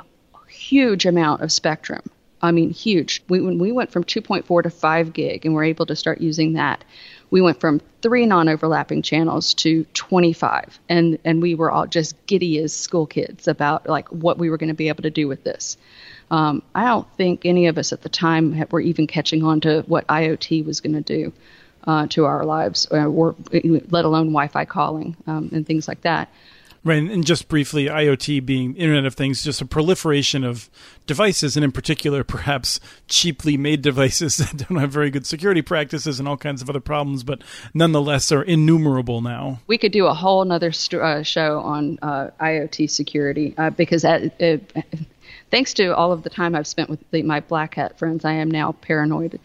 huge 0.48 1.06
amount 1.06 1.42
of 1.42 1.52
spectrum. 1.52 2.02
I 2.42 2.52
mean, 2.52 2.70
huge. 2.70 3.24
We, 3.28 3.42
when 3.42 3.58
we 3.60 3.72
went 3.72 3.92
from 3.92 4.04
2.4 4.04 4.64
to 4.64 4.70
5 4.70 5.14
gig 5.14 5.46
and 5.46 5.56
we're 5.56 5.64
able 5.64 5.86
to 5.88 5.96
start 5.96 6.22
using 6.22 6.54
that, 6.54 6.84
we 7.32 7.42
went 7.42 7.60
from 7.60 7.82
three 8.02 8.26
non-overlapping 8.26 9.02
channels 9.02 9.54
to 9.56 9.84
25 9.94 10.80
and 10.90 11.18
and 11.26 11.42
we 11.42 11.56
were 11.56 11.72
all 11.72 11.88
just 11.88 12.14
giddy 12.28 12.60
as 12.60 12.74
school 12.74 13.06
kids 13.06 13.48
about 13.48 13.90
like 13.90 14.08
what 14.10 14.38
we 14.38 14.50
were 14.50 14.58
going 14.58 14.70
to 14.70 14.76
be 14.76 14.88
able 14.88 15.04
to 15.04 15.10
do 15.10 15.28
with 15.28 15.44
this 15.44 15.76
um, 16.32 16.62
i 16.74 16.86
don't 16.86 17.12
think 17.18 17.46
any 17.46 17.68
of 17.68 17.78
us 17.78 17.92
at 17.92 18.02
the 18.04 18.10
time 18.10 18.64
were 18.70 18.80
even 18.80 19.08
catching 19.08 19.44
on 19.44 19.60
to 19.60 19.82
what 19.88 20.06
iot 20.08 20.66
was 20.66 20.82
going 20.82 20.94
to 20.94 21.02
do 21.02 21.34
uh, 21.88 22.08
to 22.08 22.26
our 22.26 22.46
lives 22.46 22.88
or, 22.92 23.06
or, 23.06 23.36
let 23.90 24.06
alone 24.06 24.28
wi-fi 24.28 24.66
calling 24.66 25.16
um, 25.28 25.50
and 25.54 25.66
things 25.66 25.88
like 25.88 26.02
that 26.02 26.30
Right, 26.86 27.02
and 27.02 27.26
just 27.26 27.48
briefly, 27.48 27.86
IoT 27.88 28.46
being 28.46 28.76
Internet 28.76 29.08
of 29.08 29.16
Things, 29.16 29.44
just 29.44 29.60
a 29.60 29.66
proliferation 29.66 30.44
of 30.44 30.70
devices, 31.08 31.58
and 31.58 31.64
in 31.64 31.72
particular, 31.72 32.24
perhaps 32.24 32.80
cheaply 33.08 33.58
made 33.58 33.82
devices 33.82 34.38
that 34.38 34.56
don't 34.56 34.78
have 34.78 34.92
very 34.92 35.10
good 35.10 35.26
security 35.26 35.64
practices 35.64 36.20
and 36.20 36.28
all 36.28 36.38
kinds 36.38 36.62
of 36.62 36.70
other 36.70 36.80
problems, 36.80 37.24
but 37.24 37.42
nonetheless 37.74 38.32
are 38.32 38.44
innumerable 38.44 39.20
now. 39.20 39.62
We 39.66 39.80
could 39.80 39.94
do 39.94 40.06
a 40.06 40.14
whole 40.14 40.44
another 40.44 40.72
st- 40.72 41.02
uh, 41.02 41.24
show 41.24 41.60
on 41.62 41.98
uh, 42.04 42.30
IoT 42.40 42.88
security 42.92 43.56
uh, 43.58 43.72
because 43.72 44.04
that, 44.04 44.62
thanks 45.50 45.74
to 45.74 45.96
all 45.96 46.12
of 46.12 46.22
the 46.22 46.30
time 46.30 46.54
I've 46.54 46.68
spent 46.68 46.92
with 46.92 47.00
the, 47.10 47.24
my 47.24 47.40
black 47.40 47.74
hat 47.74 47.98
friends, 47.98 48.26
I 48.26 48.34
am 48.34 48.52
now 48.52 48.74
paranoid 48.74 49.40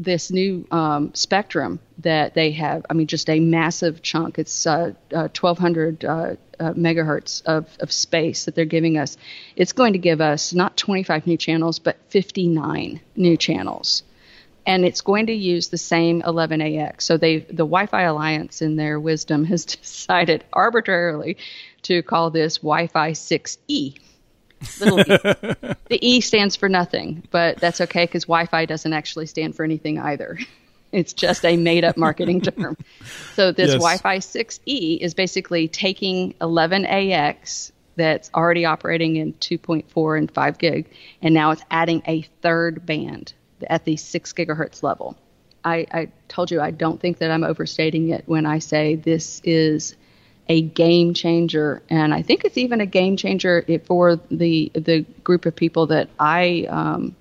this 0.00 0.30
new 0.30 0.66
um, 0.70 1.14
spectrum 1.14 1.78
that 1.98 2.32
they 2.32 2.52
have. 2.52 2.86
I 2.88 2.94
mean, 2.94 3.06
just 3.06 3.28
a 3.28 3.38
massive 3.38 4.00
chunk. 4.00 4.38
It's 4.38 4.66
uh, 4.66 4.94
uh, 5.12 5.28
1,200 5.38 6.04
uh, 6.04 6.08
uh, 6.08 6.72
megahertz 6.72 7.42
of, 7.44 7.68
of 7.80 7.92
space 7.92 8.46
that 8.46 8.54
they're 8.54 8.64
giving 8.64 8.96
us. 8.96 9.18
It's 9.56 9.74
going 9.74 9.92
to 9.92 9.98
give 9.98 10.22
us 10.22 10.54
not 10.54 10.78
25 10.78 11.26
new 11.26 11.36
channels, 11.36 11.78
but 11.78 11.98
59 12.08 13.00
new 13.14 13.36
channels. 13.36 14.02
And 14.66 14.86
it's 14.86 15.02
going 15.02 15.26
to 15.26 15.34
use 15.34 15.68
the 15.68 15.78
same 15.78 16.22
11AX. 16.22 17.02
So 17.02 17.18
they, 17.18 17.40
the 17.40 17.66
Wi-Fi 17.66 18.02
Alliance, 18.02 18.62
in 18.62 18.76
their 18.76 18.98
wisdom, 18.98 19.44
has 19.52 19.66
decided 19.66 20.44
arbitrarily 20.50 21.36
to 21.82 22.02
call 22.02 22.30
this 22.30 22.58
Wi-Fi 22.58 23.12
6E 23.12 23.98
Little 24.80 25.00
e. 25.00 25.04
the 25.88 25.98
E 26.00 26.20
stands 26.20 26.56
for 26.56 26.68
nothing, 26.68 27.22
but 27.30 27.58
that's 27.58 27.80
okay 27.80 28.04
because 28.04 28.24
Wi-Fi 28.24 28.66
doesn't 28.66 28.92
actually 28.92 29.26
stand 29.26 29.54
for 29.54 29.64
anything 29.64 29.98
either. 29.98 30.38
It's 30.92 31.12
just 31.12 31.44
a 31.44 31.56
made-up 31.56 31.96
marketing 31.96 32.40
term. 32.40 32.76
So 33.34 33.52
this 33.52 33.68
yes. 33.68 33.74
Wi-Fi 33.74 34.18
6E 34.18 34.98
is 34.98 35.14
basically 35.14 35.68
taking 35.68 36.34
11AX 36.40 37.70
that's 37.94 38.28
already 38.34 38.64
operating 38.64 39.14
in 39.14 39.34
2.4 39.34 40.18
and 40.18 40.28
5 40.28 40.58
gig, 40.58 40.90
and 41.22 41.32
now 41.32 41.52
it's 41.52 41.62
adding 41.70 42.02
a 42.08 42.22
third 42.42 42.84
band 42.86 43.34
at 43.68 43.84
the 43.84 43.96
6 43.96 44.32
gigahertz 44.32 44.82
level. 44.82 45.16
I, 45.64 45.86
I 45.92 46.08
told 46.28 46.50
you 46.50 46.60
I 46.60 46.70
don't 46.70 47.00
think 47.00 47.18
that 47.18 47.30
I'm 47.30 47.44
overstating 47.44 48.08
it 48.08 48.24
when 48.26 48.46
I 48.46 48.58
say 48.58 48.96
this 48.96 49.40
is 49.44 49.94
a 50.50 50.62
game 50.62 51.14
changer, 51.14 51.80
and 51.88 52.12
I 52.12 52.22
think 52.22 52.44
it's 52.44 52.58
even 52.58 52.80
a 52.80 52.86
game 52.86 53.16
changer 53.16 53.64
for 53.84 54.16
the 54.30 54.70
the 54.74 55.06
group 55.22 55.46
of 55.46 55.54
people 55.54 55.86
that 55.86 56.10
I 56.18 56.66
um, 56.68 57.14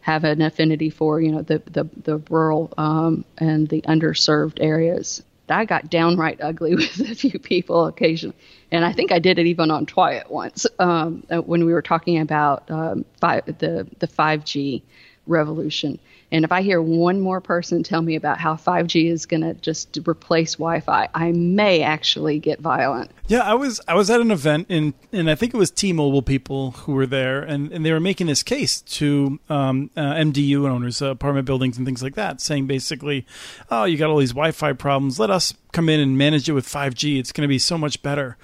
have 0.00 0.24
an 0.24 0.42
affinity 0.42 0.90
for. 0.90 1.20
You 1.20 1.30
know, 1.30 1.42
the 1.42 1.62
the, 1.64 1.84
the 2.02 2.18
rural 2.28 2.74
um, 2.76 3.24
and 3.38 3.68
the 3.68 3.82
underserved 3.82 4.58
areas. 4.60 5.22
I 5.48 5.64
got 5.64 5.90
downright 5.90 6.40
ugly 6.42 6.74
with 6.74 6.98
a 6.98 7.14
few 7.14 7.38
people 7.38 7.86
occasionally, 7.86 8.34
and 8.72 8.84
I 8.84 8.92
think 8.92 9.12
I 9.12 9.20
did 9.20 9.38
it 9.38 9.46
even 9.46 9.70
on 9.70 9.86
Twit 9.86 10.28
once 10.28 10.66
um, 10.80 11.22
when 11.30 11.64
we 11.66 11.72
were 11.72 11.82
talking 11.82 12.18
about 12.18 12.68
um, 12.68 13.04
five, 13.20 13.46
the 13.46 13.86
the 14.00 14.08
5G 14.08 14.82
revolution. 15.28 16.00
And 16.32 16.44
if 16.44 16.50
I 16.50 16.62
hear 16.62 16.82
one 16.82 17.20
more 17.20 17.40
person 17.40 17.82
tell 17.82 18.02
me 18.02 18.16
about 18.16 18.38
how 18.38 18.56
5G 18.56 19.10
is 19.10 19.26
going 19.26 19.42
to 19.42 19.54
just 19.54 19.98
replace 20.06 20.54
Wi-Fi, 20.54 21.08
I 21.14 21.32
may 21.32 21.82
actually 21.82 22.40
get 22.40 22.60
violent. 22.60 23.12
Yeah, 23.28 23.40
I 23.40 23.54
was 23.54 23.80
I 23.86 23.94
was 23.94 24.10
at 24.10 24.20
an 24.20 24.30
event 24.30 24.66
in 24.68 24.94
and 25.12 25.30
I 25.30 25.34
think 25.34 25.54
it 25.54 25.56
was 25.56 25.70
T-Mobile 25.70 26.22
people 26.22 26.72
who 26.72 26.92
were 26.92 27.06
there, 27.06 27.42
and, 27.42 27.72
and 27.72 27.84
they 27.84 27.92
were 27.92 28.00
making 28.00 28.26
this 28.26 28.42
case 28.42 28.80
to 28.82 29.38
um, 29.48 29.90
uh, 29.96 30.14
MDU 30.14 30.68
owners, 30.68 31.00
uh, 31.00 31.06
apartment 31.06 31.46
buildings, 31.46 31.76
and 31.76 31.86
things 31.86 32.02
like 32.02 32.14
that, 32.14 32.40
saying 32.40 32.66
basically, 32.66 33.26
"Oh, 33.70 33.84
you 33.84 33.96
got 33.96 34.10
all 34.10 34.18
these 34.18 34.30
Wi-Fi 34.30 34.72
problems. 34.74 35.18
Let 35.18 35.30
us 35.30 35.54
come 35.72 35.88
in 35.88 36.00
and 36.00 36.18
manage 36.18 36.48
it 36.48 36.52
with 36.52 36.66
5G. 36.66 37.18
It's 37.18 37.32
going 37.32 37.42
to 37.42 37.48
be 37.48 37.58
so 37.58 37.78
much 37.78 38.02
better." 38.02 38.36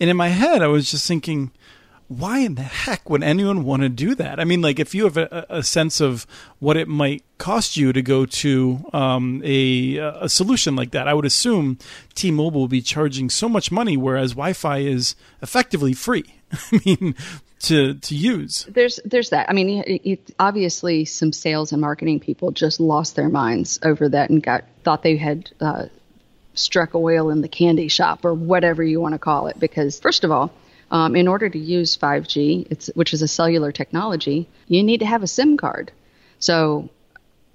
And 0.00 0.10
in 0.10 0.16
my 0.16 0.28
head, 0.28 0.62
I 0.62 0.66
was 0.66 0.90
just 0.90 1.06
thinking 1.06 1.52
why 2.18 2.38
in 2.38 2.54
the 2.54 2.62
heck 2.62 3.08
would 3.08 3.22
anyone 3.22 3.64
want 3.64 3.82
to 3.82 3.88
do 3.88 4.14
that? 4.14 4.38
I 4.38 4.44
mean, 4.44 4.60
like 4.60 4.78
if 4.78 4.94
you 4.94 5.04
have 5.04 5.16
a, 5.16 5.46
a 5.48 5.62
sense 5.62 6.00
of 6.00 6.26
what 6.58 6.76
it 6.76 6.88
might 6.88 7.24
cost 7.38 7.76
you 7.76 7.92
to 7.92 8.02
go 8.02 8.26
to 8.26 8.84
um, 8.92 9.40
a 9.44 9.96
a 9.96 10.28
solution 10.28 10.76
like 10.76 10.90
that, 10.92 11.08
I 11.08 11.14
would 11.14 11.24
assume 11.24 11.78
T-Mobile 12.14 12.60
will 12.60 12.68
be 12.68 12.82
charging 12.82 13.30
so 13.30 13.48
much 13.48 13.72
money, 13.72 13.96
whereas 13.96 14.32
Wi-Fi 14.32 14.78
is 14.78 15.14
effectively 15.40 15.92
free. 15.92 16.24
I 16.52 16.80
mean, 16.84 17.14
to 17.60 17.94
to 17.94 18.14
use. 18.14 18.66
There's 18.68 19.00
there's 19.04 19.30
that. 19.30 19.48
I 19.48 19.52
mean, 19.52 19.82
it, 19.82 20.02
it, 20.04 20.34
obviously, 20.38 21.04
some 21.04 21.32
sales 21.32 21.72
and 21.72 21.80
marketing 21.80 22.20
people 22.20 22.50
just 22.50 22.80
lost 22.80 23.16
their 23.16 23.28
minds 23.28 23.78
over 23.82 24.08
that 24.08 24.30
and 24.30 24.42
got 24.42 24.64
thought 24.84 25.02
they 25.02 25.16
had. 25.16 25.50
Uh, 25.60 25.86
struck 26.54 26.94
oil 26.94 27.30
in 27.30 27.40
the 27.40 27.48
candy 27.48 27.88
shop 27.88 28.26
or 28.26 28.34
whatever 28.34 28.82
you 28.82 29.00
want 29.00 29.14
to 29.14 29.18
call 29.18 29.46
it 29.46 29.58
because 29.58 29.98
first 29.98 30.22
of 30.22 30.30
all 30.30 30.52
um, 30.92 31.16
in 31.16 31.26
order 31.26 31.48
to 31.48 31.58
use 31.58 31.96
5G, 31.96 32.94
which 32.94 33.14
is 33.14 33.22
a 33.22 33.28
cellular 33.28 33.72
technology, 33.72 34.48
you 34.68 34.82
need 34.82 35.00
to 35.00 35.06
have 35.06 35.22
a 35.22 35.26
SIM 35.26 35.56
card. 35.56 35.90
So, 36.38 36.90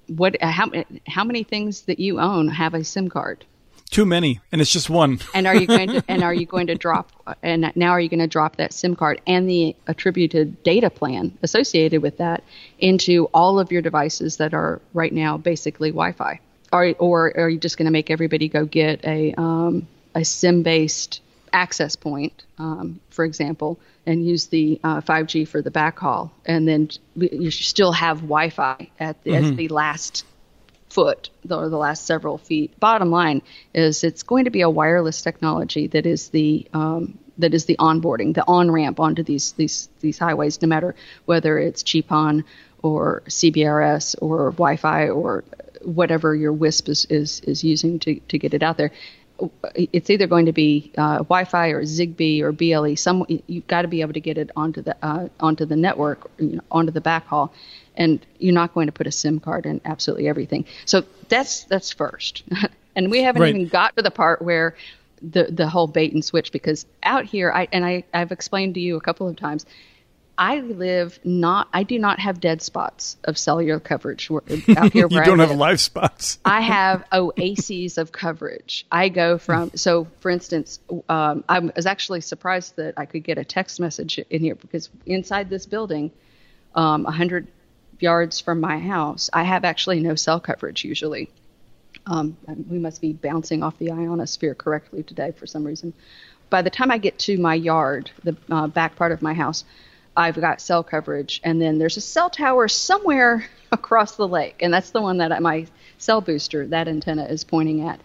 what? 0.08 0.36
How, 0.42 0.70
how 1.06 1.24
many 1.24 1.44
things 1.44 1.82
that 1.82 2.00
you 2.00 2.18
own 2.18 2.48
have 2.48 2.74
a 2.74 2.82
SIM 2.82 3.08
card? 3.08 3.44
Too 3.90 4.04
many, 4.04 4.40
and 4.52 4.60
it's 4.60 4.70
just 4.70 4.90
one. 4.90 5.20
and 5.34 5.46
are 5.46 5.54
you 5.54 5.66
going 5.78 5.88
to? 5.88 6.04
And 6.08 6.24
are 6.24 6.34
you 6.34 6.46
going 6.46 6.66
to 6.66 6.74
drop? 6.74 7.12
And 7.42 7.72
now 7.76 7.90
are 7.90 8.00
you 8.00 8.08
going 8.08 8.20
to 8.20 8.26
drop 8.26 8.56
that 8.56 8.72
SIM 8.72 8.96
card 8.96 9.20
and 9.26 9.48
the 9.48 9.76
attributed 9.86 10.62
data 10.64 10.90
plan 10.90 11.38
associated 11.42 12.02
with 12.02 12.18
that 12.18 12.42
into 12.80 13.26
all 13.32 13.60
of 13.60 13.70
your 13.70 13.82
devices 13.82 14.38
that 14.38 14.52
are 14.52 14.80
right 14.94 15.12
now 15.12 15.38
basically 15.38 15.90
Wi-Fi? 15.90 16.40
Or, 16.70 16.94
or 16.98 17.32
are 17.38 17.48
you 17.48 17.58
just 17.58 17.78
going 17.78 17.86
to 17.86 17.92
make 17.92 18.10
everybody 18.10 18.48
go 18.48 18.66
get 18.66 19.04
a 19.04 19.32
um, 19.34 19.86
a 20.14 20.24
SIM 20.24 20.62
based 20.62 21.20
access 21.52 21.96
point, 21.96 22.44
um, 22.58 23.00
for 23.10 23.24
example, 23.24 23.78
and 24.06 24.26
use 24.26 24.46
the 24.46 24.80
uh, 24.82 25.00
5G 25.00 25.46
for 25.46 25.62
the 25.62 25.70
backhaul, 25.70 26.30
and 26.46 26.66
then 26.66 26.90
you 27.16 27.50
still 27.50 27.92
have 27.92 28.18
Wi-Fi 28.18 28.90
at 28.98 29.22
the, 29.24 29.30
mm-hmm. 29.32 29.56
the 29.56 29.68
last 29.68 30.24
foot 30.88 31.30
or 31.50 31.68
the 31.68 31.76
last 31.76 32.06
several 32.06 32.38
feet. 32.38 32.78
Bottom 32.80 33.10
line 33.10 33.42
is 33.74 34.04
it's 34.04 34.22
going 34.22 34.44
to 34.44 34.50
be 34.50 34.62
a 34.62 34.70
wireless 34.70 35.22
technology 35.22 35.86
that 35.88 36.06
is 36.06 36.30
the 36.30 36.66
um, 36.72 37.18
that 37.38 37.54
is 37.54 37.66
the 37.66 37.76
onboarding, 37.76 38.34
the 38.34 38.44
on 38.46 38.70
ramp 38.70 38.98
onto 38.98 39.22
these 39.22 39.52
these 39.52 39.88
these 40.00 40.18
highways, 40.18 40.60
no 40.62 40.68
matter 40.68 40.94
whether 41.26 41.58
it's 41.58 41.82
GPON 41.82 42.44
or 42.82 43.22
CBRS 43.26 44.16
or 44.20 44.50
Wi-Fi 44.52 45.08
or 45.08 45.44
whatever 45.82 46.34
your 46.34 46.52
WISP 46.52 46.88
is, 46.88 47.04
is, 47.06 47.40
is 47.40 47.64
using 47.64 47.98
to, 48.00 48.20
to 48.28 48.38
get 48.38 48.54
it 48.54 48.62
out 48.62 48.76
there 48.76 48.90
it's 49.74 50.10
either 50.10 50.26
going 50.26 50.46
to 50.46 50.52
be 50.52 50.92
uh, 50.98 51.18
Wi-Fi 51.18 51.68
or 51.68 51.82
Zigbee 51.84 52.40
or 52.42 52.52
BLE. 52.52 52.96
Some 52.96 53.24
you've 53.46 53.66
got 53.66 53.82
to 53.82 53.88
be 53.88 54.00
able 54.00 54.14
to 54.14 54.20
get 54.20 54.38
it 54.38 54.50
onto 54.56 54.82
the 54.82 54.96
uh, 55.02 55.28
onto 55.40 55.64
the 55.64 55.76
network, 55.76 56.30
you 56.38 56.56
know, 56.56 56.62
onto 56.70 56.92
the 56.92 57.00
backhaul, 57.00 57.50
and 57.96 58.24
you're 58.38 58.54
not 58.54 58.74
going 58.74 58.86
to 58.86 58.92
put 58.92 59.06
a 59.06 59.12
SIM 59.12 59.38
card 59.40 59.66
in 59.66 59.80
absolutely 59.84 60.28
everything. 60.28 60.64
So 60.86 61.04
that's 61.28 61.64
that's 61.64 61.92
first, 61.92 62.42
and 62.96 63.10
we 63.10 63.22
haven't 63.22 63.42
right. 63.42 63.54
even 63.54 63.68
got 63.68 63.96
to 63.96 64.02
the 64.02 64.10
part 64.10 64.42
where 64.42 64.76
the 65.22 65.44
the 65.44 65.68
whole 65.68 65.86
bait 65.86 66.12
and 66.12 66.24
switch 66.24 66.50
because 66.50 66.86
out 67.02 67.24
here, 67.24 67.52
I 67.52 67.68
and 67.72 67.84
I 67.84 68.04
I've 68.12 68.32
explained 68.32 68.74
to 68.74 68.80
you 68.80 68.96
a 68.96 69.00
couple 69.00 69.28
of 69.28 69.36
times 69.36 69.66
I 70.38 70.60
live 70.60 71.18
not. 71.24 71.68
I 71.74 71.82
do 71.82 71.98
not 71.98 72.20
have 72.20 72.38
dead 72.38 72.62
spots 72.62 73.16
of 73.24 73.36
cellular 73.36 73.80
coverage 73.80 74.30
out 74.30 74.92
here. 74.92 75.08
you 75.10 75.24
don't 75.24 75.40
have 75.40 75.50
live 75.50 75.80
spots. 75.80 76.38
I 76.44 76.60
have 76.76 77.04
oases 77.10 77.98
of 77.98 78.12
coverage. 78.12 78.86
I 78.92 79.08
go 79.08 79.36
from 79.38 79.72
so, 79.74 80.06
for 80.20 80.30
instance, 80.30 80.78
um, 81.08 81.42
I 81.48 81.58
was 81.58 81.86
actually 81.86 82.20
surprised 82.20 82.76
that 82.76 82.94
I 82.96 83.04
could 83.04 83.24
get 83.24 83.36
a 83.36 83.44
text 83.44 83.80
message 83.80 84.18
in 84.30 84.40
here 84.40 84.54
because 84.54 84.88
inside 85.06 85.50
this 85.50 85.66
building, 85.66 86.12
um, 86.76 87.04
hundred 87.04 87.48
yards 87.98 88.38
from 88.38 88.60
my 88.60 88.78
house, 88.78 89.28
I 89.32 89.42
have 89.42 89.64
actually 89.64 89.98
no 89.98 90.14
cell 90.14 90.38
coverage 90.38 90.84
usually. 90.84 91.30
Um, 92.06 92.36
we 92.70 92.78
must 92.78 93.00
be 93.00 93.12
bouncing 93.12 93.64
off 93.64 93.76
the 93.78 93.90
ionosphere 93.90 94.54
correctly 94.54 95.02
today 95.02 95.32
for 95.32 95.46
some 95.46 95.64
reason. 95.64 95.92
By 96.48 96.62
the 96.62 96.70
time 96.70 96.90
I 96.90 96.98
get 96.98 97.18
to 97.20 97.36
my 97.38 97.54
yard, 97.54 98.10
the 98.22 98.36
uh, 98.50 98.68
back 98.68 98.96
part 98.96 99.12
of 99.12 99.20
my 99.20 99.34
house, 99.34 99.64
I've 100.18 100.40
got 100.40 100.60
cell 100.60 100.82
coverage, 100.82 101.40
and 101.44 101.62
then 101.62 101.78
there's 101.78 101.96
a 101.96 102.00
cell 102.00 102.28
tower 102.28 102.66
somewhere 102.66 103.46
across 103.72 104.16
the 104.16 104.26
lake, 104.26 104.56
and 104.60 104.74
that's 104.74 104.90
the 104.90 105.00
one 105.00 105.18
that 105.18 105.40
my 105.40 105.66
cell 105.96 106.20
booster, 106.20 106.66
that 106.66 106.88
antenna, 106.88 107.24
is 107.26 107.44
pointing 107.44 107.88
at. 107.88 108.00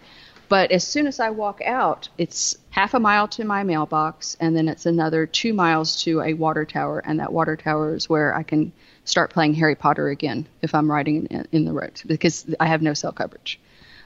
But 0.48 0.70
as 0.70 0.84
soon 0.84 1.08
as 1.08 1.18
I 1.18 1.30
walk 1.30 1.60
out, 1.64 2.08
it's 2.16 2.56
half 2.70 2.94
a 2.94 3.00
mile 3.00 3.26
to 3.28 3.44
my 3.44 3.64
mailbox, 3.64 4.36
and 4.38 4.54
then 4.54 4.68
it's 4.68 4.86
another 4.86 5.26
two 5.26 5.52
miles 5.52 6.04
to 6.04 6.20
a 6.20 6.34
water 6.34 6.64
tower, 6.64 7.00
and 7.00 7.18
that 7.18 7.32
water 7.32 7.56
tower 7.56 7.96
is 7.96 8.08
where 8.08 8.32
I 8.32 8.44
can 8.44 8.72
start 9.04 9.32
playing 9.32 9.54
Harry 9.54 9.74
Potter 9.74 10.08
again 10.08 10.46
if 10.62 10.72
I'm 10.72 10.88
riding 10.88 11.26
in, 11.26 11.48
in 11.50 11.64
the 11.64 11.72
road 11.72 12.00
because 12.06 12.46
I 12.60 12.66
have 12.66 12.80
no 12.80 12.94
cell 12.94 13.12
coverage. 13.12 13.58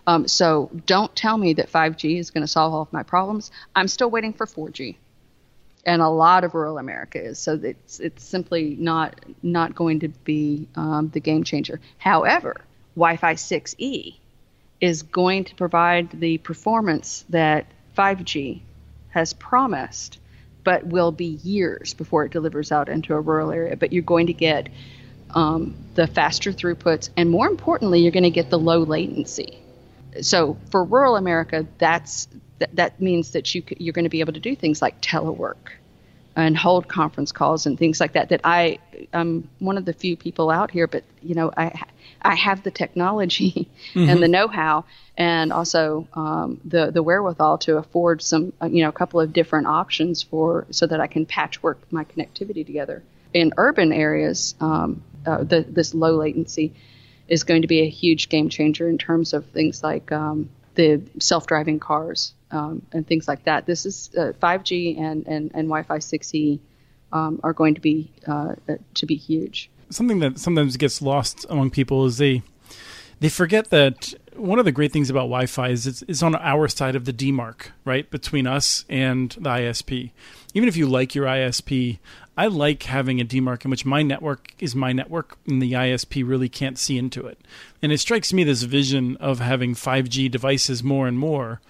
Um, 0.07 0.27
so 0.27 0.71
don't 0.87 1.15
tell 1.15 1.37
me 1.37 1.53
that 1.55 1.71
5G 1.71 2.19
is 2.19 2.31
going 2.31 2.43
to 2.43 2.49
solve 2.49 2.73
all 2.73 2.83
of 2.83 2.93
my 2.95 3.03
problems. 3.03 3.51
I'm 3.77 3.89
still 3.89 4.11
waiting 4.11 4.33
for 4.33 4.47
4G, 4.47 4.97
and 5.89 6.03
a 6.03 6.09
lot 6.09 6.45
of 6.45 6.55
rural 6.55 6.77
America 6.77 7.19
is. 7.19 7.39
So 7.39 7.59
it's 7.63 7.99
it's 7.99 8.23
simply 8.23 8.77
not 8.79 9.25
not 9.43 9.75
going 9.75 10.01
to 10.01 10.09
be 10.09 10.69
um, 10.77 11.09
the 11.09 11.21
game 11.21 11.45
changer. 11.45 11.81
However, 11.97 12.57
Wi-Fi 12.95 13.35
6E 13.35 14.17
is 14.83 15.03
going 15.03 15.45
to 15.45 15.55
provide 15.55 16.21
the 16.21 16.37
performance 16.39 17.25
that 17.31 17.67
5G 17.97 18.61
has 19.11 19.33
promised, 19.33 20.19
but 20.63 20.87
will 20.87 21.11
be 21.11 21.39
years 21.43 21.95
before 21.95 22.27
it 22.27 22.33
delivers 22.33 22.71
out 22.71 22.91
into 22.91 23.15
a 23.15 23.21
rural 23.21 23.51
area. 23.51 23.75
But 23.75 23.95
you're 23.95 24.03
going 24.03 24.27
to 24.27 24.35
get 24.35 24.69
um, 25.31 25.75
the 25.95 26.07
faster 26.07 26.53
throughputs, 26.53 27.09
and 27.17 27.31
more 27.31 27.47
importantly, 27.47 28.01
you're 28.01 28.13
going 28.13 28.25
to 28.25 28.31
get 28.31 28.51
the 28.51 28.59
low 28.59 28.81
latency. 28.81 29.59
So 30.21 30.59
for 30.71 30.85
rural 30.85 31.17
America, 31.17 31.67
that's 31.79 32.29
that, 32.59 32.77
that 32.77 33.01
means 33.01 33.33
that 33.33 33.55
you 33.55 33.63
you're 33.79 33.93
going 33.93 34.05
to 34.05 34.11
be 34.11 34.21
able 34.21 34.35
to 34.35 34.41
do 34.41 34.55
things 34.55 34.83
like 34.83 35.01
telework 35.01 35.78
and 36.39 36.57
hold 36.57 36.87
conference 36.87 37.33
calls 37.33 37.67
and 37.67 37.77
things 37.77 38.01
like 38.01 38.13
that. 38.13 38.29
That 38.29 38.41
I 38.45 38.79
I'm 39.13 39.49
one 39.59 39.77
of 39.77 39.85
the 39.85 39.93
few 39.93 40.17
people 40.17 40.51
out 40.51 40.71
here, 40.71 40.87
but 40.87 41.03
you 41.21 41.35
know 41.35 41.53
I 41.57 41.83
I 42.23 42.37
have 42.37 42.63
the 42.63 42.71
technology 42.71 43.69
mm-hmm. 43.93 44.09
and 44.09 44.23
the 44.23 44.29
know-how, 44.29 44.85
and 45.17 45.53
also 45.53 46.07
um, 46.15 46.61
the 46.65 46.93
the 46.93 47.03
wherewithal 47.03 47.59
to 47.59 47.77
afford 47.77 48.23
some 48.23 48.53
uh, 48.63 48.67
you 48.67 48.83
know 48.83 48.89
a 48.89 48.93
couple 48.93 49.21
of 49.21 49.33
different 49.33 49.67
options 49.67 50.23
for 50.23 50.67
so 50.71 50.87
that 50.87 51.01
I 51.01 51.09
can 51.09 51.27
patchwork 51.27 51.81
my 51.91 52.05
connectivity 52.05 52.65
together. 52.65 53.03
In 53.35 53.53
urban 53.57 53.93
areas, 53.93 54.55
um, 54.61 55.03
uh, 55.27 55.43
the, 55.43 55.61
this 55.69 55.93
low 55.93 56.17
latency 56.17 56.73
is 57.27 57.45
going 57.45 57.61
to 57.63 57.69
be 57.69 57.81
a 57.81 57.89
huge 57.89 58.31
game 58.31 58.49
changer 58.49 58.89
in 58.89 58.97
terms 58.97 59.35
of 59.35 59.45
things 59.47 59.83
like 59.83 60.11
um, 60.13 60.49
the 60.77 61.03
self-driving 61.19 61.79
cars 61.79 62.33
um, 62.51 62.83
and 62.93 63.07
things 63.07 63.29
like 63.29 63.45
that. 63.45 63.67
This 63.67 63.87
is 63.87 64.11
uh, 64.17 64.33
5G 64.43 64.99
and, 64.99 65.27
and, 65.27 65.51
and 65.55 65.69
Wi-Fi 65.69 65.99
6E 65.99 66.59
um, 67.13 67.41
are 67.43 67.53
going 67.53 67.75
to 67.75 67.81
be 67.81 68.11
uh, 68.27 68.55
to 68.95 69.07
be 69.07 69.15
huge. 69.15 69.71
Something 69.91 70.19
that 70.21 70.39
sometimes 70.39 70.77
gets 70.77 71.01
lost 71.01 71.47
among 71.49 71.71
people 71.71 72.05
is 72.05 72.19
they 72.19 72.43
they 73.21 73.29
forget 73.29 73.71
that 73.71 74.15
one 74.37 74.59
of 74.59 74.65
the 74.65 74.73
great 74.73 74.93
things 74.93 75.11
about 75.11 75.23
Wi-Fi 75.23 75.69
is 75.71 75.87
it's, 75.87 76.03
it's 76.03 76.23
on 76.23 76.37
our 76.37 76.69
side 76.69 76.95
of 76.95 77.05
the 77.05 77.13
demarc, 77.13 77.69
right, 77.85 78.09
between 78.11 78.47
us 78.47 78.85
and 78.89 79.31
the 79.33 79.51
ISP. 79.51 80.13
Even 80.55 80.69
if 80.69 80.77
you 80.77 80.87
like 80.87 81.15
your 81.15 81.27
ISP, 81.27 81.99
I 82.37 82.47
like 82.47 82.85
having 82.85 83.21
a 83.21 83.25
demarc 83.25 83.65
in 83.65 83.71
which 83.71 83.85
my 83.85 84.03
network 84.03 84.55
is 84.61 84.77
my 84.77 84.93
network 84.93 85.37
and 85.47 85.61
the 85.61 85.73
ISP 85.73 86.27
really 86.27 86.49
can't 86.49 86.79
see 86.79 86.97
into 86.97 87.27
it. 87.27 87.41
And 87.83 87.91
it 87.91 87.99
strikes 87.99 88.33
me 88.33 88.45
this 88.45 88.63
vision 88.63 89.17
of 89.17 89.41
having 89.41 89.75
5G 89.75 90.31
devices 90.31 90.85
more 90.85 91.09
and 91.09 91.19
more. 91.19 91.61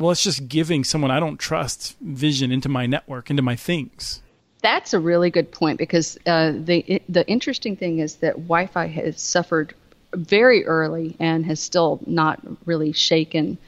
Well, 0.00 0.12
it's 0.12 0.22
just 0.22 0.48
giving 0.48 0.82
someone 0.82 1.10
I 1.10 1.20
don't 1.20 1.36
trust 1.36 1.94
vision 2.00 2.50
into 2.50 2.70
my 2.70 2.86
network, 2.86 3.28
into 3.28 3.42
my 3.42 3.54
things. 3.54 4.22
That's 4.62 4.94
a 4.94 4.98
really 4.98 5.28
good 5.28 5.52
point 5.52 5.78
because 5.78 6.18
uh, 6.26 6.52
the 6.56 7.02
the 7.08 7.28
interesting 7.28 7.76
thing 7.76 7.98
is 7.98 8.16
that 8.16 8.32
Wi-Fi 8.32 8.86
has 8.86 9.20
suffered 9.20 9.74
very 10.14 10.64
early 10.64 11.16
and 11.20 11.44
has 11.44 11.60
still 11.60 12.00
not 12.06 12.40
really 12.64 12.92
shaken 12.92 13.58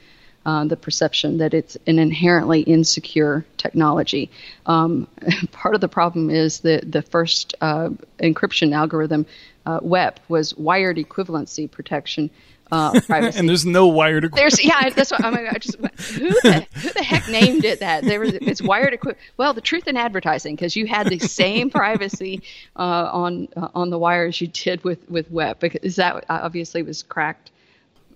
uh, 0.45 0.65
the 0.65 0.75
perception 0.75 1.37
that 1.37 1.53
it's 1.53 1.77
an 1.85 1.99
inherently 1.99 2.61
insecure 2.61 3.45
technology. 3.57 4.31
Um, 4.65 5.07
part 5.51 5.75
of 5.75 5.81
the 5.81 5.87
problem 5.87 6.31
is 6.31 6.61
that 6.61 6.91
the 6.91 7.03
first 7.03 7.53
uh, 7.61 7.89
encryption 8.19 8.73
algorithm, 8.73 9.27
uh, 9.67 9.79
WEP, 9.83 10.19
was 10.29 10.55
wired 10.55 10.97
equivalency 10.97 11.69
protection. 11.69 12.31
Uh, 12.73 12.99
and 13.09 13.47
there's 13.47 13.67
no 13.67 13.85
wired. 13.85 14.25
Equi- 14.25 14.35
there's 14.35 14.63
yeah, 14.63 14.89
that's 14.89 15.11
what 15.11 15.23
I'm. 15.23 15.35
I 15.35 15.59
just 15.59 15.75
who 15.75 16.29
the 16.29 16.65
who 16.73 16.89
the 16.89 17.03
heck 17.03 17.29
named 17.29 17.63
it 17.65 17.81
that? 17.81 18.03
There 18.03 18.19
was 18.19 18.33
it's 18.33 18.63
wired 18.63 18.95
equi- 18.95 19.13
Well, 19.37 19.53
the 19.53 19.61
truth 19.61 19.87
in 19.87 19.95
advertising 19.95 20.55
because 20.55 20.75
you 20.75 20.87
had 20.87 21.07
the 21.07 21.19
same 21.19 21.69
privacy 21.69 22.41
uh, 22.75 22.79
on 23.13 23.47
uh, 23.55 23.67
on 23.75 23.91
the 23.91 23.99
wire 23.99 24.25
as 24.25 24.41
you 24.41 24.47
did 24.47 24.83
with 24.83 25.07
with 25.07 25.29
WEP 25.29 25.59
because 25.59 25.95
that 25.97 26.25
obviously 26.29 26.81
was 26.81 27.03
cracked 27.03 27.51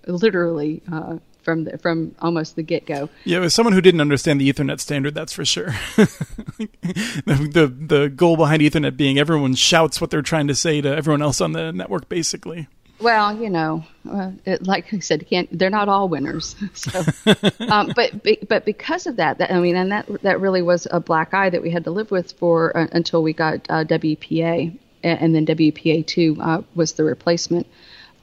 literally 0.08 0.82
uh, 0.92 1.18
from 1.44 1.66
the, 1.66 1.78
from 1.78 2.16
almost 2.20 2.56
the 2.56 2.64
get 2.64 2.88
go. 2.88 3.10
Yeah, 3.26 3.42
as 3.42 3.54
someone 3.54 3.74
who 3.74 3.82
didn't 3.82 4.02
understand 4.02 4.42
the 4.42 4.52
Ethernet 4.52 4.80
standard, 4.80 5.14
that's 5.14 5.34
for 5.34 5.46
sure. 5.46 5.76
the, 5.98 7.50
the 7.54 7.68
the 7.68 8.10
goal 8.10 8.38
behind 8.38 8.64
Ethernet 8.64 8.98
being 8.98 9.20
everyone 9.20 9.54
shouts 9.54 10.02
what 10.02 10.10
they're 10.10 10.24
trying 10.24 10.48
to 10.48 10.56
say 10.56 10.82
to 10.82 10.90
everyone 10.90 11.22
else 11.22 11.42
on 11.42 11.52
the 11.52 11.72
network, 11.72 12.10
basically. 12.10 12.68
Well, 13.00 13.38
you 13.40 13.50
know, 13.50 13.84
uh, 14.10 14.32
it, 14.46 14.66
like 14.66 14.92
I 14.94 15.00
said, 15.00 15.28
can't, 15.28 15.48
they're 15.58 15.70
not 15.70 15.90
all 15.90 16.10
winners. 16.10 16.56
So, 16.74 17.04
um, 17.70 17.92
but 17.96 18.26
but 18.48 18.66
because 18.66 19.08
of 19.08 19.18
that, 19.18 19.38
that, 19.40 19.52
I 19.52 19.60
mean, 19.60 19.76
and 19.76 19.92
that 19.92 20.08
that 20.24 20.40
really 20.40 20.62
was 20.62 20.88
a 20.90 21.00
black 21.00 21.34
eye 21.34 21.50
that 21.50 21.62
we 21.62 21.70
had 21.70 21.84
to 21.86 21.92
live 21.92 22.12
with 22.12 22.32
for 22.34 22.76
uh, 22.76 22.88
until 22.92 23.24
we 23.24 23.34
got 23.34 23.66
uh, 23.70 23.84
WPA, 23.84 24.78
and, 25.04 25.36
then 25.36 25.46
WPA 25.46 26.06
two 26.06 26.38
uh, 26.40 26.62
was 26.76 26.94
the 26.94 27.04
replacement. 27.04 27.68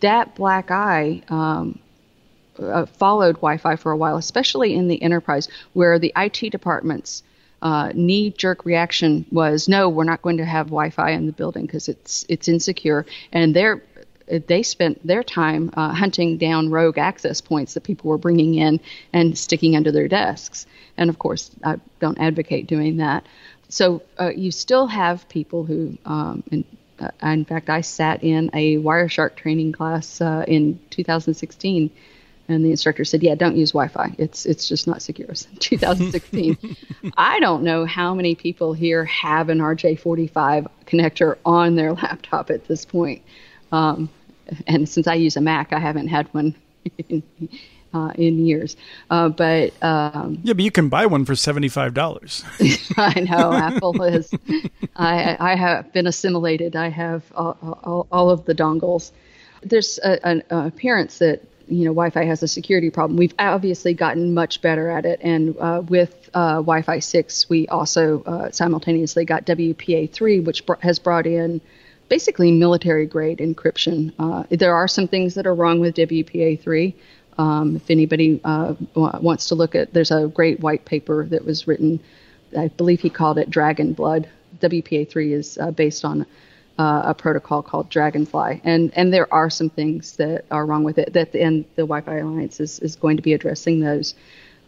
That 0.00 0.34
black 0.34 0.70
eye 0.70 1.22
um, 1.28 1.78
uh, 2.58 2.86
followed 2.86 3.36
Wi-Fi 3.36 3.76
for 3.76 3.92
a 3.92 3.96
while, 3.96 4.16
especially 4.16 4.74
in 4.74 4.88
the 4.88 5.02
enterprise, 5.02 5.48
where 5.72 5.98
the 5.98 6.12
IT 6.16 6.50
departments 6.50 7.22
uh, 7.64 7.90
knee-jerk 7.94 8.64
reaction 8.66 9.24
was, 9.32 9.68
"No, 9.68 9.88
we're 9.88 10.04
not 10.04 10.20
going 10.20 10.36
to 10.36 10.44
have 10.44 10.66
Wi-Fi 10.66 11.10
in 11.10 11.26
the 11.26 11.32
building 11.32 11.64
because 11.64 11.88
it's 11.88 12.24
it's 12.28 12.46
insecure." 12.46 13.06
And 13.32 13.56
they 13.56 13.72
they 14.26 14.62
spent 14.62 15.06
their 15.06 15.22
time 15.22 15.70
uh, 15.74 15.92
hunting 15.92 16.38
down 16.38 16.70
rogue 16.70 16.98
access 16.98 17.40
points 17.40 17.74
that 17.74 17.82
people 17.82 18.10
were 18.10 18.18
bringing 18.18 18.54
in 18.54 18.80
and 19.12 19.36
sticking 19.36 19.76
under 19.76 19.92
their 19.92 20.08
desks. 20.08 20.66
And 20.96 21.10
of 21.10 21.18
course, 21.18 21.50
I 21.62 21.76
don't 22.00 22.18
advocate 22.18 22.66
doing 22.66 22.98
that. 22.98 23.26
So 23.68 24.02
uh, 24.20 24.30
you 24.34 24.50
still 24.50 24.86
have 24.86 25.28
people 25.28 25.64
who, 25.64 25.98
um, 26.04 26.42
in, 26.50 26.64
uh, 27.00 27.10
in 27.22 27.44
fact, 27.44 27.68
I 27.68 27.80
sat 27.80 28.22
in 28.22 28.50
a 28.52 28.76
Wireshark 28.76 29.36
training 29.36 29.72
class 29.72 30.20
uh, 30.20 30.44
in 30.46 30.78
2016 30.90 31.90
and 32.48 32.64
the 32.64 32.70
instructor 32.70 33.04
said, 33.04 33.22
"Yeah, 33.22 33.34
don't 33.34 33.56
use 33.56 33.72
Wi-Fi. 33.72 34.14
It's 34.18 34.44
it's 34.46 34.68
just 34.68 34.86
not 34.86 35.02
secure." 35.02 35.28
2016. 35.58 36.76
I 37.16 37.40
don't 37.40 37.62
know 37.62 37.84
how 37.84 38.14
many 38.14 38.34
people 38.34 38.72
here 38.74 39.04
have 39.06 39.48
an 39.48 39.58
RJ45 39.58 40.66
connector 40.86 41.36
on 41.44 41.74
their 41.76 41.92
laptop 41.94 42.50
at 42.50 42.66
this 42.66 42.84
point. 42.84 43.22
Um, 43.74 44.08
and 44.66 44.88
since 44.88 45.06
I 45.06 45.14
use 45.14 45.36
a 45.36 45.40
Mac, 45.40 45.72
I 45.72 45.78
haven't 45.78 46.08
had 46.08 46.32
one 46.32 46.54
in, 47.08 47.22
uh, 47.92 48.12
in 48.14 48.46
years. 48.46 48.76
Uh, 49.10 49.28
but 49.30 49.72
um, 49.82 50.38
yeah, 50.42 50.52
but 50.52 50.64
you 50.64 50.70
can 50.70 50.88
buy 50.88 51.06
one 51.06 51.24
for 51.24 51.34
seventy 51.34 51.68
five 51.68 51.94
dollars. 51.94 52.44
I 52.96 53.20
know 53.20 53.52
Apple 53.52 54.00
is. 54.02 54.32
I 54.96 55.36
I 55.40 55.56
have 55.56 55.92
been 55.92 56.06
assimilated. 56.06 56.76
I 56.76 56.88
have 56.88 57.24
all, 57.34 57.56
all, 57.82 58.06
all 58.12 58.30
of 58.30 58.44
the 58.44 58.54
dongles. 58.54 59.10
There's 59.62 59.98
an 59.98 60.42
appearance 60.50 61.18
that 61.18 61.42
you 61.66 61.84
know 61.84 61.92
Wi-Fi 61.92 62.24
has 62.24 62.42
a 62.42 62.48
security 62.48 62.90
problem. 62.90 63.16
We've 63.16 63.34
obviously 63.38 63.94
gotten 63.94 64.34
much 64.34 64.60
better 64.60 64.90
at 64.90 65.04
it, 65.06 65.20
and 65.22 65.56
uh, 65.58 65.82
with 65.88 66.30
uh, 66.34 66.56
Wi-Fi 66.56 66.98
6, 66.98 67.48
we 67.48 67.66
also 67.68 68.22
uh, 68.24 68.50
simultaneously 68.50 69.24
got 69.24 69.46
WPA3, 69.46 70.44
which 70.44 70.66
br- 70.66 70.74
has 70.82 70.98
brought 70.98 71.26
in 71.26 71.60
basically 72.08 72.52
military-grade 72.52 73.38
encryption. 73.38 74.12
Uh, 74.18 74.44
there 74.50 74.74
are 74.74 74.88
some 74.88 75.08
things 75.08 75.34
that 75.34 75.46
are 75.46 75.54
wrong 75.54 75.80
with 75.80 75.96
WPA3. 75.96 76.94
Um, 77.36 77.76
if 77.76 77.90
anybody 77.90 78.40
uh, 78.44 78.74
wants 78.94 79.48
to 79.48 79.54
look 79.54 79.74
at, 79.74 79.92
there's 79.92 80.10
a 80.10 80.28
great 80.28 80.60
white 80.60 80.84
paper 80.84 81.26
that 81.26 81.44
was 81.44 81.66
written. 81.66 82.00
I 82.56 82.68
believe 82.68 83.00
he 83.00 83.10
called 83.10 83.38
it 83.38 83.50
Dragon 83.50 83.92
Blood. 83.92 84.28
WPA3 84.60 85.32
is 85.32 85.58
uh, 85.58 85.70
based 85.72 86.04
on 86.04 86.26
uh, 86.78 87.02
a 87.06 87.14
protocol 87.14 87.62
called 87.62 87.88
Dragonfly, 87.88 88.60
and 88.64 88.92
and 88.96 89.12
there 89.12 89.32
are 89.32 89.48
some 89.48 89.70
things 89.70 90.16
that 90.16 90.44
are 90.50 90.66
wrong 90.66 90.84
with 90.84 90.98
it. 90.98 91.12
That 91.12 91.34
and 91.34 91.64
the 91.76 91.82
Wi-Fi 91.82 92.18
Alliance 92.18 92.60
is 92.60 92.80
is 92.80 92.96
going 92.96 93.16
to 93.16 93.22
be 93.22 93.32
addressing 93.32 93.80
those. 93.80 94.14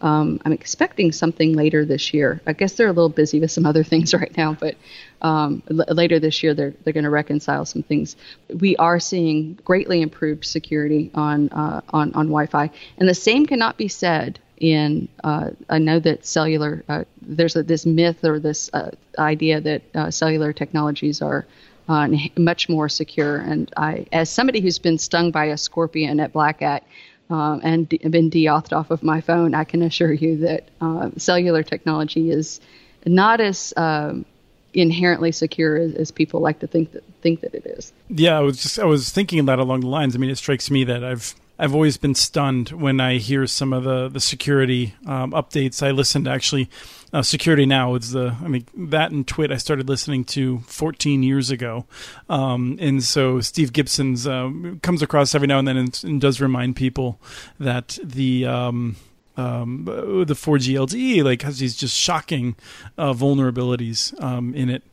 Um, 0.01 0.39
I'm 0.45 0.53
expecting 0.53 1.11
something 1.11 1.53
later 1.53 1.85
this 1.85 2.13
year. 2.13 2.41
I 2.45 2.53
guess 2.53 2.73
they're 2.73 2.87
a 2.87 2.93
little 2.93 3.09
busy 3.09 3.39
with 3.39 3.51
some 3.51 3.65
other 3.65 3.83
things 3.91 4.13
right 4.13 4.35
now, 4.37 4.53
but 4.53 4.75
um, 5.21 5.63
l- 5.69 5.95
later 5.95 6.19
this 6.19 6.43
year 6.43 6.53
they're 6.53 6.73
they're 6.83 6.93
going 6.93 7.03
to 7.03 7.09
reconcile 7.09 7.65
some 7.65 7.83
things. 7.83 8.15
We 8.59 8.75
are 8.77 8.99
seeing 8.99 9.59
greatly 9.65 10.01
improved 10.01 10.45
security 10.45 11.11
on 11.15 11.49
uh, 11.49 11.81
on 11.89 12.13
on 12.13 12.27
Wi-Fi, 12.27 12.69
and 12.97 13.09
the 13.09 13.15
same 13.15 13.45
cannot 13.45 13.77
be 13.77 13.87
said 13.87 14.39
in. 14.57 15.07
Uh, 15.23 15.51
I 15.69 15.79
know 15.79 15.99
that 15.99 16.25
cellular. 16.25 16.83
Uh, 16.87 17.03
there's 17.21 17.55
a, 17.55 17.63
this 17.63 17.85
myth 17.85 18.23
or 18.23 18.39
this 18.39 18.69
uh, 18.73 18.91
idea 19.17 19.61
that 19.61 19.81
uh, 19.95 20.11
cellular 20.11 20.53
technologies 20.53 21.21
are 21.21 21.45
uh, 21.89 22.07
much 22.37 22.69
more 22.69 22.89
secure. 22.89 23.37
And 23.37 23.71
I, 23.77 24.05
as 24.11 24.29
somebody 24.29 24.59
who's 24.59 24.79
been 24.79 24.97
stung 24.97 25.31
by 25.31 25.45
a 25.45 25.57
scorpion 25.57 26.19
at 26.19 26.33
Black 26.33 26.59
Hat 26.61 26.83
uh, 27.29 27.59
and 27.63 27.89
been 27.89 28.29
deauthed 28.29 28.75
off 28.75 28.91
of 28.91 29.03
my 29.03 29.21
phone, 29.21 29.53
I 29.53 29.63
can 29.63 29.81
assure 29.81 30.13
you 30.13 30.37
that 30.37 30.69
uh, 30.81 31.09
cellular 31.17 31.63
technology 31.63 32.31
is 32.31 32.59
not 33.05 33.41
as 33.41 33.73
um, 33.77 34.25
inherently 34.73 35.31
secure 35.31 35.77
as, 35.77 35.93
as, 35.95 36.11
people 36.11 36.39
like 36.39 36.59
to 36.59 36.67
think 36.67 36.91
that 36.91 37.03
think 37.21 37.41
that 37.41 37.53
it 37.53 37.65
is. 37.65 37.91
Yeah, 38.09 38.37
I 38.37 38.41
was 38.41 38.61
just 38.61 38.79
I 38.79 38.85
was 38.85 39.09
thinking 39.09 39.45
that 39.45 39.59
along 39.59 39.81
the 39.81 39.87
lines. 39.87 40.15
I 40.15 40.19
mean, 40.19 40.29
it 40.29 40.37
strikes 40.37 40.71
me 40.71 40.83
that 40.85 41.03
I've 41.03 41.35
I've 41.59 41.73
always 41.73 41.97
been 41.97 42.15
stunned 42.15 42.69
when 42.69 42.99
I 42.99 43.17
hear 43.17 43.47
some 43.47 43.73
of 43.73 43.83
the 43.83 44.09
the 44.09 44.19
security 44.19 44.93
um, 45.05 45.31
updates. 45.31 45.85
I 45.85 45.91
listened 45.91 46.25
to 46.25 46.31
actually 46.31 46.69
uh, 47.13 47.21
Security 47.21 47.65
Now 47.65 47.95
is 47.95 48.11
the 48.11 48.35
I 48.43 48.47
mean 48.47 48.65
that 48.75 49.11
and 49.11 49.27
Twit 49.27 49.51
I 49.51 49.57
started 49.57 49.89
listening 49.89 50.23
to 50.25 50.59
14 50.59 51.23
years 51.23 51.49
ago, 51.49 51.85
um, 52.29 52.77
and 52.79 53.03
so 53.03 53.39
Steve 53.41 53.73
Gibson's 53.73 54.27
uh, 54.27 54.51
comes 54.81 55.01
across 55.01 55.33
every 55.33 55.47
now 55.47 55.59
and 55.59 55.67
then 55.67 55.77
and, 55.77 55.99
and 56.03 56.21
does 56.21 56.39
remind 56.39 56.75
people 56.75 57.19
that 57.59 57.97
the 58.03 58.45
um, 58.45 58.97
um, 59.35 59.85
the 59.85 60.33
4G 60.33 60.73
LTE 60.73 61.23
like 61.23 61.41
has 61.43 61.59
these 61.59 61.75
just 61.75 61.95
shocking 61.95 62.55
uh, 62.97 63.13
vulnerabilities 63.13 64.19
um, 64.21 64.53
in 64.53 64.69
it, 64.69 64.83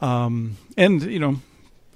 um, 0.00 0.56
and 0.76 1.02
you 1.02 1.18
know, 1.18 1.40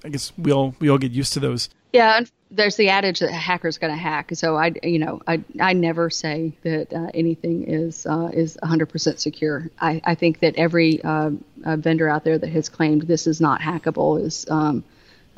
I 0.04 0.10
guess 0.10 0.32
we 0.36 0.52
all 0.52 0.74
we 0.80 0.88
all 0.88 0.98
get 0.98 1.12
used 1.12 1.32
to 1.34 1.40
those. 1.40 1.68
Yeah, 1.92 2.24
there's 2.52 2.76
the 2.76 2.90
adage 2.90 3.20
that 3.20 3.30
a 3.30 3.32
hacker's 3.32 3.78
going 3.78 3.92
to 3.92 3.98
hack. 3.98 4.30
So 4.34 4.56
I, 4.56 4.72
you 4.82 4.98
know, 4.98 5.22
I, 5.26 5.42
I 5.58 5.72
never 5.72 6.10
say 6.10 6.52
that 6.62 6.92
uh, 6.92 7.10
anything 7.14 7.64
is 7.64 8.06
uh, 8.06 8.30
is 8.32 8.58
100% 8.62 9.18
secure. 9.18 9.70
I, 9.80 10.00
I 10.04 10.14
think 10.14 10.40
that 10.40 10.54
every 10.56 11.02
uh, 11.02 11.30
vendor 11.64 12.08
out 12.08 12.24
there 12.24 12.38
that 12.38 12.50
has 12.50 12.68
claimed 12.68 13.02
this 13.02 13.26
is 13.26 13.40
not 13.40 13.60
hackable 13.60 14.22
is 14.22 14.46
um, 14.50 14.84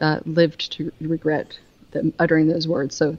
uh, 0.01 0.21
lived 0.27 0.73
to 0.73 0.93
regret 1.01 1.59
uttering 2.19 2.49
those 2.49 2.67
words. 2.67 2.97
So 2.97 3.17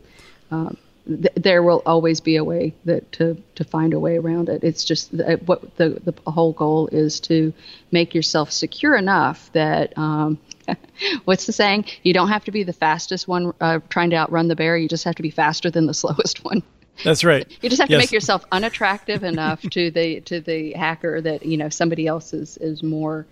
um, 0.51 0.77
th- 1.07 1.33
there 1.35 1.63
will 1.63 1.81
always 1.85 2.19
be 2.19 2.35
a 2.35 2.43
way 2.43 2.73
that 2.83 3.09
to 3.13 3.41
to 3.55 3.63
find 3.63 3.93
a 3.93 3.99
way 3.99 4.17
around 4.17 4.49
it. 4.49 4.63
It's 4.63 4.83
just 4.83 5.15
the, 5.15 5.39
what 5.45 5.77
the 5.77 6.01
the 6.03 6.31
whole 6.31 6.51
goal 6.51 6.87
is 6.87 7.21
to 7.21 7.53
make 7.91 8.13
yourself 8.13 8.51
secure 8.51 8.95
enough 8.95 9.49
that 9.53 9.97
um, 9.97 10.37
what's 11.25 11.45
the 11.45 11.53
saying? 11.53 11.85
You 12.03 12.13
don't 12.13 12.29
have 12.29 12.45
to 12.45 12.51
be 12.51 12.63
the 12.63 12.73
fastest 12.73 13.27
one 13.27 13.53
uh, 13.61 13.79
trying 13.89 14.09
to 14.11 14.15
outrun 14.15 14.47
the 14.47 14.55
bear. 14.55 14.77
You 14.77 14.87
just 14.87 15.03
have 15.03 15.15
to 15.15 15.23
be 15.23 15.29
faster 15.29 15.69
than 15.69 15.85
the 15.85 15.93
slowest 16.03 16.43
one. 16.43 16.63
That's 17.03 17.23
right. 17.23 17.45
You 17.61 17.69
just 17.69 17.81
have 17.81 17.89
yes. 17.89 17.97
to 17.97 18.01
make 18.03 18.11
yourself 18.11 18.45
unattractive 18.51 19.23
enough 19.23 19.61
to 19.61 19.91
the 19.91 20.21
to 20.21 20.39
the 20.39 20.73
hacker 20.73 21.19
that 21.19 21.45
you 21.45 21.57
know 21.57 21.69
somebody 21.69 22.07
else 22.07 22.33
is 22.33 22.57
is 22.57 22.83
more 22.83 23.25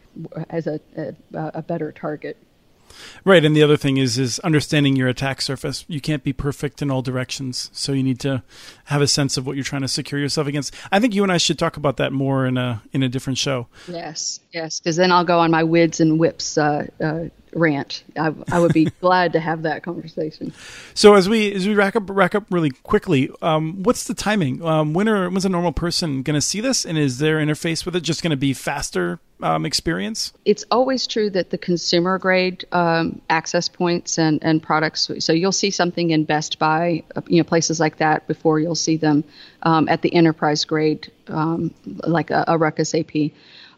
as 0.49 0.67
a 0.67 0.79
a, 0.97 1.13
a 1.33 1.61
better 1.61 1.91
target. 1.91 2.35
Right, 3.23 3.43
and 3.43 3.55
the 3.55 3.63
other 3.63 3.77
thing 3.77 3.97
is 3.97 4.17
is 4.17 4.39
understanding 4.39 4.95
your 4.95 5.07
attack 5.07 5.41
surface. 5.41 5.85
You 5.87 6.01
can't 6.01 6.23
be 6.23 6.33
perfect 6.33 6.81
in 6.81 6.91
all 6.91 7.01
directions, 7.01 7.69
so 7.73 7.91
you 7.91 8.03
need 8.03 8.19
to 8.21 8.43
have 8.85 9.01
a 9.01 9.07
sense 9.07 9.37
of 9.37 9.45
what 9.45 9.55
you're 9.55 9.63
trying 9.63 9.81
to 9.81 9.87
secure 9.87 10.19
yourself 10.19 10.47
against. 10.47 10.73
I 10.91 10.99
think 10.99 11.13
you 11.13 11.23
and 11.23 11.31
I 11.31 11.37
should 11.37 11.59
talk 11.59 11.77
about 11.77 11.97
that 11.97 12.11
more 12.11 12.45
in 12.45 12.57
a 12.57 12.81
in 12.91 13.03
a 13.03 13.09
different 13.09 13.37
show. 13.37 13.67
Yes, 13.87 14.39
yes, 14.51 14.79
because 14.79 14.95
then 14.95 15.11
I'll 15.11 15.25
go 15.25 15.39
on 15.39 15.51
my 15.51 15.63
WIDs 15.63 15.99
and 15.99 16.19
WIPS 16.19 16.57
uh, 16.57 16.87
uh, 17.01 17.25
rant. 17.55 18.03
I, 18.17 18.33
I 18.51 18.59
would 18.59 18.73
be 18.73 18.85
glad 19.01 19.33
to 19.33 19.39
have 19.39 19.63
that 19.63 19.83
conversation. 19.83 20.53
So 20.93 21.15
as 21.15 21.29
we 21.29 21.53
as 21.53 21.67
we 21.67 21.75
rack 21.75 21.95
up 21.95 22.03
rack 22.09 22.35
up 22.35 22.45
really 22.49 22.71
quickly, 22.71 23.29
um, 23.41 23.83
what's 23.83 24.05
the 24.05 24.13
timing? 24.13 24.63
Um, 24.63 24.93
when 24.93 25.07
are 25.07 25.29
when's 25.29 25.45
a 25.45 25.49
normal 25.49 25.71
person 25.71 26.23
going 26.23 26.35
to 26.35 26.41
see 26.41 26.61
this, 26.61 26.85
and 26.85 26.97
is 26.97 27.19
their 27.19 27.37
interface 27.37 27.85
with 27.85 27.95
it 27.95 28.01
just 28.01 28.21
going 28.21 28.31
to 28.31 28.37
be 28.37 28.53
faster 28.53 29.19
um, 29.41 29.65
experience? 29.65 30.33
It's 30.45 30.65
always 30.71 31.05
true 31.05 31.29
that 31.31 31.49
the 31.49 31.57
consumer 31.57 32.17
grade 32.17 32.65
um, 32.71 33.21
access 33.29 33.67
points 33.67 34.17
and, 34.17 34.39
and 34.41 34.63
products. 34.63 35.09
So 35.19 35.33
you'll 35.33 35.51
see 35.51 35.71
something 35.71 36.11
in 36.11 36.23
Best 36.23 36.59
Buy, 36.59 37.03
uh, 37.15 37.21
you 37.27 37.37
know, 37.37 37.43
places 37.43 37.79
like 37.79 37.97
that 37.97 38.27
before 38.27 38.59
you'll 38.59 38.75
see 38.75 38.97
them 38.97 39.23
um, 39.63 39.87
at 39.89 40.01
the 40.01 40.13
enterprise 40.13 40.65
grade, 40.65 41.11
um, 41.27 41.73
like 41.85 42.31
a, 42.31 42.45
a 42.47 42.57
Ruckus 42.57 42.95
AP. 42.95 43.31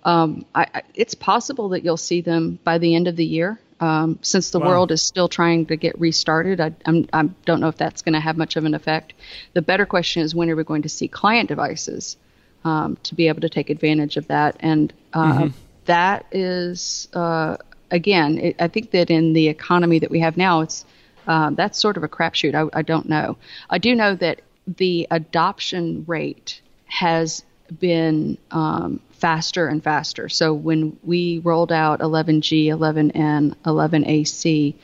Um, 0.03 0.45
I, 0.53 0.83
it's 0.93 1.15
possible 1.15 1.69
that 1.69 1.83
you'll 1.83 1.97
see 1.97 2.21
them 2.21 2.59
by 2.63 2.77
the 2.77 2.95
end 2.95 3.07
of 3.07 3.15
the 3.15 3.25
year. 3.25 3.59
Um, 3.79 4.19
since 4.21 4.51
the 4.51 4.59
wow. 4.59 4.67
world 4.67 4.91
is 4.91 5.01
still 5.01 5.27
trying 5.27 5.65
to 5.65 5.75
get 5.75 5.99
restarted, 5.99 6.61
I, 6.61 6.73
I'm, 6.85 7.07
I 7.11 7.23
don't 7.43 7.59
know 7.59 7.67
if 7.67 7.77
that's 7.77 8.01
going 8.01 8.13
to 8.13 8.21
have 8.21 8.37
much 8.37 8.55
of 8.55 8.63
an 8.63 8.73
effect. 8.73 9.13
The 9.53 9.61
better 9.61 9.85
question 9.85 10.23
is 10.23 10.33
when 10.33 10.49
are 10.49 10.55
we 10.55 10.63
going 10.63 10.83
to 10.83 10.89
see 10.89 11.09
client 11.09 11.49
devices 11.49 12.15
um, 12.63 12.97
to 13.03 13.15
be 13.15 13.27
able 13.27 13.41
to 13.41 13.49
take 13.49 13.69
advantage 13.69 14.15
of 14.15 14.27
that? 14.27 14.55
And 14.61 14.93
uh, 15.13 15.33
mm-hmm. 15.33 15.47
that 15.85 16.25
is, 16.31 17.09
uh, 17.13 17.57
again, 17.91 18.37
it, 18.37 18.55
I 18.59 18.69
think 18.69 18.91
that 18.91 19.09
in 19.09 19.33
the 19.33 19.49
economy 19.49 19.99
that 19.99 20.09
we 20.09 20.21
have 20.21 20.37
now, 20.37 20.61
it's 20.61 20.85
uh, 21.27 21.49
that's 21.49 21.79
sort 21.79 21.97
of 21.97 22.03
a 22.03 22.07
crapshoot. 22.07 22.53
I, 22.55 22.77
I 22.77 22.81
don't 22.81 23.09
know. 23.09 23.37
I 23.69 23.77
do 23.77 23.95
know 23.95 24.15
that 24.15 24.41
the 24.67 25.07
adoption 25.11 26.05
rate 26.07 26.61
has 26.85 27.43
been 27.79 28.37
um, 28.51 28.99
faster 29.25 29.65
and 29.65 29.83
faster. 29.83 30.29
So 30.29 30.53
when 30.53 30.99
we 31.01 31.39
rolled 31.39 31.71
out 31.71 31.99
11G, 31.99 32.67
11N, 32.67 33.55
11AC, 33.65 34.75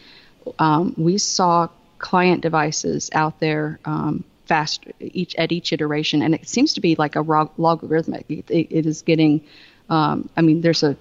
um, 0.58 0.96
we 0.98 1.20
saw 1.20 1.68
client 2.00 2.42
devices 2.42 3.12
out 3.14 3.40
there 3.40 3.80
um, 3.86 4.24
fast 4.48 4.84
each 5.00 5.36
at 5.36 5.52
each 5.52 5.72
iteration, 5.74 6.24
and 6.24 6.34
it 6.34 6.50
seems 6.50 6.74
to 6.74 6.82
be 6.82 6.96
like 6.96 7.16
a 7.16 7.22
log- 7.22 7.52
logarithmic. 7.58 8.26
It, 8.30 8.50
it 8.50 8.86
is 8.88 9.04
getting. 9.04 9.42
Um, 9.92 10.28
I 10.36 10.42
mean, 10.42 10.62
there's 10.62 10.82
a 10.82 10.98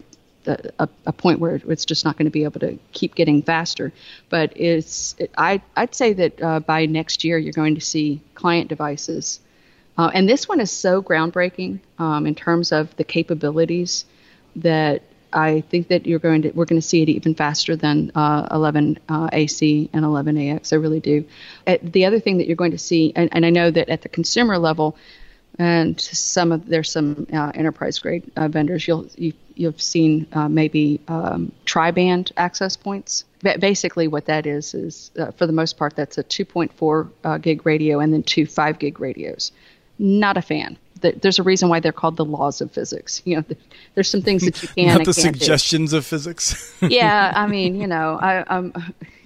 a, 0.47 0.89
a, 1.07 1.13
point 1.13 1.39
where 1.39 1.63
it's 1.67 1.87
just 1.87 2.05
not 2.05 2.19
going 2.19 2.27
to 2.27 2.31
be 2.31 2.45
able 2.45 2.61
to 2.61 2.79
keep 2.93 3.15
getting 3.15 3.41
faster. 3.41 3.91
But 4.29 4.53
it's 4.55 5.15
it, 5.19 5.31
I 5.39 5.63
I'd 5.75 5.95
say 5.95 6.13
that 6.13 6.43
uh, 6.43 6.61
by 6.61 6.85
next 6.85 7.25
year 7.25 7.39
you're 7.39 7.55
going 7.55 7.77
to 7.77 7.81
see 7.81 8.21
client 8.35 8.69
devices 8.69 9.41
uh, 9.99 10.11
and 10.15 10.29
this 10.29 10.49
one 10.49 10.61
is 10.61 10.71
so 10.71 11.03
groundbreaking 11.03 11.81
um, 11.99 12.27
in 12.27 12.35
terms 12.35 12.73
of 12.73 12.95
the 12.97 13.05
capabilities 13.05 14.05
that 14.57 15.03
I 15.33 15.61
think 15.63 15.89
that 15.89 16.07
you're 16.07 16.19
going 16.19 16.43
to 16.43 16.51
we're 16.51 16.65
going 16.65 16.81
to 16.81 16.87
see 16.87 17.03
it 17.03 17.09
even 17.09 17.35
faster 17.35 17.77
than 17.77 18.11
uh, 18.15 18.49
11 18.51 18.99
uh, 19.09 19.29
AC 19.33 19.91
and 19.93 20.05
11 20.05 20.37
AX. 20.39 20.73
I 20.73 20.77
really 20.77 21.01
do. 21.01 21.25
Uh, 21.67 21.79
the 21.83 22.05
other 22.07 22.21
thing 22.21 22.39
that 22.39 22.47
you're 22.47 22.57
going 22.57 22.73
to 22.73 22.79
see, 22.79 23.13
and, 23.15 23.29
and, 23.33 23.47
I 23.47 23.51
know 23.51 23.71
that 23.71 23.89
at 23.89 24.03
the 24.03 24.09
consumer 24.09 24.59
level, 24.59 24.97
and 25.59 26.01
some 26.01 26.53
of 26.53 26.67
there's 26.67 26.91
some 26.91 27.27
uh, 27.33 27.53
enterprise 27.55 27.99
grade 27.99 28.31
uh, 28.37 28.49
vendors, 28.49 28.87
you'll 28.89 29.07
you, 29.17 29.33
you 29.55 29.67
have 29.67 29.81
seen 29.81 30.27
uh, 30.33 30.49
maybe 30.49 31.01
um, 31.09 31.53
tri-band 31.65 32.33
access 32.37 32.77
points. 32.77 33.25
basically, 33.43 34.09
what 34.09 34.27
that 34.27 34.47
is 34.47 34.75
is 34.75 35.11
for 35.37 35.47
the 35.47 35.53
most 35.53 35.77
part 35.77 35.95
that's 35.95 36.19
a 36.19 36.25
2.4 36.25 37.43
gig 37.43 37.67
radio 37.67 38.01
and 38.01 38.13
then 38.13 38.23
two 38.23 38.47
5 38.47 38.79
gig 38.79 39.01
radios 39.01 39.53
not 40.01 40.37
a 40.37 40.43
fan. 40.43 40.79
There's 41.01 41.39
a 41.39 41.43
reason 41.43 41.71
why 41.71 41.81
they're 41.81 41.93
called 41.93 42.17
the 42.17 42.27
laws 42.27 42.61
of 42.61 42.71
physics. 42.71 43.23
You 43.25 43.37
know, 43.37 43.45
there's 43.95 44.11
some 44.11 44.21
things 44.21 44.45
that 44.45 44.63
you 44.63 44.69
can. 44.69 44.87
not 44.99 45.07
the 45.07 45.15
suggestions 45.15 45.93
do. 45.93 45.99
of 45.99 46.05
physics. 46.05 46.75
yeah, 46.83 47.33
I 47.35 47.47
mean, 47.47 47.81
you 47.81 47.87
know, 47.87 48.19
I, 48.21 48.41
um, 48.43 48.75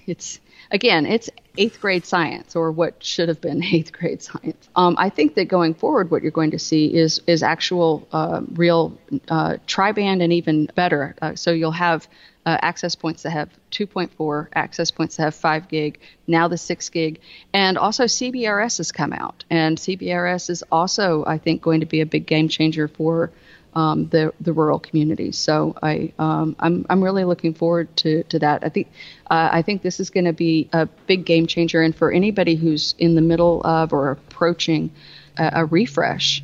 it's 0.07 0.39
again, 0.71 1.05
it's 1.05 1.29
eighth 1.57 1.81
grade 1.81 2.05
science 2.05 2.55
or 2.55 2.71
what 2.71 3.03
should 3.03 3.27
have 3.27 3.41
been 3.41 3.63
eighth 3.73 3.91
grade 3.91 4.21
science. 4.21 4.69
Um, 4.75 4.95
I 4.97 5.09
think 5.09 5.35
that 5.35 5.45
going 5.45 5.73
forward, 5.73 6.11
what 6.11 6.21
you're 6.21 6.31
going 6.31 6.51
to 6.51 6.59
see 6.59 6.93
is 6.93 7.21
is 7.27 7.43
actual 7.43 8.07
uh, 8.13 8.41
real 8.53 8.97
uh, 9.27 9.57
tri-band 9.67 10.21
and 10.21 10.31
even 10.31 10.69
better. 10.75 11.15
Uh, 11.21 11.35
so 11.35 11.51
you'll 11.51 11.71
have 11.71 12.07
uh, 12.45 12.57
access 12.61 12.95
points 12.95 13.23
that 13.23 13.31
have 13.31 13.49
2.4, 13.71 14.47
access 14.53 14.91
points 14.91 15.17
that 15.17 15.23
have 15.23 15.35
5 15.35 15.67
gig, 15.67 15.99
now 16.27 16.47
the 16.47 16.57
6 16.57 16.89
gig, 16.89 17.19
and 17.53 17.77
also 17.77 18.05
CBRS 18.05 18.77
has 18.77 18.91
come 18.91 19.13
out. 19.13 19.43
And 19.49 19.77
CBRS 19.77 20.49
is 20.49 20.63
also, 20.71 21.23
I 21.25 21.37
think, 21.37 21.61
going 21.61 21.79
to 21.79 21.85
be 21.85 22.01
a 22.01 22.05
big 22.05 22.25
game 22.25 22.47
changer 22.47 22.87
for 22.87 23.31
um, 23.75 24.07
the 24.07 24.33
the 24.39 24.53
rural 24.53 24.79
communities. 24.79 25.37
So 25.37 25.75
I 25.83 26.13
um, 26.17 26.55
I'm 26.59 26.85
I'm 26.89 27.03
really 27.03 27.25
looking 27.25 27.53
forward 27.53 27.93
to, 27.97 28.23
to 28.23 28.39
that. 28.39 28.63
I 28.63 28.69
think 28.69 28.87
uh, 29.29 29.49
I 29.51 29.61
think 29.63 29.81
this 29.81 29.99
is 29.99 30.09
going 30.09 30.25
to 30.25 30.33
be 30.33 30.69
a 30.71 30.85
big 30.85 31.25
game 31.25 31.45
changer, 31.45 31.81
and 31.81 31.93
for 31.93 32.11
anybody 32.11 32.55
who's 32.55 32.95
in 32.97 33.15
the 33.15 33.21
middle 33.21 33.61
of 33.65 33.91
or 33.91 34.11
approaching 34.11 34.91
a, 35.37 35.51
a 35.55 35.65
refresh. 35.65 36.41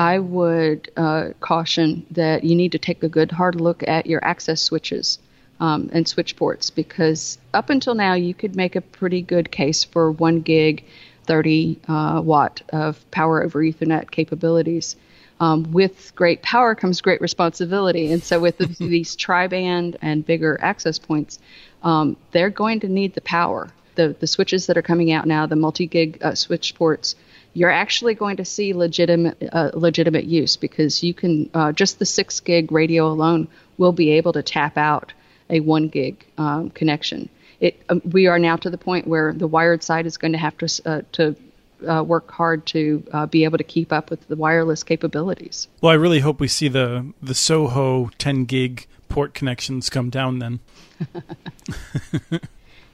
I 0.00 0.18
would 0.18 0.90
uh, 0.96 1.28
caution 1.40 2.06
that 2.12 2.42
you 2.42 2.56
need 2.56 2.72
to 2.72 2.78
take 2.78 3.02
a 3.02 3.08
good 3.08 3.30
hard 3.30 3.60
look 3.60 3.86
at 3.86 4.06
your 4.06 4.24
access 4.24 4.62
switches 4.62 5.18
um, 5.60 5.90
and 5.92 6.08
switch 6.08 6.36
ports 6.36 6.70
because 6.70 7.36
up 7.52 7.68
until 7.68 7.94
now 7.94 8.14
you 8.14 8.32
could 8.32 8.56
make 8.56 8.76
a 8.76 8.80
pretty 8.80 9.20
good 9.20 9.50
case 9.50 9.84
for 9.84 10.10
one 10.10 10.40
gig, 10.40 10.84
30 11.26 11.80
uh, 11.86 12.22
watt 12.24 12.62
of 12.72 13.10
power 13.10 13.42
over 13.42 13.60
Ethernet 13.60 14.10
capabilities. 14.10 14.96
Um, 15.38 15.70
with 15.70 16.14
great 16.14 16.40
power 16.40 16.74
comes 16.74 17.02
great 17.02 17.20
responsibility, 17.20 18.10
and 18.10 18.22
so 18.22 18.40
with 18.40 18.56
the, 18.56 18.66
these 18.78 19.14
tri-band 19.14 19.98
and 20.00 20.24
bigger 20.24 20.58
access 20.62 20.98
points, 20.98 21.38
um, 21.82 22.16
they're 22.30 22.48
going 22.48 22.80
to 22.80 22.88
need 22.88 23.12
the 23.12 23.20
power. 23.20 23.68
The 23.96 24.16
the 24.18 24.26
switches 24.26 24.66
that 24.66 24.78
are 24.78 24.82
coming 24.82 25.12
out 25.12 25.26
now, 25.26 25.44
the 25.44 25.56
multi-gig 25.56 26.18
uh, 26.22 26.34
switch 26.34 26.74
ports 26.74 27.16
you're 27.52 27.70
actually 27.70 28.14
going 28.14 28.36
to 28.36 28.44
see 28.44 28.72
legitimate 28.72 29.42
uh, 29.52 29.70
legitimate 29.74 30.24
use 30.24 30.56
because 30.56 31.02
you 31.02 31.14
can 31.14 31.50
uh, 31.54 31.72
just 31.72 31.98
the 31.98 32.06
six 32.06 32.40
gig 32.40 32.70
radio 32.72 33.06
alone 33.06 33.48
will 33.76 33.92
be 33.92 34.12
able 34.12 34.32
to 34.32 34.42
tap 34.42 34.76
out 34.76 35.12
a 35.48 35.60
one 35.60 35.88
gig 35.88 36.24
um, 36.38 36.70
connection. 36.70 37.28
It, 37.58 37.82
um, 37.88 38.00
we 38.04 38.26
are 38.26 38.38
now 38.38 38.56
to 38.56 38.70
the 38.70 38.78
point 38.78 39.06
where 39.06 39.32
the 39.32 39.46
wired 39.46 39.82
side 39.82 40.06
is 40.06 40.16
going 40.16 40.32
to 40.32 40.38
have 40.38 40.56
to 40.58 40.82
uh, 40.86 41.02
to 41.12 41.36
uh, 41.88 42.02
work 42.02 42.30
hard 42.30 42.66
to 42.66 43.02
uh, 43.12 43.26
be 43.26 43.44
able 43.44 43.58
to 43.58 43.64
keep 43.64 43.92
up 43.92 44.10
with 44.10 44.26
the 44.28 44.36
wireless 44.36 44.82
capabilities. 44.82 45.68
Well, 45.80 45.90
I 45.90 45.96
really 45.96 46.20
hope 46.20 46.40
we 46.40 46.48
see 46.48 46.68
the 46.68 47.12
the 47.22 47.34
Soho 47.34 48.10
10 48.18 48.44
gig 48.44 48.86
port 49.08 49.34
connections 49.34 49.90
come 49.90 50.08
down 50.08 50.38
then. 50.38 50.60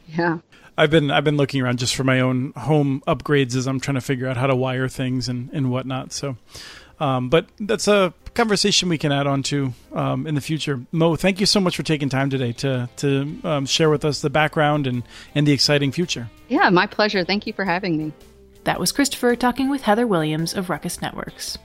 yeah. 0.09 0.39
I've 0.77 0.91
been 0.91 1.11
I've 1.11 1.25
been 1.25 1.37
looking 1.37 1.63
around 1.63 1.79
just 1.79 1.95
for 1.95 2.05
my 2.05 2.21
own 2.21 2.53
home 2.57 3.03
upgrades 3.07 3.57
as 3.57 3.67
I'm 3.67 3.81
trying 3.81 3.95
to 3.95 4.01
figure 4.01 4.29
out 4.29 4.37
how 4.37 4.47
to 4.47 4.57
wire 4.57 4.89
things 4.89 5.29
and 5.29 5.51
and 5.53 5.71
whatnot. 5.71 6.13
So, 6.13 6.37
um, 7.01 7.29
but 7.29 7.47
that's 7.59 7.89
a 7.89 8.13
conversation 8.35 8.89
we 8.89 8.99
can 8.99 9.11
add 9.13 9.27
on 9.27 9.43
to 9.45 9.73
um, 9.93 10.27
in 10.27 10.35
the 10.35 10.41
future. 10.41 10.81
Mo, 10.93 11.17
thank 11.17 11.41
you 11.41 11.47
so 11.47 11.61
much 11.61 11.77
for 11.77 11.83
taking 11.83 12.09
time 12.09 12.29
today 12.29 12.53
to 12.53 12.89
to 12.97 13.41
um, 13.45 13.67
share 13.67 13.89
with 13.89 14.05
us 14.05 14.21
the 14.21 14.31
background 14.31 14.87
and 14.87 15.03
and 15.35 15.47
the 15.47 15.53
exciting 15.53 15.93
future. 15.93 16.29
Yeah, 16.49 16.69
my 16.71 16.87
pleasure. 16.87 17.25
Thank 17.25 17.47
you 17.47 17.53
for 17.53 17.65
having 17.65 17.97
me. 17.97 18.13
That 18.65 18.81
was 18.81 18.93
Christopher 18.93 19.37
talking 19.37 19.71
with 19.71 19.83
Heather 19.83 20.07
Williams 20.07 20.55
of 20.55 20.69
Ruckus 20.69 21.01
Networks. 21.01 21.57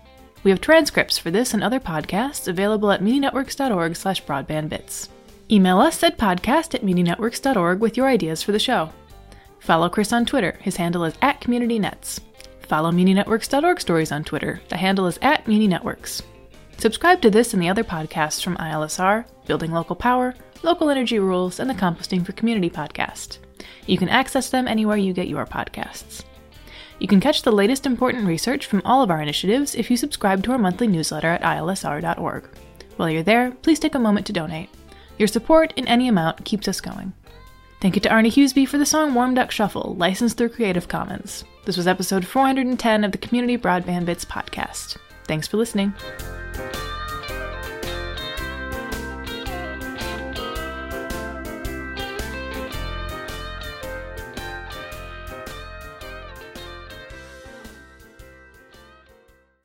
We 0.43 0.51
have 0.51 0.61
transcripts 0.61 1.17
for 1.17 1.31
this 1.31 1.53
and 1.53 1.63
other 1.63 1.79
podcasts 1.79 2.47
available 2.47 2.91
at 2.91 3.01
muninetworks.org 3.01 3.95
slash 3.95 4.23
broadbandbits. 4.23 5.07
Email 5.51 5.79
us 5.79 6.01
at 6.03 6.17
podcast 6.17 6.73
at 6.73 6.83
muninetworks.org 6.83 7.79
with 7.79 7.97
your 7.97 8.07
ideas 8.07 8.41
for 8.41 8.51
the 8.51 8.59
show. 8.59 8.91
Follow 9.61 9.89
Chris 9.89 10.11
on 10.11 10.25
Twitter. 10.25 10.57
His 10.61 10.75
handle 10.75 11.03
is 11.03 11.13
at 11.21 11.39
CommunityNets. 11.39 12.19
Follow 12.63 12.91
muninetworks.org 12.91 13.79
stories 13.79 14.11
on 14.11 14.23
Twitter. 14.23 14.59
The 14.69 14.77
handle 14.77 15.05
is 15.05 15.19
at 15.21 15.45
muninetworks. 15.45 16.23
Subscribe 16.77 17.21
to 17.21 17.29
this 17.29 17.53
and 17.53 17.61
the 17.61 17.69
other 17.69 17.83
podcasts 17.83 18.43
from 18.43 18.57
ILSR, 18.57 19.23
Building 19.45 19.71
Local 19.71 19.95
Power, 19.95 20.33
Local 20.63 20.89
Energy 20.89 21.19
Rules, 21.19 21.59
and 21.59 21.69
the 21.69 21.75
Composting 21.75 22.25
for 22.25 22.31
Community 22.31 22.71
podcast. 22.71 23.37
You 23.85 23.99
can 23.99 24.09
access 24.09 24.49
them 24.49 24.67
anywhere 24.67 24.97
you 24.97 25.13
get 25.13 25.27
your 25.27 25.45
podcasts. 25.45 26.23
You 26.97 27.07
can 27.07 27.19
catch 27.19 27.43
the 27.43 27.51
latest 27.51 27.85
important 27.85 28.25
research 28.25 28.65
from 28.65 28.81
all 28.83 29.03
of 29.03 29.11
our 29.11 29.21
initiatives 29.21 29.75
if 29.75 29.91
you 29.91 29.97
subscribe 29.97 30.43
to 30.43 30.53
our 30.53 30.57
monthly 30.57 30.87
newsletter 30.87 31.27
at 31.29 31.41
ilsr.org. 31.41 32.49
While 32.97 33.09
you're 33.11 33.21
there, 33.21 33.51
please 33.61 33.79
take 33.79 33.93
a 33.93 33.99
moment 33.99 34.25
to 34.25 34.33
donate. 34.33 34.69
Your 35.19 35.27
support 35.27 35.71
in 35.75 35.87
any 35.87 36.07
amount 36.07 36.45
keeps 36.45 36.67
us 36.67 36.81
going. 36.81 37.13
Thank 37.81 37.95
you 37.95 38.01
to 38.01 38.11
Arne 38.11 38.25
Huseby 38.25 38.67
for 38.67 38.77
the 38.77 38.85
song 38.85 39.15
Warm 39.15 39.33
Duck 39.33 39.49
Shuffle, 39.49 39.95
licensed 39.97 40.37
through 40.37 40.49
Creative 40.49 40.87
Commons. 40.87 41.43
This 41.65 41.77
was 41.77 41.87
episode 41.87 42.27
410 42.27 43.03
of 43.03 43.11
the 43.11 43.17
Community 43.17 43.57
Broadband 43.57 44.05
Bits 44.05 44.23
podcast. 44.23 44.97
Thanks 45.25 45.47
for 45.47 45.57
listening. 45.57 45.91